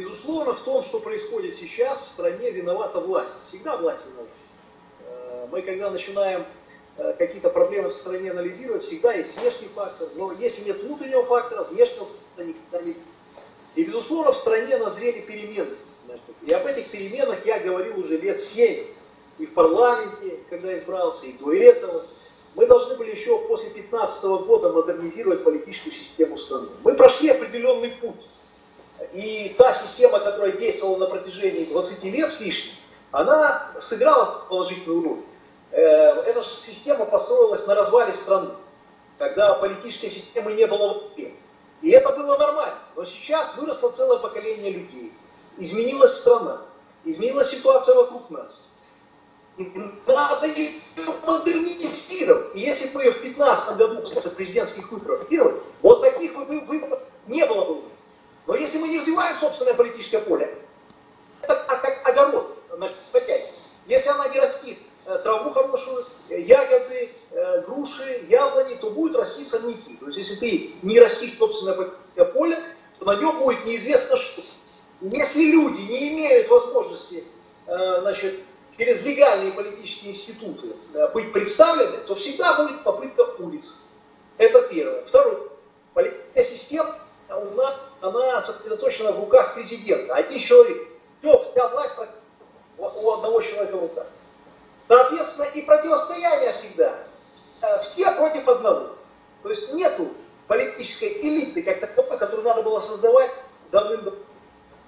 безусловно, 0.00 0.54
в 0.54 0.60
том, 0.60 0.82
что 0.82 0.98
происходит 0.98 1.54
сейчас, 1.54 2.00
в 2.00 2.10
стране 2.12 2.50
виновата 2.50 3.00
власть. 3.00 3.48
Всегда 3.48 3.76
власть 3.76 4.06
виновата. 4.06 4.30
Э, 5.04 5.46
мы, 5.50 5.62
когда 5.62 5.90
начинаем 5.90 6.44
э, 6.96 7.14
какие-то 7.18 7.50
проблемы 7.50 7.90
в 7.90 7.92
стране 7.92 8.30
анализировать, 8.30 8.82
всегда 8.82 9.12
есть 9.12 9.38
внешний 9.38 9.68
фактор. 9.68 10.08
Но 10.14 10.32
если 10.32 10.64
нет 10.64 10.82
внутреннего 10.82 11.22
фактора, 11.22 11.64
внешнего 11.64 12.06
фактора 12.06 12.46
никогда 12.46 12.86
нет. 12.86 12.96
И, 13.74 13.84
безусловно, 13.84 14.32
в 14.32 14.38
стране 14.38 14.78
назрели 14.78 15.20
перемены. 15.20 15.76
И 16.46 16.52
об 16.52 16.66
этих 16.66 16.88
переменах 16.88 17.44
я 17.44 17.60
говорил 17.60 18.00
уже 18.00 18.16
лет 18.16 18.40
семь. 18.40 18.86
И 19.38 19.46
в 19.46 19.52
парламенте, 19.52 20.38
когда 20.48 20.76
избрался, 20.76 21.26
и 21.26 21.32
до 21.34 21.52
этого. 21.52 22.06
Мы 22.56 22.66
должны 22.66 22.96
были 22.96 23.12
еще 23.12 23.38
после 23.46 23.70
2015 23.70 24.24
года 24.44 24.72
модернизировать 24.72 25.44
политическую 25.44 25.92
систему 25.92 26.36
страны. 26.36 26.68
Мы 26.82 26.94
прошли 26.94 27.28
определенный 27.28 27.90
путь. 27.90 28.26
И 29.12 29.54
та 29.56 29.72
система, 29.72 30.20
которая 30.20 30.52
действовала 30.52 30.98
на 30.98 31.06
протяжении 31.06 31.64
20 31.64 32.04
лет 32.04 32.30
с 32.30 32.40
лишним, 32.40 32.74
она 33.12 33.72
сыграла 33.80 34.44
положительную 34.48 35.02
роль. 35.02 35.20
Э, 35.72 35.80
эта 36.26 36.42
система 36.42 37.06
построилась 37.06 37.66
на 37.66 37.74
развале 37.74 38.12
страны, 38.12 38.50
когда 39.18 39.54
политической 39.54 40.10
системы 40.10 40.52
не 40.52 40.66
было 40.66 40.94
вообще. 40.94 41.32
И 41.82 41.90
это 41.90 42.10
было 42.10 42.36
нормально. 42.36 42.78
Но 42.94 43.04
сейчас 43.04 43.56
выросло 43.56 43.90
целое 43.90 44.18
поколение 44.18 44.70
людей. 44.70 45.12
Изменилась 45.58 46.18
страна, 46.18 46.62
изменилась 47.04 47.50
ситуация 47.50 47.94
вокруг 47.94 48.30
нас. 48.30 48.66
Надо 50.06 50.46
ее 50.46 50.72
модернизировать. 51.26 52.54
И 52.54 52.60
если 52.60 52.88
бы 52.94 53.00
в 53.00 53.20
2015 53.20 53.76
году 53.76 54.00
после 54.00 54.30
президентских 54.30 54.90
выборов 54.90 55.26
вот 55.82 56.02
таких 56.02 56.34
выборов 56.34 57.00
не 57.26 57.44
было 57.46 57.64
бы. 57.64 57.82
Но 58.50 58.56
если 58.56 58.78
мы 58.78 58.88
не 58.88 58.98
развиваем 58.98 59.36
собственное 59.38 59.74
политическое 59.74 60.18
поле, 60.18 60.52
это 61.40 61.54
как 61.68 62.08
огород, 62.08 62.58
значит, 62.74 62.96
если 63.86 64.08
она 64.08 64.26
не 64.26 64.40
растит 64.40 64.76
э, 65.06 65.18
траву 65.18 65.50
хорошую, 65.50 66.04
ягоды, 66.30 67.12
э, 67.30 67.62
груши, 67.62 68.26
яблони, 68.28 68.74
то 68.74 68.90
будут 68.90 69.18
расти 69.18 69.44
сорняки. 69.44 69.94
То 70.00 70.06
есть 70.06 70.18
если 70.18 70.34
ты 70.34 70.70
не 70.82 70.98
растишь 70.98 71.38
собственное 71.38 71.74
политическое 71.74 72.24
поле, 72.24 72.58
то 72.98 73.04
на 73.04 73.14
нем 73.20 73.38
будет 73.38 73.64
неизвестно 73.66 74.16
что. 74.16 74.42
Если 75.00 75.44
люди 75.44 75.82
не 75.82 76.08
имеют 76.12 76.48
возможности 76.48 77.22
э, 77.68 78.00
значит, 78.00 78.40
через 78.76 79.04
легальные 79.04 79.52
политические 79.52 80.10
институты 80.10 80.74
быть 81.14 81.32
представлены, 81.32 81.98
то 81.98 82.16
всегда 82.16 82.60
будет 82.64 82.82
попытка 82.82 83.20
улицы. 83.38 83.76
Это 84.38 84.62
первое. 84.62 85.04
Второе. 85.04 85.38
Политическая 85.94 86.42
система 86.42 86.96
у 87.36 87.54
нас 87.54 87.74
она 88.00 88.40
сосредоточена 88.40 89.12
в 89.12 89.20
руках 89.20 89.54
президента. 89.54 90.14
Один 90.14 90.38
человек, 90.38 90.88
все, 91.20 91.38
вся 91.38 91.68
власть 91.68 91.96
у 92.78 93.10
одного 93.10 93.40
человека 93.42 93.76
в 93.76 93.82
руках. 93.82 94.06
Соответственно, 94.88 95.46
и 95.54 95.62
противостояние 95.62 96.52
всегда. 96.52 96.94
Э, 97.60 97.82
все 97.82 98.10
против 98.12 98.48
одного. 98.48 98.96
То 99.42 99.50
есть 99.50 99.72
нету 99.74 100.08
политической 100.46 101.20
элиты, 101.20 101.62
как 101.62 101.80
таковой, 101.80 102.18
которую 102.18 102.44
надо 102.44 102.62
было 102.62 102.80
создавать 102.80 103.30
давным-давно. 103.70 104.18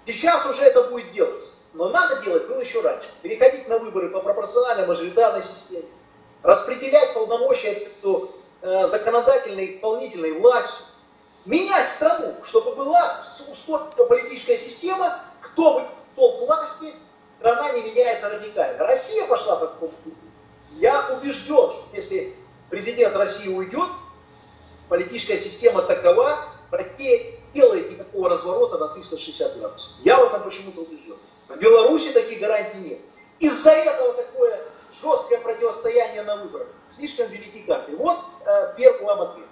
Сейчас 0.06 0.44
уже 0.46 0.64
это 0.64 0.82
будет 0.84 1.12
делать. 1.12 1.42
Но 1.74 1.88
надо 1.88 2.16
делать 2.22 2.48
было 2.48 2.60
еще 2.60 2.80
раньше. 2.80 3.08
Переходить 3.22 3.68
на 3.68 3.78
выборы 3.78 4.08
по 4.08 4.20
пропорциональной 4.20 4.86
мажоритарной 4.86 5.42
системе. 5.42 5.86
Распределять 6.42 7.14
полномочия 7.14 7.88
между 7.88 8.34
э, 8.62 8.86
законодательной 8.86 9.66
и 9.66 9.76
исполнительной 9.76 10.32
властью 10.32 10.86
менять 11.44 11.88
страну, 11.88 12.34
чтобы 12.44 12.74
была 12.76 13.22
устойчивая 13.50 14.06
политическая 14.06 14.56
система, 14.56 15.20
кто 15.40 15.80
бы 15.80 15.86
был 16.16 16.38
к 16.38 16.40
власти, 16.42 16.92
страна 17.38 17.72
не 17.72 17.82
меняется 17.82 18.30
радикально. 18.30 18.78
Россия 18.78 19.26
пошла 19.26 19.56
по 19.56 19.66
такому 19.66 19.92
пути. 20.04 20.16
Я 20.72 21.08
убежден, 21.10 21.72
что 21.72 21.84
если 21.92 22.34
президент 22.70 23.14
России 23.16 23.48
уйдет, 23.48 23.88
политическая 24.88 25.36
система 25.36 25.82
такова, 25.82 26.38
Россия 26.70 27.34
делает 27.52 27.90
никакого 27.90 28.30
разворота 28.30 28.78
на 28.78 28.88
360 28.88 29.58
градусов. 29.58 29.92
Я 30.04 30.18
в 30.18 30.24
этом 30.24 30.42
почему-то 30.42 30.82
убежден. 30.82 31.16
В 31.48 31.56
Беларуси 31.56 32.12
таких 32.12 32.40
гарантий 32.40 32.78
нет. 32.78 32.98
Из-за 33.38 33.72
этого 33.72 34.14
такое 34.14 34.58
жесткое 35.02 35.40
противостояние 35.40 36.22
на 36.22 36.36
выборах. 36.36 36.68
Слишком 36.88 37.26
велики 37.26 37.62
карты. 37.66 37.94
Вот 37.96 38.18
э, 38.46 38.74
первый 38.76 39.04
вам 39.04 39.20
ответ. 39.22 39.46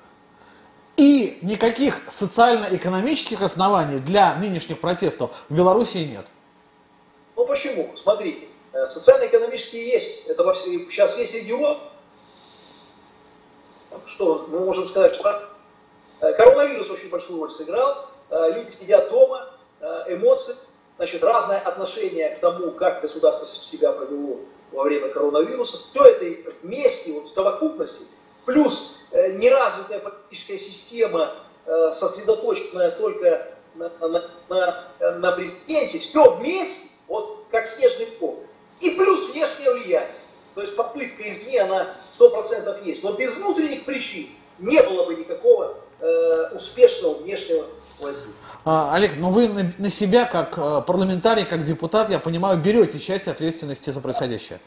И 1.01 1.39
никаких 1.41 1.99
социально-экономических 2.11 3.41
оснований 3.41 4.01
для 4.01 4.35
нынешних 4.35 4.83
протестов 4.83 5.31
в 5.49 5.55
Белоруссии 5.57 6.05
нет. 6.05 6.27
Ну 7.37 7.47
почему? 7.47 7.91
Смотрите, 7.97 8.49
э, 8.75 8.85
социально-экономические 8.85 9.89
есть. 9.89 10.27
Это 10.27 10.45
во 10.45 10.53
все, 10.53 10.71
сейчас 10.91 11.17
весь 11.17 11.33
регион. 11.33 11.79
Что 14.05 14.47
мы 14.51 14.61
можем 14.61 14.87
сказать, 14.87 15.15
что 15.15 15.43
э, 16.21 16.35
коронавирус 16.35 16.91
очень 16.91 17.09
большую 17.09 17.41
роль 17.41 17.51
сыграл. 17.51 18.11
Э, 18.29 18.53
люди 18.53 18.71
сидят 18.73 19.09
дома, 19.09 19.49
эмоции, 20.07 20.55
значит, 20.99 21.25
разное 21.25 21.61
отношение 21.61 22.29
к 22.37 22.41
тому, 22.41 22.73
как 22.73 23.01
государство 23.01 23.49
себя 23.49 23.93
повело 23.93 24.39
во 24.71 24.83
время 24.83 25.09
коронавируса. 25.09 25.79
Все 25.79 26.05
это 26.05 26.51
вместе, 26.63 27.13
вот 27.13 27.25
в 27.25 27.33
совокупности, 27.33 28.05
плюс 28.51 28.97
неразвитая 29.13 30.01
политическая 30.01 30.59
система, 30.59 31.33
сосредоточенная 31.93 32.91
только 32.93 33.49
на, 33.75 33.91
на, 34.01 34.25
на, 34.49 35.13
на 35.19 35.33
президенте, 35.33 35.99
все 35.99 36.37
вместе 36.37 36.89
вот 37.07 37.47
как 37.51 37.67
снежный 37.67 38.07
ком. 38.19 38.39
И 38.81 38.91
плюс 38.91 39.31
внешнее 39.31 39.73
влияние. 39.73 40.09
То 40.55 40.63
есть 40.63 40.75
попытка 40.75 41.31
извне, 41.31 41.61
она 41.61 41.95
100% 42.19 42.85
есть. 42.85 43.05
Но 43.05 43.13
без 43.13 43.37
внутренних 43.37 43.85
причин 43.85 44.29
не 44.59 44.83
было 44.83 45.07
бы 45.07 45.15
никакого 45.15 45.77
э, 46.01 46.51
успешного 46.55 47.15
внешнего 47.15 47.67
воздействия. 47.99 48.35
А, 48.65 48.95
Олег, 48.95 49.13
ну 49.17 49.31
вы 49.31 49.49
на, 49.49 49.73
на 49.79 49.91
себя, 49.91 50.25
как 50.25 50.57
э, 50.59 50.83
парламентарий, 50.87 51.45
как 51.45 51.63
депутат, 51.63 52.11
я 52.11 52.19
понимаю, 52.19 52.59
берете 52.59 52.99
часть 52.99 53.29
ответственности 53.29 53.91
за 53.91 54.01
происходящее. 54.01 54.61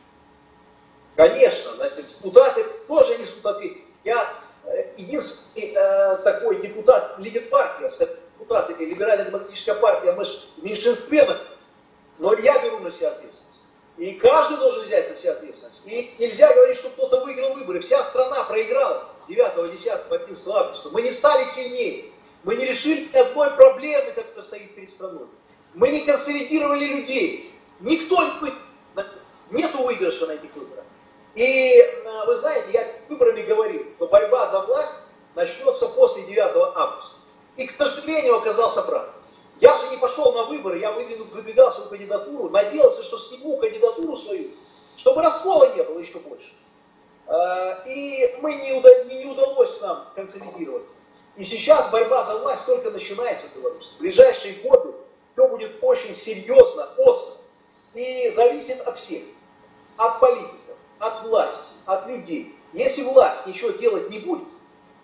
Конечно, 1.16 1.72
депутаты 2.24 2.64
тоже 2.94 3.18
несут 3.18 3.46
ответственность. 3.46 3.90
Я 4.04 4.34
э, 4.66 4.86
единственный 4.98 5.74
э, 5.76 6.18
такой 6.18 6.62
депутат, 6.62 7.16
лидер 7.18 7.42
партии, 7.50 7.90
депутат 8.38 8.70
либеральная 8.80 9.26
демократическая 9.26 9.76
партия, 9.76 10.12
мы 10.12 10.24
же 10.26 10.32
в 10.58 10.64
меньшинстве 10.64 11.40
но 12.20 12.36
я 12.36 12.62
беру 12.64 12.80
на 12.80 12.92
себя 12.92 13.10
ответственность. 13.10 13.62
И 13.98 14.14
каждый 14.14 14.58
должен 14.58 14.84
взять 14.84 15.10
на 15.10 15.16
себя 15.16 15.32
ответственность. 15.32 15.82
И 15.86 16.14
нельзя 16.20 16.54
говорить, 16.54 16.78
что 16.78 16.90
кто-то 16.90 17.26
выиграл 17.26 17.56
выборы. 17.56 17.80
Вся 17.80 18.04
страна 18.04 18.44
проиграла 18.44 19.10
9-10 19.28 20.08
11 20.10 20.48
августа. 20.50 20.90
Мы 20.92 21.02
не 21.02 21.12
стали 21.12 21.46
сильнее. 21.46 22.06
Мы 22.44 22.56
не 22.56 22.66
решили 22.66 23.10
ни 23.12 23.18
одной 23.18 23.52
проблемы, 23.52 24.12
которая 24.12 24.44
стоит 24.44 24.76
перед 24.76 24.90
страной. 24.90 25.26
Мы 25.74 25.90
не 25.90 26.02
консолидировали 26.02 26.86
людей. 26.86 27.52
Никто 27.80 28.24
не 28.24 28.54
нету 29.52 29.84
выигрыша 29.84 30.28
на 30.28 30.34
этих 30.34 30.56
выборах. 30.56 30.86
И 31.36 31.80
э, 31.80 32.26
вы 32.26 32.38
знаете, 32.38 32.68
я 32.72 32.88
выборами 33.10 33.42
говорил, 33.42 33.90
что 33.96 34.08
борьба 34.08 34.48
за 34.48 34.62
власть 34.62 35.08
начнется 35.36 35.88
после 35.90 36.24
9 36.24 36.76
августа. 36.76 37.16
И, 37.58 37.68
к 37.68 37.72
сожалению, 37.72 38.38
оказался 38.38 38.82
прав. 38.84 39.08
Я 39.60 39.76
же 39.78 39.90
не 39.90 39.98
пошел 39.98 40.34
на 40.34 40.44
выборы, 40.44 40.80
я 40.80 40.92
выдвигал 40.92 41.72
свою 41.72 41.90
кандидатуру, 41.90 42.50
надеялся, 42.50 43.04
что 43.04 43.20
сниму 43.20 43.58
кандидатуру 43.58 44.18
свою, 44.18 44.52
чтобы 44.98 45.22
раскола 45.22 45.74
не 45.76 45.84
было 45.84 46.00
еще 46.00 46.20
больше. 46.20 46.52
А, 47.28 47.84
и 47.86 48.36
мы 48.42 48.56
не, 48.56 48.74
уда, 48.74 49.04
не 49.06 49.26
удалось 49.26 49.80
нам 49.82 50.08
консолидироваться. 50.16 50.96
И 51.36 51.44
сейчас 51.44 51.90
борьба 51.92 52.24
за 52.24 52.40
власть 52.40 52.66
только 52.66 52.92
начинается 52.92 53.48
в 53.48 53.56
Беларуси. 53.56 53.92
В 53.96 54.00
ближайшие 54.00 54.56
годы 54.56 54.94
все 55.32 55.48
будет 55.48 55.72
очень 55.82 56.14
серьезно, 56.14 56.90
остро. 56.98 57.36
И 57.94 58.30
зависит 58.30 58.82
от 58.82 58.98
всех. 58.98 59.24
От 59.98 60.20
политиков, 60.20 60.60
от 61.00 61.24
власти, 61.24 61.76
от 61.86 62.08
людей. 62.08 62.56
Если 62.74 63.04
власть 63.04 63.46
ничего 63.46 63.72
делать 63.72 64.10
не 64.10 64.20
будет, 64.20 64.48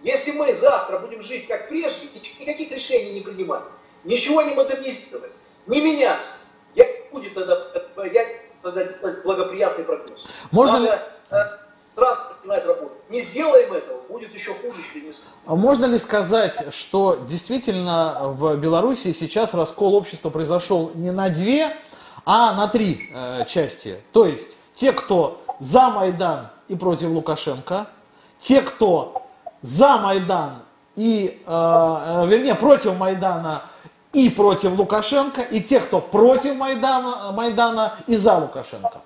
если 0.01 0.31
мы 0.31 0.53
завтра 0.55 0.99
будем 0.99 1.21
жить 1.21 1.47
как 1.47 1.67
прежде, 1.67 2.07
никаких 2.39 2.71
решений 2.71 3.11
не 3.11 3.21
принимать, 3.21 3.63
ничего 4.03 4.41
не 4.41 4.53
модернизировать, 4.53 5.31
не 5.67 5.81
меняться. 5.81 6.31
Я 6.75 6.85
будет 7.11 7.33
тогда, 7.33 7.67
я 8.05 8.25
тогда 8.61 8.83
делать 8.83 9.23
благоприятный 9.23 9.83
прогноз. 9.83 10.27
Можно 10.51 10.79
Надо, 10.79 10.85
ли... 10.85 11.01
Э, 11.31 11.43
сразу 11.95 12.21
начинать 12.37 12.65
работать. 12.65 13.09
Не 13.09 13.21
сделаем 13.21 13.73
этого, 13.73 14.01
будет 14.07 14.33
еще 14.33 14.53
хуже 14.53 14.81
через 14.93 15.27
А 15.45 15.55
можно 15.55 15.85
ли 15.85 15.97
сказать, 15.97 16.73
что 16.73 17.25
действительно 17.27 18.19
в 18.23 18.55
Беларуси 18.55 19.13
сейчас 19.13 19.53
раскол 19.53 19.95
общества 19.95 20.29
произошел 20.29 20.91
не 20.95 21.11
на 21.11 21.29
две, 21.29 21.75
а 22.25 22.53
на 22.53 22.67
три 22.67 23.09
э, 23.13 23.45
части? 23.47 23.97
То 24.13 24.25
есть 24.25 24.55
те, 24.75 24.93
кто 24.93 25.41
за 25.59 25.89
Майдан 25.89 26.47
и 26.67 26.75
против 26.75 27.09
Лукашенко, 27.09 27.87
те, 28.39 28.61
кто 28.61 29.23
за 29.61 29.97
Майдан 29.97 30.63
и, 30.95 31.41
э, 31.45 31.51
э 31.51 32.27
вернее, 32.27 32.55
против 32.55 32.97
Майдана 32.97 33.61
и 34.13 34.29
против 34.29 34.77
Лукашенко, 34.77 35.41
и 35.41 35.61
тех, 35.61 35.85
кто 35.85 35.99
против 35.99 36.55
Майдана, 36.55 37.31
Майдана 37.31 37.93
и 38.07 38.15
за 38.15 38.37
Лукашенко? 38.37 39.01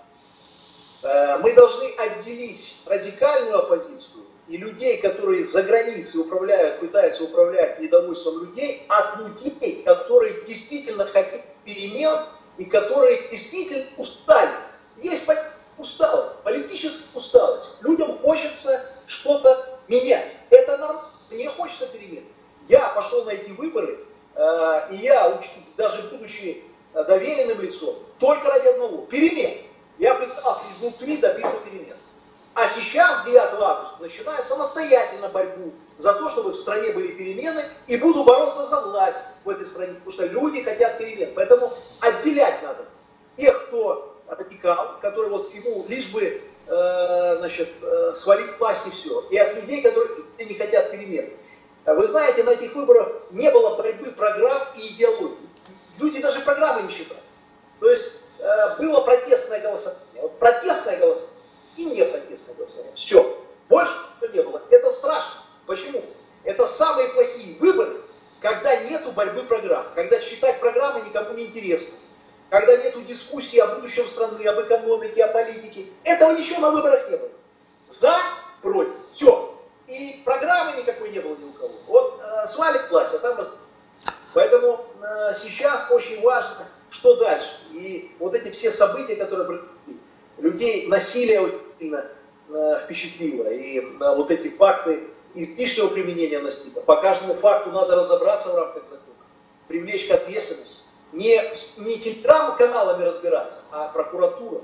Э, 1.04 1.38
мы 1.39 1.54
должны 1.54 1.89
отделить 1.97 2.78
радикальную 2.86 3.60
оппозицию 3.60 4.24
и 4.47 4.58
людей, 4.58 4.97
которые 4.97 5.43
за 5.43 5.64
границей 5.64 6.22
управляют, 6.22 6.80
пытаются 6.80 7.24
управлять 7.24 7.80
недовольством 7.80 8.41
людей, 8.41 8.86
от 8.88 9.18
людей, 9.18 9.84
которые 9.84 10.45
действительно 10.45 11.06
хотят 11.06 11.41
перемен 11.66 12.26
и 12.58 12.66
которые 12.66 13.30
действительно 13.30 13.86
устали. 13.97 14.51
Есть 15.01 15.26
усталость, 15.78 16.39
политическая 16.43 17.17
усталость. 17.17 17.78
Людям 17.82 18.17
хочется 18.19 18.86
что-то 19.07 19.80
менять. 19.88 20.34
Это 20.49 20.78
нормально. 20.78 21.09
Мне 21.30 21.49
хочется 21.49 21.88
перемен. 21.88 22.24
Я 22.67 22.89
пошел 22.89 23.26
на 23.26 23.32
эти 23.32 23.51
выборы 23.51 23.99
Э, 24.36 24.88
и 24.91 24.95
я, 24.97 25.39
даже 25.78 26.03
будучи 26.03 26.63
э, 26.93 27.03
доверенным 27.03 27.61
лицом, 27.61 27.95
только 28.19 28.47
ради 28.47 28.67
одного, 28.67 29.05
перемен. 29.05 29.57
Я 29.99 30.15
пытался 30.15 30.65
изнутри 30.71 31.17
добиться 31.17 31.57
перемен. 31.63 31.95
А 32.55 32.67
сейчас, 32.67 33.26
9 33.26 33.38
августа, 33.59 33.97
начинаю 33.99 34.43
самостоятельно 34.43 35.30
борьбу 35.30 35.71
за 35.97 36.13
то, 36.13 36.30
чтобы 36.30 36.51
в 36.51 36.55
стране 36.55 36.91
были 36.91 37.09
перемены, 37.09 37.63
и 37.88 37.97
буду 37.97 38.24
бороться 38.24 38.65
за 38.65 38.82
власть 38.82 39.19
в 39.43 39.49
этой 39.49 39.65
стране, 39.65 39.93
потому 39.93 40.11
что 40.11 40.26
люди 40.28 40.63
хотят 40.63 40.97
перемен. 40.97 41.32
Поэтому 41.36 41.74
отделять 41.99 42.61
надо 42.63 42.86
тех, 43.38 43.67
кто 43.67 44.12
радикал, 44.28 44.99
который 45.01 45.30
вот 45.30 45.53
ему 45.53 45.86
лишь 45.88 46.11
бы 46.11 46.41
э, 46.67 47.36
значит, 47.38 47.69
э, 47.82 48.13
свалить 48.15 48.57
власть 48.59 48.88
и 48.88 48.91
все, 48.91 49.21
и 49.30 49.38
от 49.38 49.55
людей, 49.55 49.82
которые 49.82 50.15
не 50.39 50.55
хотят 50.55 50.91
перемен. 50.91 51.30
Вы 51.86 52.07
знаете, 52.07 52.43
на 52.43 52.51
этих 52.51 52.74
выборах 52.76 53.09
не 53.32 53.51
было 53.51 53.76
борьбы 53.76 54.11
программ 54.11 54.61
и 54.78 54.88
идеологии. 54.93 55.49
Люди 55.99 56.21
даже 56.21 56.41
программы 56.41 56.84
не 56.84 56.91
считали. 56.91 57.19
То 57.80 57.91
есть 57.91 58.19
э, 58.39 58.78
было 58.78 59.01
протестное 59.01 59.59
голосование. 59.59 60.21
Вот 60.21 60.39
протестное 60.39 60.97
голосование 60.97 61.43
и 61.76 61.86
не 61.86 62.05
протестное 62.05 62.55
голосование. 62.55 62.95
Все. 62.95 63.38
Больше 63.67 63.95
не 64.34 64.41
было. 64.41 64.61
Это 64.69 64.89
страшно. 64.91 65.41
Почему? 65.65 66.03
Это 66.43 66.67
самые 66.67 67.09
плохие 67.09 67.57
выборы, 67.59 68.01
когда 68.39 68.76
нету 68.84 69.11
борьбы 69.11 69.43
программ. 69.43 69.86
Когда 69.95 70.19
читать 70.19 70.59
программы 70.59 71.01
никому 71.01 71.34
не 71.34 71.45
интересно. 71.45 71.97
Когда 72.54 72.78
нету 72.78 73.01
дискуссии 73.01 73.58
о 73.58 73.66
будущем 73.66 74.08
страны, 74.08 74.45
об 74.45 74.62
экономике, 74.62 75.24
о 75.24 75.34
политике. 75.34 75.88
Этого 76.04 76.34
ничего 76.34 76.60
на 76.62 76.70
выборах 76.70 77.10
не 77.10 77.18
было. 77.18 77.32
За, 77.89 78.16
против. 78.62 78.93
Все. 79.08 79.60
И 79.88 80.22
программы 80.24 80.80
никакой 80.80 81.10
не 81.10 81.20
было 81.20 81.36
ни 81.36 81.45
у 81.45 81.51
кого. 81.54 81.74
Вот 81.88 82.22
э, 82.22 82.45
свалит 82.45 82.91
власть, 82.91 83.16
а 83.16 83.18
там... 83.18 83.43
Поэтому 84.36 84.86
э, 85.01 85.34
сейчас 85.34 85.89
очень 85.89 86.22
важно, 86.22 86.68
что 86.91 87.16
дальше. 87.16 87.56
И 87.72 88.16
вот 88.20 88.36
эти 88.36 88.51
все 88.51 88.70
события, 88.70 89.16
которые 89.16 89.62
людей 90.38 90.86
насилие 90.86 91.41
очень 91.41 91.60
сильно 91.80 92.06
э, 92.49 92.80
впечатлило. 92.84 93.47
И 93.47 93.80
э, 93.80 94.16
вот 94.16 94.30
эти 94.30 94.49
факты 94.49 94.99
излишнего 95.34 95.88
применения 95.88 96.38
насилия. 96.38 96.82
По 96.82 96.97
каждому 96.97 97.34
факту 97.34 97.72
надо 97.72 97.95
разобраться 97.95 98.49
в 98.49 98.56
рамках 98.56 98.84
закона, 98.84 99.18
привлечь 99.68 100.06
к 100.08 100.12
ответственности. 100.12 100.82
Не, 101.14 101.41
не 101.78 101.99
телеграм-каналами 101.99 103.03
разбираться, 103.03 103.61
а 103.72 103.88
прокуратура, 103.89 104.61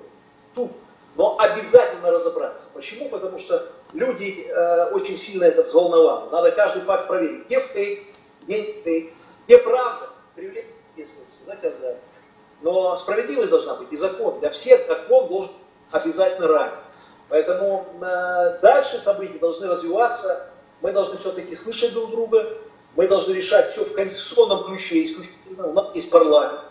тут 0.53 0.71
но 1.15 1.37
обязательно 1.37 2.11
разобраться. 2.11 2.67
Почему? 2.73 3.09
Потому 3.09 3.37
что 3.37 3.67
люди 3.93 4.47
э, 4.47 4.91
очень 4.91 5.17
сильно 5.17 5.43
это 5.45 5.63
взволнованы. 5.63 6.31
Надо 6.31 6.51
каждый 6.51 6.81
факт 6.83 7.07
проверить. 7.07 7.45
Где 7.45 7.59
фейк, 7.59 8.07
где 8.43 8.61
не 8.61 8.81
фейк, 8.83 9.13
где 9.45 9.57
правда, 9.57 10.07
привлечь 10.35 10.67
ответственность, 10.91 11.47
наказать. 11.47 11.97
Но 12.61 12.95
справедливость 12.95 13.51
должна 13.51 13.75
быть 13.75 13.91
и 13.91 13.97
закон. 13.97 14.39
Для 14.39 14.49
всех 14.49 14.85
закон 14.87 15.27
должен 15.27 15.51
обязательно 15.91 16.47
равен. 16.47 16.75
Поэтому 17.27 17.85
э, 18.01 18.59
дальше 18.61 18.99
события 18.99 19.39
должны 19.39 19.67
развиваться. 19.67 20.51
Мы 20.81 20.93
должны 20.93 21.17
все-таки 21.17 21.55
слышать 21.55 21.93
друг 21.93 22.11
друга. 22.11 22.57
Мы 22.95 23.07
должны 23.07 23.33
решать 23.33 23.71
все 23.71 23.83
в 23.83 23.93
конституционном 23.93 24.63
ключе 24.65 25.03
исключительно. 25.03 25.38
У 25.59 25.73
нас 25.73 25.93
есть 25.93 26.09
парламент 26.09 26.61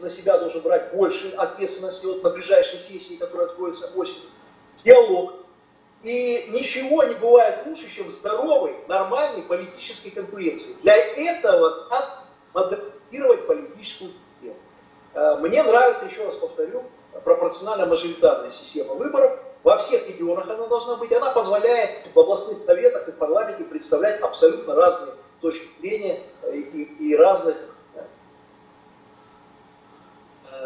на 0.00 0.10
себя 0.10 0.38
должен 0.38 0.60
брать 0.62 0.92
больше 0.92 1.32
ответственности 1.36 2.06
вот 2.06 2.22
на 2.22 2.30
ближайшей 2.30 2.78
сессии, 2.78 3.14
которая 3.14 3.46
откроется 3.46 3.90
осенью. 3.96 4.28
Диалог. 4.74 5.34
И 6.02 6.48
ничего 6.50 7.02
не 7.04 7.14
бывает 7.14 7.64
лучше, 7.64 7.90
чем 7.90 8.10
здоровой, 8.10 8.76
нормальной 8.88 9.42
политической 9.42 10.10
конкуренции. 10.10 10.76
Для 10.82 10.96
этого 10.96 11.86
надо 11.88 12.20
модернизировать 12.52 13.46
политическую 13.46 14.10
систему. 14.10 14.56
Э, 15.14 15.36
мне 15.36 15.62
нравится, 15.62 16.04
еще 16.04 16.26
раз 16.26 16.34
повторю, 16.34 16.82
пропорционально-мажоритарная 17.24 18.50
система 18.50 18.94
выборов. 18.94 19.38
Во 19.62 19.78
всех 19.78 20.06
регионах 20.08 20.50
она 20.50 20.66
должна 20.66 20.96
быть. 20.96 21.10
Она 21.12 21.30
позволяет 21.30 22.06
в 22.14 22.18
областных 22.18 22.58
советах 22.66 23.08
и 23.08 23.12
парламенте 23.12 23.64
представлять 23.64 24.20
абсолютно 24.20 24.74
разные 24.74 25.14
точки 25.44 25.68
зрения 25.78 26.22
и, 26.50 26.96
и 26.98 27.16
разных, 27.16 27.54
э, 27.94 28.02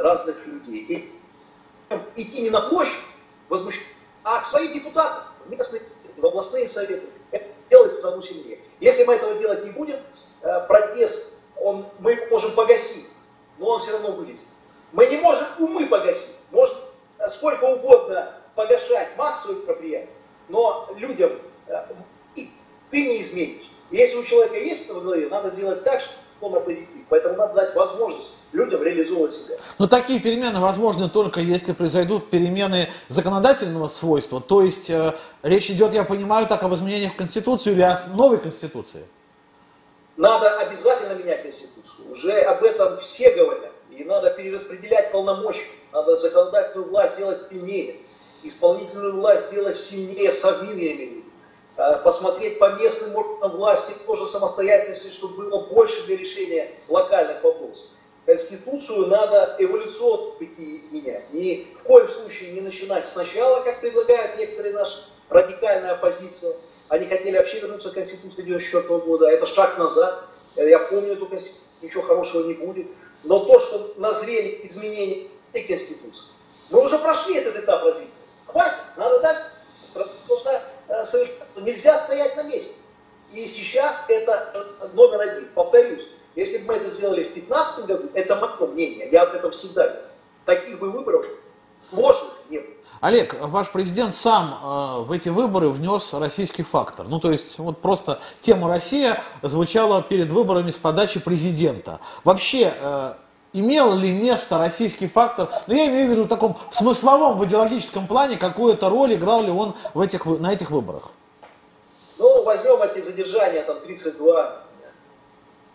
разных 0.03 0.47
людей. 0.47 0.85
И 0.85 1.13
идти 2.15 2.43
не 2.43 2.51
на 2.51 2.61
площадь, 2.61 3.03
возмущать, 3.49 3.89
а 4.23 4.41
к 4.41 4.47
своим 4.47 4.73
депутатам, 4.73 5.25
в 5.45 5.51
местные, 5.51 5.83
в 6.17 6.25
областные 6.25 6.69
советы. 6.69 7.09
Это 7.33 7.47
делает 7.71 7.93
страну 7.93 8.23
сильнее. 8.23 8.61
Если 8.79 9.05
мы 9.05 9.15
этого 9.15 9.35
делать 9.35 9.65
не 9.65 9.73
будем, 9.73 9.99
э, 10.43 10.67
протест, 10.69 11.41
он, 11.57 11.89
мы 11.99 12.17
можем 12.31 12.53
погасить, 12.53 13.09
но 13.59 13.71
он 13.71 13.81
все 13.81 13.95
равно 13.95 14.13
вылезет. 14.13 14.47
Мы 14.93 15.07
не 15.09 15.17
можем 15.17 15.49
умы 15.59 15.87
погасить. 15.87 16.37
Может 16.53 16.77
сколько 17.31 17.65
угодно 17.65 18.33
погашать 18.55 19.17
массовые 19.17 19.61
мероприятия, 19.63 20.13
но 20.49 20.89
людям 20.95 21.33
э, 21.67 21.85
ты 22.37 23.09
не 23.09 23.21
изменишь. 23.21 23.69
Если 23.91 24.19
у 24.19 24.25
человека 24.25 24.57
есть 24.57 24.85
это 24.85 24.95
в 24.95 25.03
голове, 25.03 25.29
надо 25.29 25.51
сделать 25.51 25.83
так, 25.85 26.01
чтобы 26.01 26.19
он 26.41 26.53
на 26.53 26.61
позитив. 26.61 27.05
Поэтому 27.09 27.37
надо 27.37 27.55
дать 27.55 27.75
возможность 27.75 28.35
людям 28.53 28.83
реализовывать 28.83 29.33
себя. 29.33 29.57
Но 29.79 29.87
такие 29.87 30.21
перемены 30.21 30.61
возможны 30.61 31.09
только 31.09 31.41
если 31.41 31.73
произойдут 31.73 32.31
перемены 32.31 32.89
законодательного 33.09 33.89
свойства. 33.89 34.41
То 34.41 34.63
есть 34.63 34.91
э, 34.91 35.15
речь 35.43 35.71
идет, 35.71 35.95
я 35.95 36.05
понимаю, 36.05 36.47
так 36.47 36.63
об 36.63 36.75
изменениях 36.75 37.15
в 37.15 37.17
Конституцию 37.17 37.75
или 37.75 37.83
о 37.83 37.97
новой 38.15 38.39
Конституции? 38.39 39.05
Надо 40.17 40.59
обязательно 40.59 41.15
менять 41.15 41.43
Конституцию. 41.43 42.11
Уже 42.11 42.41
об 42.41 42.63
этом 42.65 43.01
все 43.01 43.31
говорят. 43.35 43.73
И 43.91 44.05
надо 44.05 44.31
перераспределять 44.31 45.13
полномочия. 45.13 45.65
Надо 45.93 46.15
законодательную 46.17 46.91
власть 46.91 47.15
сделать 47.15 47.41
сильнее. 47.51 47.97
Исполнительную 48.43 49.17
власть 49.17 49.49
сделать 49.49 49.77
сильнее, 49.77 50.33
совминиями. 50.33 51.19
Э, 51.19 51.28
посмотреть 52.03 52.59
по 52.59 52.73
местным 52.73 53.15
органам 53.15 53.53
власти 53.53 53.95
тоже 54.05 54.27
самостоятельности, 54.27 55.11
чтобы 55.11 55.45
было 55.45 55.61
больше 55.67 56.05
для 56.07 56.17
решения 56.17 56.73
локальных 56.89 57.43
вопросов. 57.43 57.87
Конституцию 58.27 59.07
надо 59.07 59.57
эволюционно 59.59 60.33
пути 60.33 60.83
менять. 60.91 61.33
Ни 61.33 61.69
в 61.79 61.85
коем 61.85 62.09
случае 62.09 62.53
не 62.53 62.61
начинать 62.61 63.07
сначала, 63.07 63.63
как 63.63 63.81
предлагают 63.81 64.37
некоторые 64.37 64.75
наши 64.75 65.05
радикальная 65.31 65.93
оппозиция. 65.93 66.57
Они 66.89 67.07
хотели 67.07 67.39
вообще 67.39 67.61
вернуться 67.61 67.91
к 67.91 67.95
Конституции 67.95 68.43
1994 68.43 68.99
года. 69.07 69.31
Это 69.31 69.47
шаг 69.47 69.79
назад. 69.79 70.25
Я 70.57 70.81
помню 70.81 71.13
эту 71.13 71.27
Конституцию, 71.27 71.65
ничего 71.81 72.03
хорошего 72.03 72.47
не 72.47 72.55
будет. 72.55 72.89
Но 73.23 73.45
то, 73.45 73.61
что 73.61 73.95
назрели 73.97 74.61
изменения 74.65 75.29
этой 75.53 75.67
Конституции, 75.67 76.27
мы 76.71 76.83
уже 76.83 76.99
прошли 76.99 77.37
этот 77.37 77.57
этап 77.57 77.85
развития. 77.85 78.11
Хватит, 78.47 78.75
надо 78.97 79.21
дать. 79.21 79.39
Э, 80.89 81.05
нельзя 81.57 81.99
стоять 81.99 82.37
на 82.37 82.45
месте. 82.45 82.75
И 83.33 83.47
сейчас 83.47 84.07
это 84.09 84.51
э, 84.81 84.89
номер 84.95 85.21
один. 85.21 85.49
Повторюсь, 85.55 86.09
если 86.35 86.59
бы 86.59 86.69
мы 86.69 86.75
это 86.75 86.89
сделали 86.89 87.25
в 87.25 87.35
2015 87.35 87.87
году, 87.87 88.09
это 88.15 88.37
мое 88.37 88.71
мнение, 88.71 89.09
я 89.11 89.23
об 89.23 89.35
этом 89.35 89.51
всегда 89.51 89.89
говорю. 89.89 90.03
Таких 90.47 90.79
бы 90.79 90.91
выборов 90.91 91.27
можно 91.93 92.29
не 92.49 92.59
было. 92.61 92.75
Олег, 93.01 93.37
ваш 93.39 93.71
президент 93.71 94.15
сам 94.15 94.59
э, 94.63 95.03
в 95.03 95.13
эти 95.13 95.29
выборы 95.29 95.69
внес 95.69 96.15
российский 96.15 96.63
фактор. 96.63 97.07
Ну, 97.07 97.21
то 97.21 97.31
есть, 97.31 97.59
вот 97.59 97.83
просто 97.83 98.19
тема 98.41 98.69
Россия 98.69 99.23
звучала 99.43 100.03
перед 100.03 100.31
выборами 100.31 100.71
с 100.71 100.77
подачи 100.77 101.21
президента. 101.21 102.01
Вообще, 102.25 102.73
э, 102.75 103.15
имел 103.53 103.95
ли 103.95 104.13
место 104.13 104.59
российский 104.59 105.07
фактор, 105.07 105.49
ну, 105.67 105.75
я 105.75 105.87
имею 105.87 106.09
в 106.09 106.11
виду 106.11 106.25
в 106.25 106.29
таком 106.29 106.57
смысловом, 106.71 107.39
в 107.39 107.45
идеологическом 107.45 108.07
плане, 108.07 108.37
какую-то 108.37 108.89
роль 108.89 109.15
играл 109.15 109.43
ли 109.43 109.51
он 109.51 109.75
в 109.95 110.01
этих, 110.01 110.27
на 110.27 110.53
этих 110.53 110.71
выборах? 110.71 111.11
Ну, 112.19 112.43
возьмем 112.43 112.83
эти 112.83 113.01
задержания, 113.01 113.63
там, 113.63 113.81
32 113.81 114.65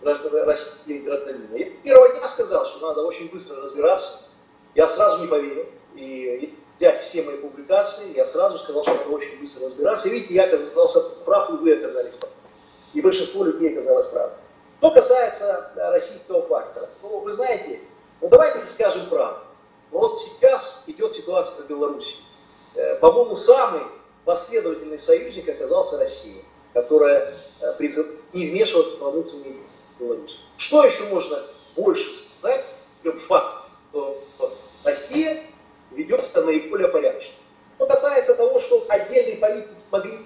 российских 0.02 1.04
гражданина. 1.06 1.56
Я 1.56 1.70
первого 1.84 2.10
дня 2.10 2.28
сказал, 2.28 2.66
что 2.66 2.88
надо 2.88 3.02
очень 3.02 3.32
быстро 3.32 3.62
разбираться. 3.62 4.20
Я 4.76 4.88
сразу 4.88 5.22
не 5.22 5.28
поверил. 5.28 5.66
И 5.96 6.54
взять 6.78 7.04
все 7.04 7.24
мои 7.24 7.38
публикации, 7.38 8.16
я 8.16 8.26
сразу 8.26 8.58
сказал, 8.58 8.84
что 8.84 8.96
надо 8.96 9.10
очень 9.10 9.40
быстро 9.40 9.66
разбираться. 9.68 10.10
И 10.10 10.12
видите, 10.12 10.34
я 10.34 10.46
оказался 10.46 11.00
прав, 11.24 11.50
и 11.50 11.54
вы 11.54 11.74
оказались 11.74 12.16
прав. 12.16 12.32
И 12.94 13.02
большинство 13.02 13.44
людей 13.46 13.72
оказалось 13.72 14.08
прав. 14.08 14.32
Что 14.84 14.92
касается 14.92 15.72
российского 15.78 16.42
фактора, 16.42 16.90
ну, 17.02 17.20
вы 17.20 17.32
знаете, 17.32 17.80
ну 18.20 18.28
давайте 18.28 18.66
скажем 18.66 19.08
правду. 19.08 19.40
Ну, 19.94 20.00
вот 20.00 20.20
сейчас 20.20 20.84
идет 20.88 21.16
ситуация 21.16 21.64
в 21.64 21.70
Беларуси. 21.70 22.16
Э, 22.76 22.96
по-моему, 22.96 23.38
самый 23.38 23.84
последовательный 24.26 25.00
союзник 25.00 25.48
оказался 25.48 25.98
Россия, 26.00 26.42
которая 26.74 27.34
э, 27.62 27.88
не 28.34 28.50
вмешивалась 28.50 29.00
во 29.00 29.12
внутренние 29.12 29.56
Беларуси. 29.98 30.36
Что 30.58 30.84
еще 30.84 31.06
можно 31.06 31.42
больше 31.78 32.14
сказать, 32.14 32.66
чем 33.04 33.18
факт, 33.20 33.64
что 33.92 34.22
Россия 34.84 35.46
ведется 35.92 36.42
наиболее 36.42 36.90
порядочно. 36.90 37.36
Что 37.78 37.86
касается 37.86 38.36
того, 38.36 38.60
что 38.60 38.86
отдельные 38.90 39.38
политики 39.38 39.78
могли 39.92 40.20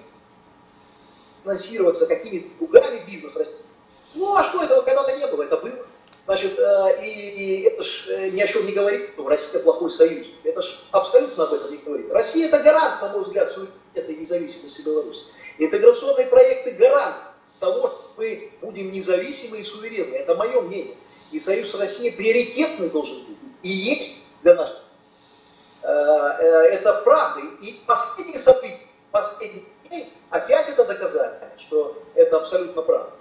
финансироваться 1.43 2.07
какими-то 2.07 2.47
кругами 2.57 3.03
бизнес 3.05 3.37
России, 3.37 3.66
ну 4.15 4.35
а 4.35 4.43
что 4.43 4.63
этого 4.63 4.81
когда-то 4.81 5.15
не 5.15 5.27
было, 5.27 5.43
это 5.43 5.57
было. 5.57 5.85
Значит, 6.25 6.59
э, 6.59 7.05
и, 7.05 7.09
и 7.09 7.61
это 7.61 7.83
ж 7.83 8.07
э, 8.09 8.29
ни 8.31 8.41
о 8.41 8.47
чем 8.47 8.65
не 8.65 8.73
говорит, 8.73 9.11
что 9.13 9.27
Россия 9.29 9.61
плохой 9.61 9.89
союзник. 9.89 10.33
Это 10.43 10.61
ж 10.61 10.79
абсолютно 10.91 11.45
об 11.45 11.53
этом 11.53 11.71
не 11.71 11.77
говорит. 11.77 12.11
Россия 12.11 12.47
это 12.47 12.59
гарант, 12.59 13.01
на 13.01 13.13
мой 13.13 13.23
взгляд, 13.23 13.49
и 13.95 14.15
независимости 14.15 14.81
Беларуси. 14.81 15.23
Интеграционные 15.57 16.27
проекты 16.27 16.71
гарант 16.71 17.15
того, 17.61 17.87
что 17.87 18.11
мы 18.17 18.51
будем 18.61 18.91
независимы 18.91 19.59
и 19.59 19.63
суверенны. 19.63 20.15
Это 20.15 20.35
мое 20.35 20.59
мнение. 20.59 20.95
И 21.31 21.39
Союз 21.39 21.73
России 21.75 22.09
приоритетный 22.09 22.89
должен 22.89 23.19
быть. 23.19 23.37
И 23.63 23.69
есть 23.69 24.27
для 24.43 24.55
нас. 24.55 24.81
Э, 25.81 25.87
это 25.87 27.01
правда. 27.05 27.41
И 27.61 27.79
последние 27.85 28.39
события, 28.39 28.79
последние 29.11 29.63
дней 29.87 30.11
опять 30.29 30.67
это 30.67 30.83
доказали, 30.83 31.35
что 31.57 32.01
это 32.15 32.37
абсолютно 32.37 32.81
правда. 32.81 33.11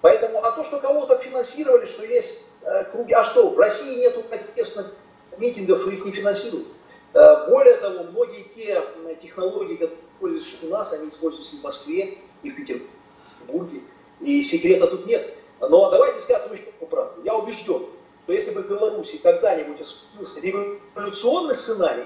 Поэтому, 0.00 0.44
а 0.44 0.52
то, 0.52 0.62
что 0.62 0.80
кого-то 0.80 1.18
финансировали, 1.18 1.86
что 1.86 2.04
есть 2.04 2.42
э, 2.62 2.84
круги, 2.84 3.12
а 3.12 3.24
что, 3.24 3.50
в 3.50 3.58
России 3.58 3.98
нету 3.98 4.22
протестных 4.22 4.94
митингов, 5.38 5.86
их 5.88 6.04
не 6.04 6.12
финансируют. 6.12 6.66
Э, 7.14 7.48
более 7.48 7.76
того, 7.76 8.04
многие 8.04 8.42
те 8.42 8.82
технологии, 9.20 9.76
которые 9.76 9.98
используются 10.38 10.66
у 10.66 10.70
нас, 10.70 10.92
они 10.92 11.08
используются 11.08 11.56
и 11.56 11.58
в 11.58 11.62
Москве, 11.62 12.18
и 12.42 12.50
в 12.50 12.56
Петербурге, 12.56 13.80
и 14.20 14.42
секрета 14.42 14.86
тут 14.86 15.06
нет. 15.06 15.34
Но 15.60 15.90
давайте 15.90 16.20
скажем 16.20 16.52
еще 16.52 16.64
правду. 16.88 17.22
Я 17.24 17.34
убежден, 17.34 17.86
что 18.24 18.32
если 18.32 18.50
бы 18.52 18.62
в 18.62 18.68
Беларуси 18.68 19.18
когда-нибудь 19.18 19.80
осуществился 19.80 20.40
революционный 20.40 21.54
сценарий, 21.54 22.04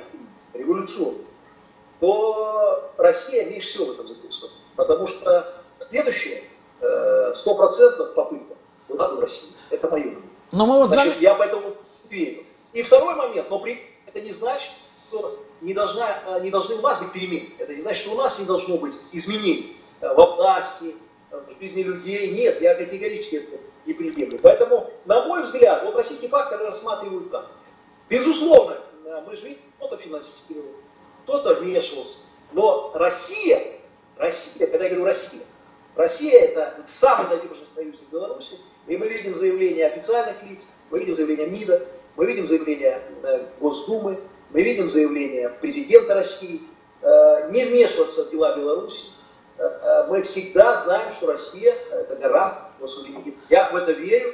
революционный, 0.54 1.24
то 1.98 2.92
Россия 2.96 3.44
меньше 3.46 3.68
всего 3.68 3.86
в 3.86 3.90
этом 3.92 4.08
записывает. 4.08 4.52
Потому 4.76 5.06
что 5.06 5.62
следующее, 5.78 6.44
Э, 6.82 7.32
стопроцентных 7.34 8.14
попыток 8.14 8.56
была 8.88 9.08
в 9.08 9.20
России. 9.20 9.50
Это 9.68 9.86
мое 9.88 10.02
мнение. 10.02 10.22
Но 10.50 10.64
мы 10.64 10.78
вот 10.78 10.88
Значит, 10.88 11.14
зам... 11.14 11.22
Я 11.22 11.34
поэтому 11.34 11.76
верю. 12.08 12.42
И 12.72 12.82
второй 12.82 13.16
момент, 13.16 13.50
но 13.50 13.58
при... 13.58 13.82
это 14.06 14.20
не 14.22 14.32
значит, 14.32 14.70
что 15.08 15.38
не, 15.60 15.74
должна, 15.74 16.08
э, 16.26 16.40
не 16.40 16.50
должны 16.50 16.76
у 16.76 16.80
нас 16.80 16.98
быть 17.00 17.12
перемены. 17.12 17.50
Это 17.58 17.74
не 17.74 17.82
значит, 17.82 18.02
что 18.02 18.14
у 18.14 18.16
нас 18.16 18.38
не 18.38 18.46
должно 18.46 18.78
быть 18.78 18.94
изменений 19.12 19.76
э, 20.00 20.08
во 20.14 20.36
власти, 20.36 20.94
в 21.30 21.60
жизни 21.60 21.82
людей. 21.82 22.32
Нет, 22.32 22.62
я 22.62 22.74
категорически 22.74 23.36
это 23.36 23.58
не 23.84 23.92
приемлю. 23.92 24.38
Поэтому, 24.42 24.90
на 25.04 25.26
мой 25.26 25.42
взгляд, 25.42 25.84
вот 25.84 25.94
российский 25.96 26.28
фактор 26.28 26.60
рассматривают 26.62 27.30
как. 27.30 27.46
Безусловно, 28.08 28.78
мы 29.26 29.36
же 29.36 29.48
видим, 29.48 29.60
кто-то 29.76 29.98
финансировал, 29.98 30.72
кто-то 31.24 31.56
вмешивался. 31.56 32.16
Но 32.52 32.90
Россия, 32.94 33.60
Россия, 34.16 34.66
когда 34.66 34.84
я 34.84 34.90
говорю 34.90 35.04
Россия, 35.04 35.42
Россия 36.00 36.40
это 36.40 36.74
самый 36.86 37.28
надежный 37.28 37.66
союзник 37.74 38.08
Беларуси, 38.10 38.56
и 38.86 38.96
мы 38.96 39.06
видим 39.06 39.34
заявления 39.34 39.86
официальных 39.86 40.42
лиц, 40.48 40.70
мы 40.90 41.00
видим 41.00 41.14
заявления 41.14 41.46
МИДа, 41.46 41.86
мы 42.16 42.24
видим 42.24 42.46
заявления 42.46 43.02
э, 43.22 43.44
Госдумы, 43.60 44.18
мы 44.50 44.62
видим 44.62 44.88
заявления 44.88 45.50
президента 45.50 46.14
России, 46.14 46.62
э, 47.02 47.50
не 47.50 47.66
вмешиваться 47.66 48.24
в 48.24 48.30
дела 48.30 48.56
Беларуси. 48.56 49.10
Э, 49.58 50.06
мы 50.08 50.22
всегда 50.22 50.74
знаем, 50.80 51.12
что 51.12 51.26
Россия 51.26 51.74
это 51.92 52.16
гарант 52.16 52.56
суверенитета. 52.86 53.36
Я 53.50 53.68
в 53.70 53.76
это 53.76 53.92
верю. 53.92 54.32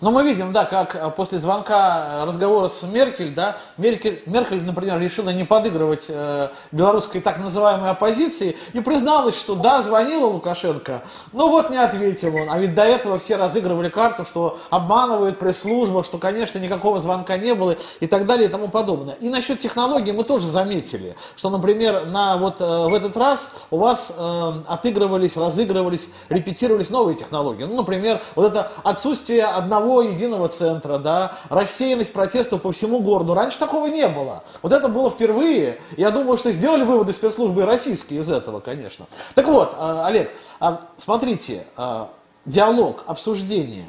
Но 0.00 0.10
мы 0.10 0.24
видим, 0.24 0.52
да, 0.52 0.64
как 0.64 1.14
после 1.16 1.38
звонка 1.38 2.24
разговора 2.26 2.68
с 2.68 2.82
Меркель, 2.82 3.34
да, 3.34 3.56
Меркель, 3.78 4.22
Меркель 4.26 4.62
например, 4.62 5.00
решила 5.00 5.30
не 5.30 5.44
подыгрывать 5.44 6.06
э, 6.08 6.48
белорусской 6.72 7.20
так 7.20 7.38
называемой 7.38 7.90
оппозиции 7.90 8.56
и 8.72 8.80
призналась, 8.80 9.38
что 9.38 9.54
да, 9.54 9.82
звонила 9.82 10.26
Лукашенко, 10.26 11.02
но 11.32 11.48
вот 11.48 11.70
не 11.70 11.78
ответил 11.78 12.34
он. 12.34 12.50
А 12.50 12.58
ведь 12.58 12.74
до 12.74 12.82
этого 12.82 13.18
все 13.18 13.36
разыгрывали 13.36 13.88
карту, 13.88 14.24
что 14.24 14.58
обманывает 14.70 15.38
пресс-служба, 15.38 16.04
что, 16.04 16.18
конечно, 16.18 16.58
никакого 16.58 17.00
звонка 17.00 17.38
не 17.38 17.54
было 17.54 17.76
и 18.00 18.06
так 18.06 18.26
далее 18.26 18.48
и 18.48 18.50
тому 18.50 18.68
подобное. 18.68 19.14
И 19.20 19.28
насчет 19.28 19.60
технологий 19.60 20.12
мы 20.12 20.24
тоже 20.24 20.46
заметили, 20.46 21.16
что, 21.36 21.50
например, 21.50 22.06
на 22.06 22.36
вот 22.36 22.60
э, 22.60 22.64
в 22.64 22.92
этот 22.92 23.16
раз 23.16 23.50
у 23.70 23.78
вас 23.78 24.12
э, 24.16 24.52
отыгрывались, 24.66 25.36
разыгрывались, 25.36 26.08
репетировались 26.28 26.90
новые 26.90 27.16
технологии. 27.16 27.64
Ну, 27.64 27.76
например, 27.76 28.20
вот 28.34 28.46
это 28.48 28.70
отсутствие 28.82 29.44
одного 29.44 29.85
единого 30.02 30.48
центра, 30.48 30.98
да, 30.98 31.32
рассеянность 31.48 32.12
протестов 32.12 32.62
по 32.62 32.72
всему 32.72 33.00
городу. 33.00 33.34
Раньше 33.34 33.58
такого 33.58 33.86
не 33.86 34.08
было. 34.08 34.42
Вот 34.62 34.72
это 34.72 34.88
было 34.88 35.10
впервые. 35.10 35.78
Я 35.96 36.10
думаю, 36.10 36.36
что 36.36 36.52
сделали 36.52 36.84
выводы 36.84 37.12
спецслужбы 37.12 37.64
российские 37.64 38.20
из 38.20 38.30
этого, 38.30 38.60
конечно. 38.60 39.06
Так 39.34 39.46
вот, 39.46 39.74
э, 39.78 40.02
Олег, 40.04 40.30
а, 40.60 40.80
смотрите, 40.96 41.64
э, 41.76 42.06
диалог, 42.44 43.02
обсуждение. 43.06 43.86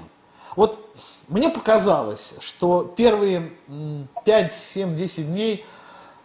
Вот 0.55 0.79
мне 1.27 1.49
показалось, 1.49 2.33
что 2.39 2.83
первые 2.95 3.51
5, 4.25 4.51
7, 4.51 4.95
10 4.95 5.27
дней 5.27 5.65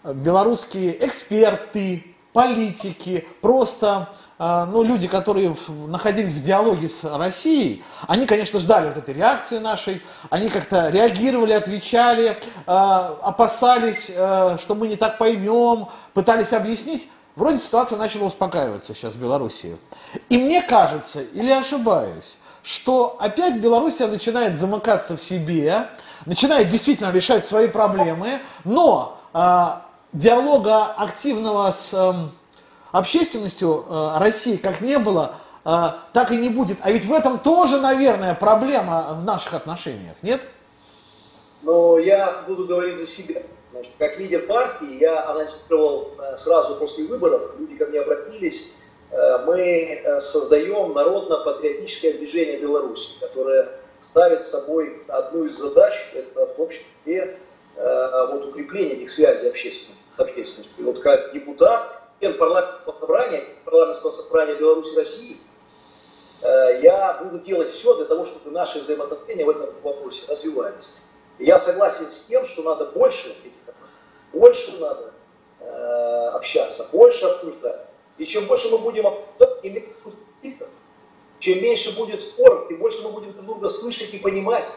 белорусские 0.04 1.04
эксперты, 1.04 2.11
политики, 2.32 3.26
просто 3.40 4.08
а, 4.44 4.66
ну, 4.66 4.82
люди, 4.82 5.06
которые 5.06 5.54
находились 5.86 6.32
в 6.32 6.42
диалоге 6.42 6.88
с 6.88 7.04
Россией, 7.04 7.84
они, 8.08 8.26
конечно, 8.26 8.58
ждали 8.58 8.88
вот 8.88 8.96
этой 8.96 9.14
реакции 9.14 9.58
нашей, 9.58 10.02
они 10.30 10.48
как-то 10.48 10.88
реагировали, 10.88 11.52
отвечали, 11.52 12.36
а, 12.66 13.18
опасались, 13.22 14.10
а, 14.16 14.58
что 14.60 14.74
мы 14.74 14.88
не 14.88 14.96
так 14.96 15.18
поймем, 15.18 15.86
пытались 16.12 16.52
объяснить. 16.52 17.08
Вроде 17.36 17.58
ситуация 17.58 17.98
начала 17.98 18.24
успокаиваться 18.24 18.94
сейчас 18.94 19.14
в 19.14 19.20
Белоруссии. 19.20 19.76
И 20.28 20.38
мне 20.38 20.60
кажется, 20.60 21.22
или 21.22 21.52
ошибаюсь, 21.52 22.36
что 22.64 23.16
опять 23.20 23.58
Белоруссия 23.58 24.08
начинает 24.08 24.56
замыкаться 24.56 25.16
в 25.16 25.22
себе, 25.22 25.86
начинает 26.26 26.68
действительно 26.68 27.12
решать 27.12 27.44
свои 27.44 27.68
проблемы, 27.68 28.40
но 28.64 29.18
диалога 30.12 30.86
активного 30.96 31.70
с 31.70 31.92
э, 31.94 32.12
общественностью 32.92 33.84
э, 33.88 34.18
России 34.18 34.56
как 34.56 34.80
не 34.80 34.98
было, 34.98 35.36
э, 35.64 35.88
так 36.12 36.30
и 36.30 36.36
не 36.36 36.50
будет. 36.50 36.78
А 36.82 36.90
ведь 36.90 37.04
в 37.04 37.12
этом 37.12 37.38
тоже, 37.38 37.80
наверное, 37.80 38.34
проблема 38.34 39.16
в 39.20 39.24
наших 39.24 39.54
отношениях, 39.54 40.14
нет? 40.22 40.42
Но 41.62 41.98
я 41.98 42.42
буду 42.46 42.66
говорить 42.66 42.98
за 42.98 43.06
себя. 43.06 43.42
Значит, 43.72 43.92
как 43.98 44.18
лидер 44.18 44.46
партии 44.46 45.00
я 45.00 45.28
анонсировал 45.30 46.12
э, 46.18 46.36
сразу 46.36 46.76
после 46.76 47.04
выборов, 47.04 47.54
люди 47.58 47.74
ко 47.76 47.86
мне 47.86 48.00
обратились, 48.00 48.74
э, 49.10 49.38
мы 49.46 49.58
э, 49.58 50.20
создаем 50.20 50.92
народно-патриотическое 50.92 52.12
движение 52.14 52.58
Беларуси, 52.58 53.18
которое 53.18 53.70
ставит 54.02 54.42
собой 54.42 55.02
одну 55.08 55.46
из 55.46 55.56
задач, 55.56 55.94
это 56.14 56.46
в 56.46 56.68
числе 56.68 57.38
вот, 57.74 58.48
укрепление 58.48 58.96
этих 58.96 59.10
связей 59.10 59.48
общественных 59.48 59.96
общественностью. 60.16 60.74
И 60.78 60.82
вот 60.82 61.00
как 61.00 61.32
депутат 61.32 62.02
парламентского 62.20 62.98
собрания, 63.00 63.44
парламентского 63.64 64.10
собрания 64.10 64.54
Беларуси 64.54 64.96
России, 64.96 65.36
э, 66.42 66.80
я 66.82 67.20
буду 67.22 67.38
делать 67.40 67.70
все 67.70 67.96
для 67.96 68.04
того, 68.04 68.24
чтобы 68.24 68.50
наши 68.50 68.80
взаимоотношения 68.80 69.44
в 69.44 69.50
этом 69.50 69.70
вопросе 69.82 70.22
развивались. 70.28 70.94
И 71.38 71.44
я 71.44 71.58
согласен 71.58 72.06
с 72.06 72.26
тем, 72.26 72.46
что 72.46 72.62
надо 72.62 72.86
больше 72.86 73.34
больше 74.32 74.78
надо 74.78 75.12
э, 75.60 76.28
общаться, 76.34 76.88
больше 76.92 77.26
обсуждать. 77.26 77.80
И 78.18 78.24
чем 78.24 78.46
больше 78.46 78.68
мы 78.70 78.78
будем 78.78 79.06
обсуждать, 79.06 79.62
чем 81.38 81.60
меньше 81.60 81.96
будет 81.96 82.22
споров, 82.22 82.68
тем 82.68 82.78
больше 82.78 83.02
мы 83.02 83.10
будем 83.10 83.32
друг 83.32 83.46
друга 83.46 83.68
слышать 83.68 84.14
и 84.14 84.18
понимать. 84.18 84.68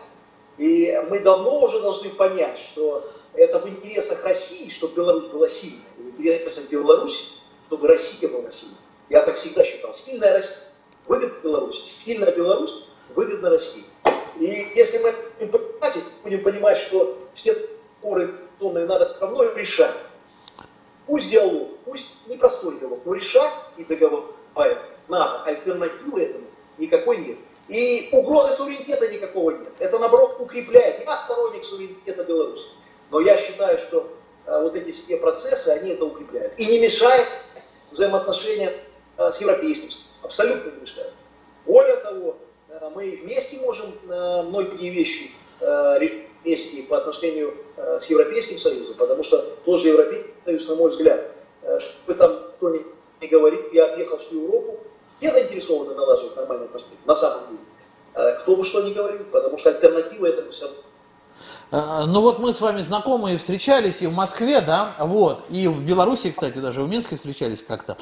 И 0.57 0.99
мы 1.09 1.19
давно 1.19 1.61
уже 1.61 1.81
должны 1.81 2.09
понять, 2.09 2.57
что 2.57 3.07
это 3.37 3.59
в 3.59 3.67
интересах 3.69 4.23
России, 4.23 4.69
чтобы 4.69 4.95
Беларусь 4.95 5.27
была 5.29 5.49
сильной, 5.49 5.81
в 5.97 6.19
интересах 6.19 6.69
Беларуси, 6.69 7.25
чтобы 7.67 7.87
Россия 7.87 8.29
была 8.29 8.51
сильной. 8.51 8.77
Я 9.09 9.21
так 9.21 9.37
всегда 9.37 9.63
считал. 9.63 9.93
Сильная 9.93 10.33
Россия 10.33 10.63
выгодна 11.05 11.39
Беларуси, 11.43 11.85
сильная 11.85 12.31
Беларусь 12.31 12.85
выгодна 13.09 13.49
России. 13.49 13.83
И 14.39 14.71
если 14.75 14.97
мы 14.99 15.13
будем 16.23 16.43
понимать, 16.43 16.77
что 16.77 17.17
все 17.33 17.55
споры 17.99 18.33
надо 18.59 19.17
равно 19.19 19.43
решать, 19.53 19.95
пусть 21.05 21.29
диалог, 21.29 21.77
пусть 21.85 22.11
непростой 22.27 22.79
диалог, 22.79 22.99
но 23.05 23.13
решать 23.13 23.51
и 23.77 23.83
договаривать 23.83 24.81
надо. 25.07 25.43
Альтернативы 25.43 26.21
этому 26.21 26.47
никакой 26.77 27.17
нет. 27.17 27.37
И 27.67 28.09
угрозы 28.11 28.53
суверенитета 28.53 29.07
никакого 29.07 29.51
нет. 29.51 29.73
Это, 29.79 29.97
наоборот, 29.97 30.37
укрепляет. 30.39 31.03
Я 31.03 31.17
сторонник 31.17 31.65
суверенитета 31.65 32.23
Беларуси. 32.23 32.67
Но 33.11 33.19
я 33.19 33.37
считаю, 33.37 33.77
что 33.79 34.11
э, 34.45 34.61
вот 34.61 34.75
эти 34.75 34.91
все 34.91 35.17
процессы, 35.17 35.69
они 35.69 35.91
это 35.91 36.05
укрепляют. 36.05 36.53
И 36.57 36.65
не 36.65 36.79
мешает 36.79 37.27
взаимоотношения 37.91 38.73
э, 39.17 39.31
с 39.31 39.41
европейским 39.41 39.91
Абсолютно 40.21 40.71
не 40.71 40.81
мешает. 40.81 41.11
Более 41.65 41.97
того, 41.97 42.37
э, 42.69 42.89
мы 42.95 43.19
вместе 43.23 43.59
можем 43.59 43.85
многие 44.05 44.89
вещи 44.89 45.31
вместе 45.61 46.83
по 46.83 46.97
отношению 46.97 47.55
с 47.77 48.07
Европейским 48.07 48.59
Союзом, 48.59 48.95
потому 48.95 49.23
что 49.23 49.41
тоже 49.63 49.87
Европейский 49.87 50.33
Союз, 50.43 50.67
на 50.67 50.75
мой 50.75 50.91
взгляд, 50.91 51.31
что 51.79 51.93
бы 52.05 52.13
там 52.13 52.39
кто 52.57 52.75
ни, 52.75 52.85
ни 53.21 53.27
говорил, 53.27 53.61
я 53.71 53.93
объехал 53.93 54.17
всю 54.17 54.41
Европу, 54.41 54.79
все 55.19 55.31
заинтересованы 55.31 55.95
налаживать 55.95 56.35
нормальные 56.35 56.65
отношения, 56.65 56.97
на 57.05 57.15
самом 57.15 57.47
деле. 57.47 58.35
Кто 58.41 58.55
бы 58.57 58.65
что 58.65 58.83
ни 58.83 58.93
говорил, 58.93 59.23
потому 59.31 59.57
что 59.57 59.69
альтернатива 59.69 60.25
этому 60.25 60.51
все 60.51 60.65
равно 60.65 60.81
ну 61.71 62.21
вот 62.21 62.39
мы 62.39 62.53
с 62.53 62.61
вами 62.61 62.81
знакомы 62.81 63.33
и 63.33 63.37
встречались 63.37 64.01
и 64.01 64.07
в 64.07 64.13
Москве, 64.13 64.61
да, 64.61 64.91
вот, 64.99 65.45
и 65.49 65.67
в 65.67 65.81
Беларуси, 65.81 66.31
кстати, 66.31 66.59
даже 66.59 66.81
в 66.81 66.89
Минске 66.89 67.15
встречались 67.15 67.63
как-то. 67.63 67.97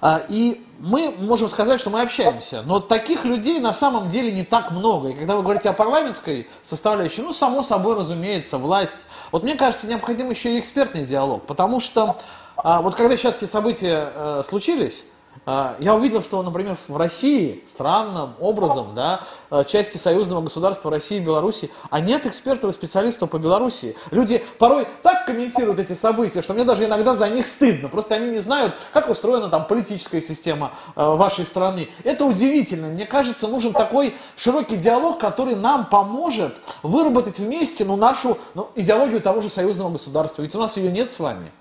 А, 0.00 0.22
и 0.28 0.64
мы 0.78 1.14
можем 1.18 1.48
сказать, 1.48 1.80
что 1.80 1.90
мы 1.90 2.02
общаемся, 2.02 2.62
но 2.62 2.80
таких 2.80 3.24
людей 3.24 3.58
на 3.58 3.72
самом 3.72 4.10
деле 4.10 4.30
не 4.30 4.44
так 4.44 4.70
много. 4.70 5.08
И 5.08 5.14
когда 5.14 5.36
вы 5.36 5.42
говорите 5.42 5.70
о 5.70 5.72
парламентской 5.72 6.48
составляющей, 6.62 7.22
ну, 7.22 7.32
само 7.32 7.62
собой, 7.62 7.96
разумеется, 7.96 8.58
власть. 8.58 9.06
Вот 9.32 9.42
мне 9.42 9.54
кажется, 9.54 9.86
необходим 9.86 10.30
еще 10.30 10.56
и 10.56 10.60
экспертный 10.60 11.04
диалог, 11.04 11.46
потому 11.46 11.80
что 11.80 12.16
а, 12.56 12.80
вот 12.80 12.94
когда 12.94 13.16
сейчас 13.16 13.42
эти 13.42 13.50
события 13.50 14.12
э, 14.14 14.42
случились, 14.46 15.04
я 15.46 15.94
увидел, 15.94 16.22
что, 16.22 16.42
например, 16.42 16.76
в 16.88 16.96
России 16.96 17.64
странным 17.68 18.34
образом, 18.40 18.94
да, 18.94 19.20
а, 19.48 19.64
части 19.64 19.96
союзного 19.96 20.42
государства 20.42 20.90
России 20.90 21.18
и 21.18 21.20
Беларуси, 21.20 21.70
а 21.88 22.00
нет 22.00 22.26
экспертов 22.26 22.70
и 22.70 22.72
специалистов 22.72 23.30
по 23.30 23.38
Беларуси. 23.38 23.96
Люди 24.10 24.42
порой 24.58 24.88
так 25.02 25.24
комментируют 25.24 25.78
эти 25.78 25.92
события, 25.92 26.42
что 26.42 26.54
мне 26.54 26.64
даже 26.64 26.84
иногда 26.84 27.14
за 27.14 27.28
них 27.28 27.46
стыдно. 27.46 27.88
Просто 27.88 28.16
они 28.16 28.30
не 28.30 28.38
знают, 28.38 28.74
как 28.92 29.08
устроена 29.08 29.48
там 29.48 29.66
политическая 29.66 30.20
система 30.20 30.72
а, 30.96 31.14
вашей 31.14 31.46
страны. 31.46 31.88
Это 32.02 32.24
удивительно. 32.24 32.88
Мне 32.88 33.06
кажется, 33.06 33.46
нужен 33.46 33.72
такой 33.72 34.16
широкий 34.36 34.76
диалог, 34.76 35.18
который 35.18 35.54
нам 35.54 35.86
поможет 35.86 36.54
выработать 36.82 37.38
вместе 37.38 37.84
ну, 37.84 37.96
нашу 37.96 38.36
ну, 38.54 38.70
идеологию 38.74 39.20
того 39.20 39.40
же 39.40 39.48
союзного 39.48 39.90
государства. 39.90 40.42
Ведь 40.42 40.54
у 40.54 40.58
нас 40.58 40.76
ее 40.76 40.90
нет 40.90 41.10
с 41.10 41.20
вами. 41.20 41.52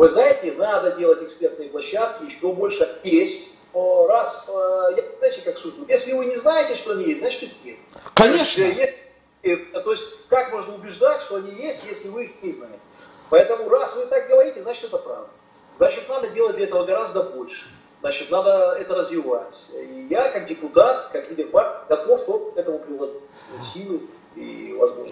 Вы 0.00 0.08
знаете, 0.08 0.52
надо 0.52 0.92
делать 0.92 1.22
экспертные 1.22 1.68
площадки, 1.68 2.24
еще 2.24 2.54
больше 2.54 2.88
есть. 3.04 3.52
Раз, 3.74 4.46
э, 4.48 4.94
я 4.96 5.04
знаете, 5.18 5.42
как 5.44 5.58
сужу, 5.58 5.84
если 5.88 6.14
вы 6.14 6.24
не 6.24 6.36
знаете, 6.36 6.74
что 6.74 6.92
они 6.92 7.04
есть, 7.04 7.20
значит 7.20 7.42
их 7.42 7.50
нет. 7.62 7.76
Конечно. 8.14 8.64
То 8.64 8.70
есть, 8.70 8.94
есть, 9.42 9.72
то 9.72 9.92
есть 9.92 10.26
как 10.28 10.52
можно 10.52 10.74
убеждать, 10.76 11.20
что 11.20 11.36
они 11.36 11.50
есть, 11.50 11.84
если 11.86 12.08
вы 12.08 12.24
их 12.24 12.42
не 12.42 12.50
знаете? 12.50 12.78
Поэтому 13.28 13.68
раз 13.68 13.94
вы 13.94 14.06
так 14.06 14.26
говорите, 14.26 14.62
значит 14.62 14.84
это 14.84 14.96
правда. 14.96 15.28
Значит, 15.76 16.08
надо 16.08 16.28
делать 16.28 16.56
для 16.56 16.64
этого 16.64 16.84
гораздо 16.86 17.22
больше. 17.22 17.66
Значит, 18.00 18.30
надо 18.30 18.78
это 18.80 18.94
развивать. 18.94 19.66
И 19.74 20.06
я, 20.08 20.30
как 20.30 20.46
депутат, 20.46 21.10
как 21.12 21.28
лидер 21.28 21.48
партии, 21.48 21.88
готов 21.90 22.54
к 22.54 22.56
этому 22.56 22.78
приложить 22.78 23.20
силы 23.62 24.00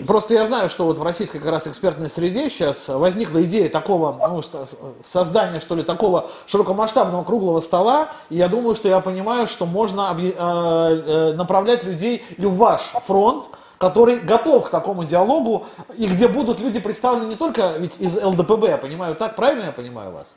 Просто 0.06 0.34
я 0.34 0.46
знаю, 0.46 0.70
что 0.70 0.84
вот 0.84 0.98
в 0.98 1.02
российской 1.02 1.38
как 1.38 1.50
раз 1.50 1.66
экспертной 1.66 2.08
среде 2.08 2.48
сейчас 2.48 2.88
возникла 2.88 3.42
идея 3.42 3.68
такого, 3.68 4.16
ну, 4.28 4.42
создания, 5.02 5.60
что 5.60 5.74
ли, 5.74 5.82
такого 5.82 6.26
широкомасштабного 6.46 7.24
круглого 7.24 7.60
стола, 7.60 8.08
и 8.30 8.36
я 8.36 8.48
думаю, 8.48 8.74
что 8.74 8.88
я 8.88 9.00
понимаю, 9.00 9.46
что 9.46 9.66
можно 9.66 10.16
э, 10.18 10.32
э, 10.32 11.32
направлять 11.34 11.84
людей 11.84 12.24
и 12.36 12.46
в 12.46 12.54
ваш 12.54 12.80
фронт, 13.04 13.46
который 13.76 14.16
готов 14.16 14.68
к 14.68 14.70
такому 14.70 15.04
диалогу, 15.04 15.66
и 15.96 16.06
где 16.06 16.28
будут 16.28 16.60
люди 16.60 16.80
представлены 16.80 17.28
не 17.28 17.36
только 17.36 17.74
ведь 17.78 18.00
из 18.00 18.22
ЛДПБ, 18.22 18.68
я 18.68 18.78
понимаю 18.78 19.14
так, 19.14 19.36
правильно 19.36 19.64
я 19.64 19.72
понимаю 19.72 20.12
вас? 20.12 20.36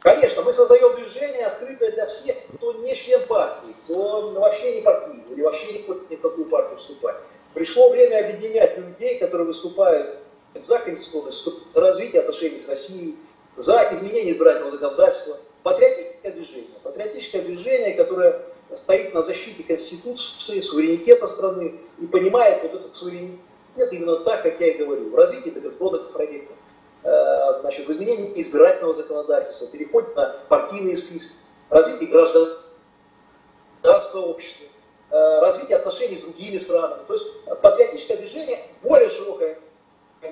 Конечно, 0.00 0.42
мы 0.42 0.52
создаем 0.52 0.94
движение, 0.96 1.46
открытое 1.46 1.92
для 1.92 2.06
всех, 2.06 2.36
кто 2.56 2.74
не 2.74 2.94
член 2.94 3.26
партии, 3.26 3.74
кто 3.84 4.32
вообще 4.32 4.76
не 4.76 4.82
партийный 4.82 5.24
или 5.30 5.42
вообще 5.42 5.72
не 5.72 5.82
хочет 5.82 6.10
ни 6.10 6.16
в 6.16 6.20
какую 6.20 6.48
партию 6.50 6.78
вступать. 6.78 7.16
Пришло 7.54 7.88
время 7.90 8.18
объединять 8.18 8.76
людей, 8.76 9.18
которые 9.18 9.46
выступают 9.46 10.18
за 10.54 10.78
конституционность, 10.80 11.44
за 11.44 11.80
развитие 11.80 12.20
отношений 12.20 12.58
с 12.58 12.68
Россией, 12.68 13.16
за 13.56 13.88
изменение 13.92 14.32
избирательного 14.32 14.72
законодательства. 14.72 15.36
Патриотическое 15.62 16.32
движение. 16.32 16.70
Патриотическое 16.82 17.42
движение, 17.42 17.94
которое 17.94 18.42
стоит 18.74 19.14
на 19.14 19.22
защите 19.22 19.62
Конституции, 19.62 20.60
суверенитета 20.60 21.28
страны 21.28 21.80
и 22.00 22.06
понимает 22.06 22.62
вот 22.64 22.74
этот 22.74 22.92
суверенитет 22.92 23.38
именно 23.92 24.18
так, 24.24 24.42
как 24.42 24.60
я 24.60 24.74
и 24.74 24.78
говорю, 24.78 25.10
в 25.10 25.14
развитии 25.14 25.50
договорных 25.50 26.12
проектов, 26.12 26.56
э, 27.04 27.60
значит, 27.60 27.86
в 27.86 27.92
изменении 27.92 28.32
избирательного 28.40 28.92
законодательства, 28.94 29.68
переходе 29.68 30.08
на 30.16 30.40
партийные 30.48 30.96
списки, 30.96 31.36
развитие 31.70 32.08
гражданского 33.82 34.26
общества, 34.26 34.66
развитие 35.14 35.76
отношений 35.76 36.16
с 36.16 36.22
другими 36.22 36.58
странами. 36.58 37.02
То 37.06 37.14
есть 37.14 37.26
патриотическое 37.62 38.16
движение 38.16 38.58
более 38.82 39.10
широкое 39.10 39.58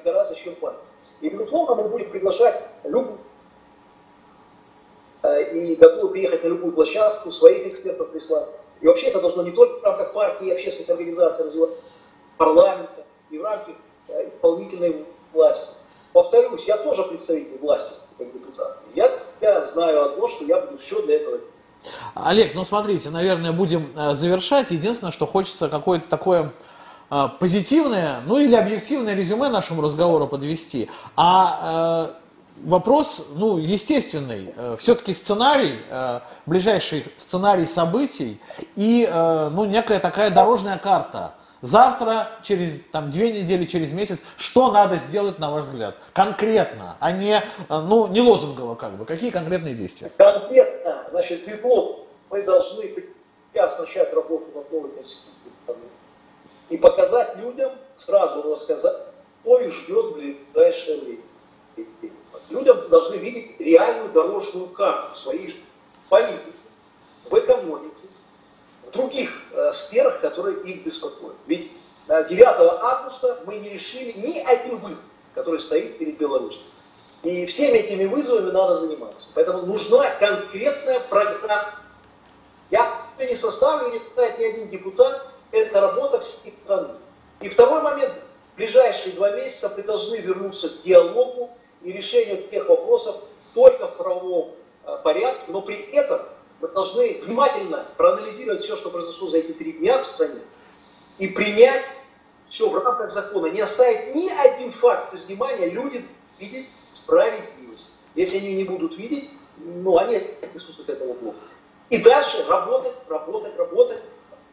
гораздо, 0.04 0.34
чем 0.34 0.54
партия. 0.56 0.80
И, 1.20 1.28
безусловно, 1.28 1.82
мы 1.82 1.88
будем 1.88 2.10
приглашать 2.10 2.60
любую 2.84 3.18
э, 5.22 5.52
и 5.52 5.76
готовы 5.76 6.12
приехать 6.12 6.42
на 6.42 6.48
любую 6.48 6.72
площадку, 6.72 7.30
своих 7.30 7.66
экспертов 7.66 8.10
прислать. 8.10 8.48
И 8.80 8.86
вообще 8.86 9.06
это 9.06 9.20
должно 9.20 9.44
не 9.44 9.52
только 9.52 9.80
в 9.80 9.84
рамках 9.84 10.12
партии 10.12 10.48
и 10.48 10.50
общественных 10.50 10.90
организаций 10.90 11.46
развиваться, 11.46 11.76
парламента 12.36 13.04
и 13.30 13.38
в 13.38 13.44
рамках 13.44 13.76
э, 14.08 14.28
исполнительной 14.28 15.06
власти. 15.32 15.76
Повторюсь, 16.12 16.64
я 16.66 16.76
тоже 16.76 17.04
представитель 17.04 17.58
власти 17.58 17.94
как 18.18 18.32
депутат. 18.32 18.78
Я, 18.94 19.10
я 19.40 19.64
знаю 19.64 20.04
одно, 20.04 20.26
что 20.26 20.44
я 20.44 20.60
буду 20.60 20.78
все 20.78 21.00
для 21.02 21.16
этого 21.16 21.40
Олег, 22.14 22.54
ну 22.54 22.64
смотрите, 22.64 23.10
наверное, 23.10 23.52
будем 23.52 23.90
э, 23.96 24.14
завершать. 24.14 24.70
Единственное, 24.70 25.12
что 25.12 25.26
хочется 25.26 25.68
какое-то 25.68 26.06
такое 26.06 26.52
а, 27.14 27.28
позитивное, 27.28 28.22
ну 28.24 28.38
или 28.38 28.54
объективное 28.54 29.14
резюме 29.14 29.50
нашему 29.50 29.82
разговору 29.82 30.26
подвести. 30.26 30.88
А 31.14 32.08
э, 32.08 32.22
вопрос, 32.64 33.28
ну, 33.36 33.58
естественный, 33.58 34.52
э, 34.56 34.76
все-таки 34.78 35.12
сценарий, 35.12 35.76
э, 35.90 36.20
ближайший 36.46 37.04
сценарий 37.18 37.66
событий 37.66 38.40
и, 38.76 39.06
э, 39.10 39.50
ну, 39.52 39.66
некая 39.66 39.98
такая 39.98 40.30
дорожная 40.30 40.78
карта. 40.78 41.34
Завтра, 41.62 42.28
через 42.42 42.80
там, 42.90 43.08
две 43.08 43.32
недели, 43.32 43.64
через 43.66 43.92
месяц, 43.92 44.18
что 44.36 44.72
надо 44.72 44.96
сделать, 44.96 45.38
на 45.38 45.50
ваш 45.50 45.66
взгляд? 45.66 45.94
Конкретно, 46.12 46.96
а 46.98 47.12
не, 47.12 47.36
э, 47.36 47.42
ну, 47.68 48.08
не 48.08 48.20
лозунгово 48.20 48.74
как 48.74 48.92
бы. 48.94 49.04
Какие 49.04 49.30
конкретные 49.30 49.74
действия? 49.74 50.10
Конкретно, 50.18 51.06
значит, 51.10 51.46
бегло 51.46 52.00
мы 52.30 52.42
должны 52.42 52.92
сейчас 53.52 53.78
начать 53.78 54.12
работу 54.12 54.46
над 54.54 54.72
новой 54.72 54.90
конституцией 54.90 55.32
и 56.68 56.76
показать 56.78 57.36
людям, 57.36 57.70
сразу 57.96 58.42
рассказать, 58.50 58.96
что 59.42 59.58
их 59.60 59.72
ждет 59.72 60.06
в 60.06 60.12
ближайшее 60.14 61.00
время. 61.00 61.22
Людям 62.50 62.88
должны 62.88 63.16
видеть 63.16 63.60
реальную 63.60 64.10
дорожную 64.10 64.68
карту 64.68 65.14
своей 65.16 65.54
политики, 66.08 66.52
в 67.30 67.38
экономике, 67.38 67.91
других 68.92 69.30
э, 69.52 69.72
сферах, 69.72 70.20
которые 70.20 70.62
их 70.62 70.84
беспокоят. 70.84 71.36
Ведь 71.46 71.70
9 72.08 72.42
августа 72.42 73.40
мы 73.46 73.56
не 73.56 73.70
решили 73.70 74.12
ни 74.12 74.38
один 74.38 74.76
вызов, 74.78 75.04
который 75.34 75.60
стоит 75.60 75.98
перед 75.98 76.18
Беларусью. 76.18 76.62
И 77.22 77.46
всеми 77.46 77.78
этими 77.78 78.06
вызовами 78.06 78.50
надо 78.50 78.74
заниматься. 78.74 79.28
Поэтому 79.34 79.64
нужна 79.64 80.10
конкретная 80.18 81.00
программа. 81.08 81.74
Я 82.70 82.92
не 83.18 83.34
составлю, 83.34 83.92
не 83.92 84.00
читает 84.00 84.38
ни 84.38 84.44
один 84.44 84.68
депутат, 84.70 85.26
это 85.52 85.80
работа 85.80 86.20
всей 86.20 86.52
страны. 86.64 86.88
И 87.40 87.48
второй 87.48 87.82
момент, 87.82 88.12
в 88.52 88.56
ближайшие 88.56 89.14
два 89.14 89.30
месяца 89.32 89.72
мы 89.76 89.82
должны 89.84 90.16
вернуться 90.16 90.68
к 90.68 90.82
диалогу 90.82 91.50
и 91.82 91.92
решению 91.92 92.48
тех 92.48 92.68
вопросов 92.68 93.16
только 93.54 93.86
в 93.86 93.96
правовом 93.96 94.52
э, 94.84 94.98
порядке, 95.04 95.42
но 95.48 95.60
при 95.60 95.76
этом 95.92 96.22
мы 96.62 96.68
должны 96.68 97.20
внимательно 97.24 97.84
проанализировать 97.96 98.62
все, 98.62 98.76
что 98.76 98.90
произошло 98.90 99.28
за 99.28 99.38
эти 99.38 99.52
три 99.52 99.72
дня 99.72 100.02
в 100.02 100.06
стране, 100.06 100.40
и 101.18 101.26
принять 101.26 101.84
все 102.48 102.70
в 102.70 102.78
рамках 102.78 103.10
закона, 103.10 103.48
не 103.48 103.60
оставить 103.60 104.14
ни 104.14 104.28
один 104.28 104.72
факт 104.72 105.12
без 105.12 105.26
внимания, 105.26 105.68
люди 105.68 106.02
видеть 106.38 106.68
справедливость. 106.90 107.96
Если 108.14 108.38
они 108.38 108.54
не 108.54 108.64
будут 108.64 108.96
видеть, 108.96 109.28
ну, 109.58 109.98
они 109.98 110.16
отнесутся 110.16 110.84
к 110.84 110.88
этому 110.88 111.14
плохо. 111.14 111.38
И 111.90 111.98
дальше 111.98 112.44
работать, 112.48 112.94
работать, 113.08 113.56
работать, 113.58 114.00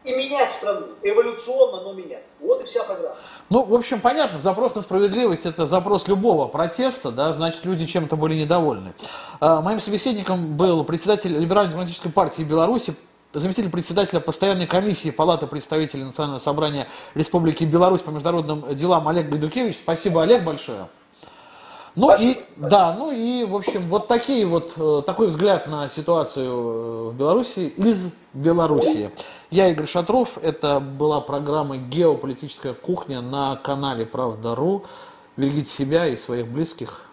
и 0.03 0.13
менять 0.13 0.51
страну. 0.51 0.87
Эволюционно, 1.03 1.83
но 1.83 1.93
менять. 1.93 2.23
Вот 2.39 2.61
и 2.61 2.65
вся 2.65 2.83
программа. 2.83 3.15
Ну, 3.49 3.63
в 3.63 3.73
общем, 3.73 3.99
понятно, 3.99 4.39
запрос 4.39 4.75
на 4.75 4.81
справедливость– 4.81 5.45
это 5.45 5.65
запрос 5.65 6.07
любого 6.07 6.47
протеста, 6.47 7.11
да, 7.11 7.33
значит, 7.33 7.65
люди 7.65 7.85
чем-то 7.85 8.15
были 8.15 8.35
недовольны. 8.35 8.93
А, 9.39 9.61
моим 9.61 9.79
собеседником 9.79 10.55
был 10.55 10.83
председатель 10.83 11.37
Либерально-демократической 11.37 12.09
партии 12.09 12.43
Беларуси, 12.43 12.95
заместитель 13.33 13.69
председателя 13.69 14.19
постоянной 14.19 14.67
комиссии 14.67 15.11
Палаты 15.11 15.47
представителей 15.47 16.03
Национального 16.03 16.39
собрания 16.39 16.87
Республики 17.13 17.63
Беларусь 17.63 18.01
по 18.01 18.09
международным 18.09 18.73
делам 18.75 19.07
Олег 19.07 19.29
Гайдукевич. 19.29 19.77
Спасибо, 19.77 20.23
Олег, 20.23 20.43
большое. 20.43 20.87
Ну 21.95 22.07
Спасибо. 22.07 22.39
и 22.39 22.43
да, 22.57 22.95
ну 22.97 23.11
и 23.11 23.43
в 23.45 23.55
общем 23.55 23.81
вот 23.81 24.07
такие 24.07 24.45
вот 24.45 24.73
э, 24.77 25.01
такой 25.05 25.27
взгляд 25.27 25.67
на 25.67 25.89
ситуацию 25.89 26.45
э, 26.47 27.09
в 27.09 27.15
Беларуси 27.15 27.73
из 27.75 28.13
Белоруссии. 28.33 29.11
Я 29.49 29.67
Игорь 29.69 29.87
Шатров. 29.87 30.37
Это 30.43 30.79
была 30.79 31.21
программа 31.21 31.77
«Геополитическая 31.77 32.73
кухня» 32.73 33.21
на 33.21 33.55
канале 33.55 34.05
«Правда.ру». 34.05 34.85
Берегите 35.37 35.69
себя 35.69 36.05
и 36.05 36.15
своих 36.15 36.47
близких. 36.47 37.08